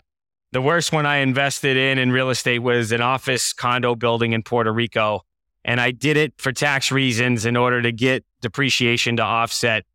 the 0.51 0.61
worst 0.61 0.93
one 0.93 1.05
I 1.05 1.17
invested 1.17 1.75
in 1.75 1.97
in 1.97 2.11
real 2.11 2.29
estate 2.29 2.59
was 2.59 2.91
an 2.91 3.01
office 3.01 3.51
condo 3.51 3.95
building 3.95 4.33
in 4.33 4.43
Puerto 4.43 4.71
Rico. 4.71 5.21
And 5.63 5.81
I 5.81 5.89
did 5.89 6.15
it 6.15 6.33
for 6.37 6.51
tax 6.51 6.91
reasons 6.91 7.45
in 7.45 7.57
order 7.57 7.81
to 7.81 7.91
get 7.91 8.23
depreciation 8.41 9.17
to 9.17 9.23
offset 9.23 9.85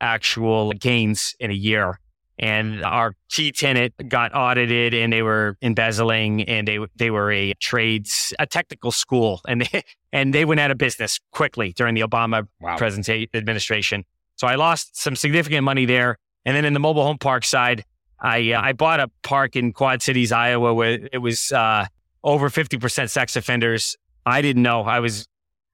actual 0.00 0.70
gains 0.72 1.34
in 1.40 1.50
a 1.50 1.54
year. 1.54 1.98
And 2.38 2.84
our 2.84 3.14
key 3.30 3.50
tenant 3.50 3.94
got 4.08 4.34
audited 4.34 4.94
and 4.94 5.12
they 5.12 5.22
were 5.22 5.56
embezzling 5.60 6.42
and 6.42 6.68
they, 6.68 6.78
they 6.94 7.10
were 7.10 7.32
a 7.32 7.54
trades, 7.54 8.32
a 8.38 8.46
technical 8.46 8.92
school 8.92 9.40
and 9.48 9.62
they, 9.62 9.82
and 10.12 10.32
they 10.32 10.44
went 10.44 10.60
out 10.60 10.70
of 10.70 10.78
business 10.78 11.18
quickly 11.32 11.72
during 11.72 11.94
the 11.94 12.02
Obama 12.02 12.46
wow. 12.60 12.76
administration. 12.78 14.04
So 14.36 14.46
I 14.46 14.54
lost 14.54 14.96
some 14.96 15.16
significant 15.16 15.64
money 15.64 15.84
there. 15.84 16.16
And 16.44 16.56
then 16.56 16.64
in 16.64 16.72
the 16.72 16.80
mobile 16.80 17.02
home 17.02 17.18
park 17.18 17.44
side, 17.44 17.84
I 18.20 18.52
uh, 18.52 18.60
I 18.60 18.72
bought 18.72 19.00
a 19.00 19.10
park 19.22 19.56
in 19.56 19.72
Quad 19.72 20.02
Cities, 20.02 20.32
Iowa, 20.32 20.74
where 20.74 21.08
it 21.12 21.18
was 21.18 21.52
uh, 21.52 21.86
over 22.24 22.50
fifty 22.50 22.78
percent 22.78 23.10
sex 23.10 23.36
offenders. 23.36 23.96
I 24.26 24.42
didn't 24.42 24.62
know. 24.62 24.82
I 24.82 25.00
was 25.00 25.26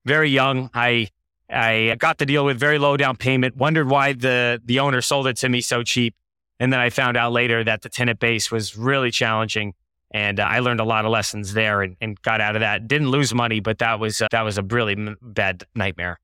very 0.04 0.30
young. 0.30 0.70
I 0.74 1.08
I 1.50 1.96
got 1.98 2.18
the 2.18 2.26
deal 2.26 2.44
with 2.44 2.58
very 2.58 2.78
low 2.78 2.96
down 2.96 3.16
payment. 3.16 3.56
Wondered 3.56 3.88
why 3.88 4.12
the 4.12 4.60
the 4.64 4.80
owner 4.80 5.00
sold 5.00 5.26
it 5.26 5.36
to 5.38 5.48
me 5.48 5.60
so 5.60 5.82
cheap, 5.82 6.14
and 6.60 6.72
then 6.72 6.80
I 6.80 6.90
found 6.90 7.16
out 7.16 7.32
later 7.32 7.64
that 7.64 7.82
the 7.82 7.88
tenant 7.88 8.20
base 8.20 8.50
was 8.50 8.76
really 8.76 9.10
challenging. 9.10 9.74
And 10.10 10.38
uh, 10.38 10.44
I 10.44 10.60
learned 10.60 10.80
a 10.80 10.84
lot 10.84 11.04
of 11.04 11.10
lessons 11.10 11.54
there 11.54 11.82
and, 11.82 11.96
and, 12.00 12.20
got 12.22 12.40
out 12.40 12.54
of 12.54 12.60
that. 12.60 12.86
Didn't 12.86 13.10
lose 13.10 13.34
money, 13.34 13.58
but 13.58 13.78
that 13.78 13.98
was 13.98 14.22
uh, 14.22 14.28
that 14.30 14.42
was 14.42 14.58
a 14.58 14.62
really 14.62 14.92
m- 14.92 15.16
bad 15.20 15.64
nightmare. 15.74 16.20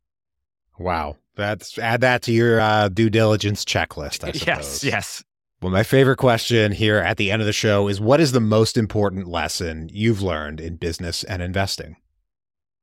Wow. 0.79 1.17
That's 1.35 1.77
add 1.79 2.01
that 2.03 2.23
to 2.23 2.33
your 2.33 2.61
uh, 2.61 2.89
due 2.89 3.11
diligence 3.11 3.65
checklist. 3.65 4.23
I 4.23 4.33
suppose. 4.33 4.47
Yes, 4.47 4.85
yes. 4.85 5.25
Well, 5.61 5.73
my 5.73 5.83
favorite 5.83 6.17
question 6.17 6.73
here 6.73 6.99
at 6.99 7.17
the 7.17 7.31
end 7.31 7.43
of 7.43 7.47
the 7.47 7.53
show 7.53 7.89
is 7.89 8.01
what 8.01 8.21
is 8.21 8.33
the 8.33 8.41
most 8.41 8.77
important 8.77 9.27
lesson 9.27 9.91
you've 9.93 10.23
learned 10.23 10.61
in 10.61 10.77
business 10.77 11.25
and 11.25 11.43
investing? 11.43 11.97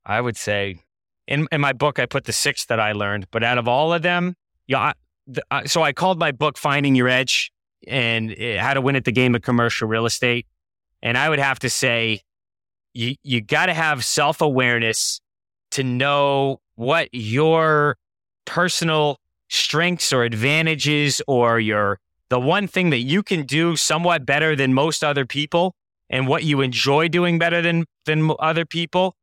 I 0.06 0.22
would 0.22 0.38
say 0.38 0.80
in, 1.28 1.48
in 1.52 1.62
my 1.62 1.74
book, 1.74 2.00
I 2.00 2.06
put 2.06 2.26
the 2.26 2.34
six 2.34 2.66
that 2.66 2.80
I 2.80 2.92
learned, 2.92 3.28
but 3.32 3.44
out 3.44 3.58
of 3.58 3.68
all 3.68 3.94
of 3.94 4.02
them, 4.02 4.36
yeah. 4.68 4.94
The, 5.28 5.44
uh, 5.52 5.66
so 5.66 5.84
I 5.84 5.94
called 5.94 6.20
my 6.20 6.32
book 6.32 6.58
Finding 6.58 6.96
Your 6.96 7.08
Edge 7.08 7.52
and 7.88 8.32
uh, 8.32 8.60
how 8.60 8.74
to 8.74 8.82
win 8.82 8.96
at 8.96 9.06
the 9.06 9.12
game 9.12 9.36
of 9.36 9.42
commercial 9.42 9.88
real 9.88 10.06
estate. 10.06 10.48
And 11.02 11.18
I 11.18 11.30
would 11.30 11.40
have 11.40 11.60
to 11.60 11.70
say, 11.70 12.22
you, 12.94 13.16
you 13.24 13.42
got 13.42 13.68
to 13.68 13.74
have 13.74 14.04
self 14.04 14.42
awareness 14.42 15.22
to 15.72 15.84
know 15.84 16.60
what 16.76 17.10
your 17.12 17.98
personal 18.46 19.20
strengths 19.50 20.12
or 20.12 20.24
advantages 20.24 21.22
or 21.28 21.60
your 21.60 22.00
the 22.30 22.40
one 22.40 22.68
thing 22.68 22.90
that 22.90 23.00
you 23.00 23.24
can 23.24 23.44
do 23.44 23.76
somewhat 23.76 24.26
better 24.26 24.56
than 24.56 24.74
most 24.74 25.04
other 25.04 25.26
people 25.26 25.74
and 26.10 26.28
what 26.28 26.44
you 26.44 26.62
enjoy 26.62 27.08
doing 27.08 27.40
better 27.40 27.62
than 27.62 27.86
than 28.06 28.32
other 28.40 28.66
people 28.66 29.16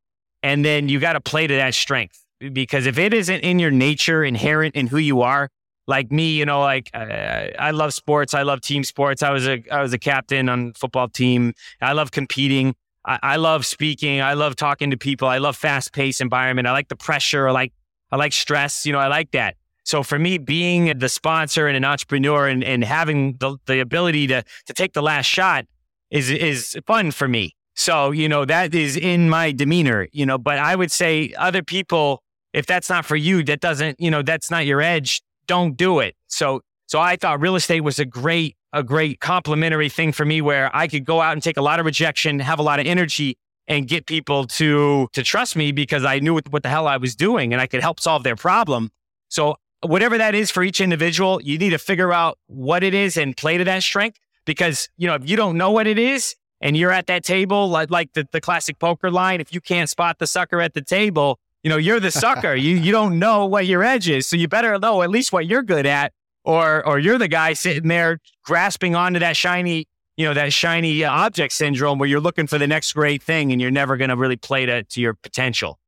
and 0.43 0.65
then 0.65 0.89
you 0.89 0.99
got 0.99 1.15
to 1.15 1.21
play 1.21 1.47
to 1.47 1.55
that 1.55 1.75
strength 1.75 2.25
because 2.53 2.87
if 2.87 2.99
it 2.99 3.13
isn't 3.13 3.41
in 3.41 3.59
your 3.59 3.71
nature 3.71 4.25
inherent 4.25 4.75
in 4.75 4.87
who 4.87 4.99
you 4.99 5.21
are 5.21 5.51
like 5.87 6.11
me 6.11 6.33
you 6.33 6.47
know 6.47 6.61
like 6.61 6.91
uh, 6.95 7.49
i 7.59 7.71
love 7.71 7.93
sports 7.93 8.33
i 8.35 8.43
love 8.43 8.61
team 8.61 8.83
sports 8.83 9.23
i 9.23 9.31
was 9.31 9.47
a 9.47 9.63
i 9.71 9.83
was 9.83 9.93
a 9.93 9.99
captain 9.99 10.49
on 10.49 10.73
football 10.73 11.09
team 11.09 11.53
i 11.81 11.93
love 11.93 12.11
competing 12.11 12.75
I, 13.05 13.19
I 13.23 13.37
love 13.37 13.67
speaking. 13.67 14.21
I 14.21 14.35
love 14.35 14.57
talking 14.57 14.91
to 14.91 14.97
people. 14.97 15.29
I 15.29 15.39
love 15.39 15.57
fast 15.57 15.93
paced 15.93 16.21
environment. 16.21 16.67
I 16.67 16.73
like 16.73 16.89
the 16.89 16.97
pressure. 16.97 17.49
I 17.49 17.53
like, 17.53 17.73
I 18.11 18.17
like 18.17 18.33
stress. 18.33 18.87
You 18.87 18.93
know, 18.93 18.99
I 18.99 19.09
like 19.09 19.31
that. 19.33 19.57
So 19.85 20.03
for 20.03 20.19
me, 20.19 20.39
being 20.39 20.99
the 20.99 21.09
sponsor 21.09 21.67
and 21.67 21.77
an 21.77 21.85
entrepreneur 21.85 22.49
and, 22.49 22.65
and 22.65 22.83
having 22.83 23.37
the, 23.37 23.59
the 23.67 23.81
ability 23.81 24.27
to, 24.29 24.43
to 24.67 24.73
take 24.73 24.95
the 24.95 25.03
last 25.03 25.27
shot 25.27 25.67
is, 26.11 26.31
is 26.31 26.79
fun 26.87 27.11
for 27.11 27.29
me. 27.29 27.55
So, 27.77 28.13
you 28.13 28.29
know, 28.29 28.45
that 28.45 28.75
is 28.75 28.97
in 28.97 29.29
my 29.29 29.53
demeanor, 29.53 30.09
you 30.13 30.25
know, 30.25 30.39
but 30.39 30.59
I 30.59 30.77
would 30.77 30.93
say 30.93 31.35
other 31.37 31.63
people, 31.63 32.23
if 32.53 32.67
that's 32.67 32.89
not 32.89 33.05
for 33.05 33.17
you, 33.17 33.43
that 33.45 33.61
doesn't, 33.61 34.01
you 34.01 34.11
know, 34.11 34.23
that's 34.23 34.51
not 34.51 34.65
your 34.65 34.81
edge, 34.81 35.21
don't 35.47 35.77
do 35.77 36.01
it. 36.01 36.15
So, 36.27 36.61
so 36.87 37.01
I 37.01 37.17
thought 37.17 37.41
real 37.41 37.57
estate 37.57 37.81
was 37.81 37.99
a 37.99 38.05
great 38.05 38.57
a 38.73 38.83
great 38.83 39.21
complementary 39.21 39.89
thing 39.89 40.11
for 40.11 40.25
me 40.25 40.41
where 40.41 40.69
I 40.75 40.89
could 40.89 41.05
go 41.05 41.21
out 41.21 41.33
and 41.33 41.43
take 41.43 41.57
a 41.57 41.63
lot 41.63 41.79
of 41.79 41.87
rejection, 41.87 42.41
have 42.41 42.59
a 42.59 42.63
lot 42.63 42.81
of 42.81 42.87
energy, 42.87 43.39
and 43.69 43.87
get 43.87 44.07
people 44.07 44.47
to 44.47 45.09
to 45.13 45.23
trust 45.23 45.57
me 45.57 45.73
because 45.73 46.05
I 46.05 46.19
knew 46.19 46.35
what, 46.35 46.53
what 46.53 46.63
the 46.63 46.69
hell 46.69 46.87
I 46.87 46.97
was 46.97 47.15
doing 47.15 47.53
and 47.53 47.63
I 47.63 47.67
could 47.67 47.81
help 47.81 48.01
solve 48.01 48.25
their 48.25 48.37
problem. 48.37 48.91
So 49.29 49.57
whatever 49.83 50.19
that 50.19 50.35
is 50.35 50.51
for 50.51 50.63
each 50.63 50.81
individual, 50.81 51.41
you 51.43 51.59
need 51.59 51.71
to 51.71 51.79
figure 51.79 52.13
out 52.13 52.39
what 52.47 52.83
it 52.83 52.95
is 52.95 53.17
and 53.17 53.37
play 53.37 53.59
to 53.59 53.65
that 53.65 53.83
strength. 53.83 54.19
Because 54.45 54.89
you 54.97 55.07
know 55.07 55.15
if 55.15 55.29
you 55.29 55.37
don't 55.37 55.57
know 55.57 55.71
what 55.71 55.87
it 55.87 55.99
is 55.99 56.35
and 56.61 56.77
you're 56.77 56.93
at 56.93 57.07
that 57.07 57.25
table 57.25 57.69
like 57.69 57.91
like 57.91 58.13
the, 58.13 58.29
the 58.33 58.41
classic 58.41 58.79
poker 58.79 59.11
line, 59.11 59.41
if 59.41 59.55
you 59.55 59.61
can't 59.61 59.89
spot 59.89 60.19
the 60.19 60.27
sucker 60.27 60.61
at 60.61 60.75
the 60.75 60.83
table, 60.83 61.39
you 61.65 61.71
know 61.71 61.77
you're 61.77 61.99
the 61.99 62.13
sucker. 62.13 62.55
you 62.55 62.77
you 62.77 62.93
don't 62.93 63.19
know 63.19 63.47
what 63.47 63.67
your 63.67 63.83
edge 63.83 64.09
is, 64.09 64.29
so 64.29 64.37
you 64.37 64.47
better 64.47 64.79
know 64.79 65.03
at 65.03 65.11
least 65.11 65.33
what 65.33 65.47
you're 65.47 65.63
good 65.63 65.87
at, 65.87 66.13
or 66.45 66.87
or 66.87 67.01
you're 67.01 67.19
the 67.19 67.27
guy 67.27 67.55
sitting 67.55 67.89
there 67.89 68.21
grasping 68.45 68.95
onto 68.95 69.19
that 69.19 69.37
shiny 69.37 69.89
you 70.17 70.27
know, 70.27 70.35
that 70.35 70.53
shiny 70.53 71.05
uh, 71.05 71.11
object 71.11 71.53
syndrome 71.53 71.99
where 71.99 72.09
you're 72.09 72.21
looking 72.21 72.47
for 72.47 72.59
the 72.59 72.67
next 72.67 72.93
great 72.93 73.23
thing 73.23 73.53
and 73.53 73.61
you're 73.61 73.71
never 73.71 73.97
going 73.97 74.11
to 74.11 74.17
really 74.17 74.37
play 74.37 74.67
to, 74.67 74.85
to 74.85 75.01
your 75.01 75.15
potential. 75.15 75.79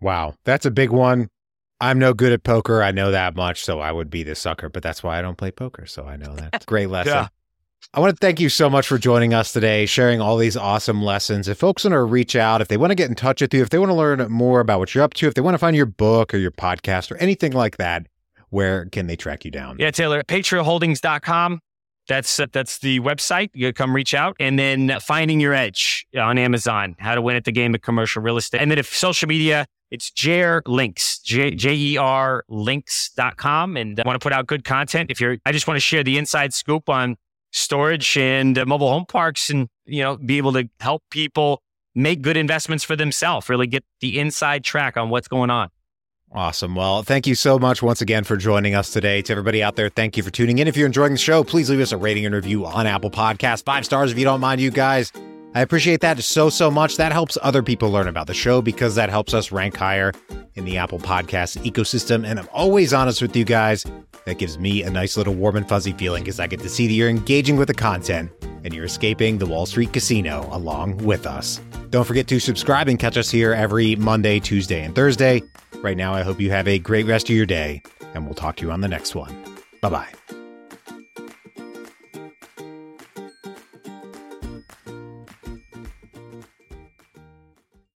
Wow. 0.00 0.34
That's 0.44 0.66
a 0.66 0.70
big 0.70 0.90
one. 0.90 1.28
I'm 1.80 1.98
no 1.98 2.14
good 2.14 2.32
at 2.32 2.42
poker. 2.42 2.82
I 2.82 2.90
know 2.90 3.10
that 3.10 3.36
much. 3.36 3.64
So 3.64 3.80
I 3.80 3.92
would 3.92 4.10
be 4.10 4.22
the 4.22 4.34
sucker, 4.34 4.68
but 4.68 4.82
that's 4.82 5.02
why 5.02 5.18
I 5.18 5.22
don't 5.22 5.36
play 5.36 5.50
poker. 5.50 5.86
So 5.86 6.04
I 6.04 6.16
know 6.16 6.34
that. 6.34 6.64
Great 6.66 6.88
lesson. 6.88 7.12
yeah. 7.12 7.28
I 7.96 8.00
want 8.00 8.14
to 8.14 8.20
thank 8.20 8.40
you 8.40 8.50
so 8.50 8.68
much 8.68 8.86
for 8.86 8.98
joining 8.98 9.32
us 9.32 9.52
today, 9.52 9.86
sharing 9.86 10.20
all 10.20 10.36
these 10.36 10.54
awesome 10.54 11.02
lessons. 11.02 11.48
If 11.48 11.56
folks 11.58 11.84
want 11.84 11.92
to 11.92 12.02
reach 12.02 12.36
out, 12.36 12.60
if 12.60 12.68
they 12.68 12.76
want 12.76 12.90
to 12.90 12.94
get 12.94 13.08
in 13.08 13.14
touch 13.14 13.40
with 13.40 13.54
you, 13.54 13.62
if 13.62 13.70
they 13.70 13.78
want 13.78 13.88
to 13.88 13.94
learn 13.94 14.30
more 14.30 14.60
about 14.60 14.80
what 14.80 14.94
you're 14.94 15.02
up 15.02 15.14
to, 15.14 15.28
if 15.28 15.32
they 15.32 15.40
want 15.40 15.54
to 15.54 15.58
find 15.58 15.74
your 15.74 15.86
book 15.86 16.34
or 16.34 16.36
your 16.36 16.50
podcast 16.50 17.10
or 17.10 17.16
anything 17.16 17.52
like 17.52 17.78
that, 17.78 18.06
where 18.50 18.84
can 18.86 19.06
they 19.06 19.16
track 19.16 19.46
you 19.46 19.50
down? 19.50 19.76
Yeah, 19.78 19.90
Taylor, 19.90 20.22
patriotholdings.com. 20.24 21.60
That's 22.08 22.38
uh, 22.38 22.46
that's 22.52 22.78
the 22.80 23.00
website. 23.00 23.50
You 23.54 23.72
come 23.72 23.94
reach 23.94 24.14
out, 24.14 24.36
and 24.38 24.58
then 24.58 24.98
finding 25.00 25.40
your 25.40 25.54
edge 25.54 26.06
on 26.16 26.38
Amazon. 26.38 26.96
How 26.98 27.14
to 27.14 27.22
win 27.22 27.34
at 27.34 27.44
the 27.44 27.52
game 27.52 27.74
of 27.74 27.80
commercial 27.80 28.22
real 28.22 28.36
estate, 28.36 28.60
and 28.60 28.70
then 28.70 28.78
if 28.78 28.94
social 28.94 29.26
media, 29.26 29.66
it's 29.90 30.10
Jer 30.10 30.62
Links, 30.66 31.18
J 31.20 31.56
E 31.56 31.96
R 31.96 32.44
Links.com, 32.48 33.76
and 33.76 33.98
I 33.98 34.02
want 34.06 34.20
to 34.20 34.22
put 34.22 34.32
out 34.32 34.46
good 34.46 34.64
content. 34.64 35.10
If 35.10 35.20
you're, 35.20 35.38
I 35.46 35.52
just 35.52 35.66
want 35.66 35.76
to 35.76 35.80
share 35.80 36.04
the 36.04 36.18
inside 36.18 36.54
scoop 36.54 36.88
on 36.88 37.16
storage 37.52 38.16
and 38.16 38.58
uh, 38.58 38.64
mobile 38.66 38.90
home 38.90 39.06
parks, 39.06 39.50
and 39.50 39.68
you 39.84 40.02
know, 40.02 40.16
be 40.16 40.38
able 40.38 40.52
to 40.52 40.68
help 40.80 41.02
people 41.10 41.62
make 41.94 42.22
good 42.22 42.36
investments 42.36 42.84
for 42.84 42.96
themselves. 42.96 43.48
Really 43.48 43.66
get 43.66 43.84
the 44.00 44.18
inside 44.18 44.64
track 44.64 44.96
on 44.96 45.08
what's 45.08 45.28
going 45.28 45.50
on. 45.50 45.70
Awesome. 46.32 46.74
Well, 46.74 47.02
thank 47.02 47.26
you 47.26 47.34
so 47.34 47.58
much 47.58 47.82
once 47.82 48.00
again 48.00 48.24
for 48.24 48.36
joining 48.36 48.74
us 48.74 48.90
today. 48.90 49.22
To 49.22 49.32
everybody 49.32 49.62
out 49.62 49.76
there, 49.76 49.88
thank 49.88 50.16
you 50.16 50.22
for 50.22 50.30
tuning 50.30 50.58
in. 50.58 50.66
If 50.66 50.76
you're 50.76 50.86
enjoying 50.86 51.12
the 51.12 51.18
show, 51.18 51.44
please 51.44 51.70
leave 51.70 51.80
us 51.80 51.92
a 51.92 51.96
rating 51.96 52.26
and 52.26 52.34
review 52.34 52.66
on 52.66 52.86
Apple 52.86 53.10
Podcasts. 53.10 53.64
Five 53.64 53.84
stars 53.84 54.10
if 54.10 54.18
you 54.18 54.24
don't 54.24 54.40
mind, 54.40 54.60
you 54.60 54.70
guys. 54.70 55.12
I 55.56 55.62
appreciate 55.62 56.02
that 56.02 56.22
so, 56.22 56.50
so 56.50 56.70
much. 56.70 56.98
That 56.98 57.12
helps 57.12 57.38
other 57.40 57.62
people 57.62 57.88
learn 57.90 58.08
about 58.08 58.26
the 58.26 58.34
show 58.34 58.60
because 58.60 58.94
that 58.96 59.08
helps 59.08 59.32
us 59.32 59.50
rank 59.50 59.74
higher 59.74 60.12
in 60.54 60.66
the 60.66 60.76
Apple 60.76 60.98
Podcast 60.98 61.64
ecosystem. 61.64 62.26
And 62.26 62.38
I'm 62.38 62.48
always 62.52 62.92
honest 62.92 63.22
with 63.22 63.34
you 63.34 63.46
guys. 63.46 63.82
That 64.26 64.36
gives 64.36 64.58
me 64.58 64.82
a 64.82 64.90
nice 64.90 65.16
little 65.16 65.32
warm 65.32 65.56
and 65.56 65.66
fuzzy 65.66 65.94
feeling 65.94 66.24
because 66.24 66.40
I 66.40 66.46
get 66.46 66.60
to 66.60 66.68
see 66.68 66.86
that 66.88 66.92
you're 66.92 67.08
engaging 67.08 67.56
with 67.56 67.68
the 67.68 67.74
content 67.74 68.30
and 68.64 68.74
you're 68.74 68.84
escaping 68.84 69.38
the 69.38 69.46
Wall 69.46 69.64
Street 69.64 69.94
casino 69.94 70.46
along 70.52 70.98
with 70.98 71.26
us. 71.26 71.58
Don't 71.88 72.04
forget 72.04 72.28
to 72.28 72.38
subscribe 72.38 72.88
and 72.88 72.98
catch 72.98 73.16
us 73.16 73.30
here 73.30 73.54
every 73.54 73.96
Monday, 73.96 74.40
Tuesday, 74.40 74.84
and 74.84 74.94
Thursday. 74.94 75.42
Right 75.76 75.96
now, 75.96 76.12
I 76.12 76.20
hope 76.20 76.38
you 76.38 76.50
have 76.50 76.68
a 76.68 76.78
great 76.78 77.06
rest 77.06 77.30
of 77.30 77.34
your 77.34 77.46
day, 77.46 77.82
and 78.12 78.26
we'll 78.26 78.34
talk 78.34 78.56
to 78.56 78.66
you 78.66 78.72
on 78.72 78.82
the 78.82 78.88
next 78.88 79.14
one. 79.14 79.34
Bye 79.80 79.88
bye. 79.88 80.35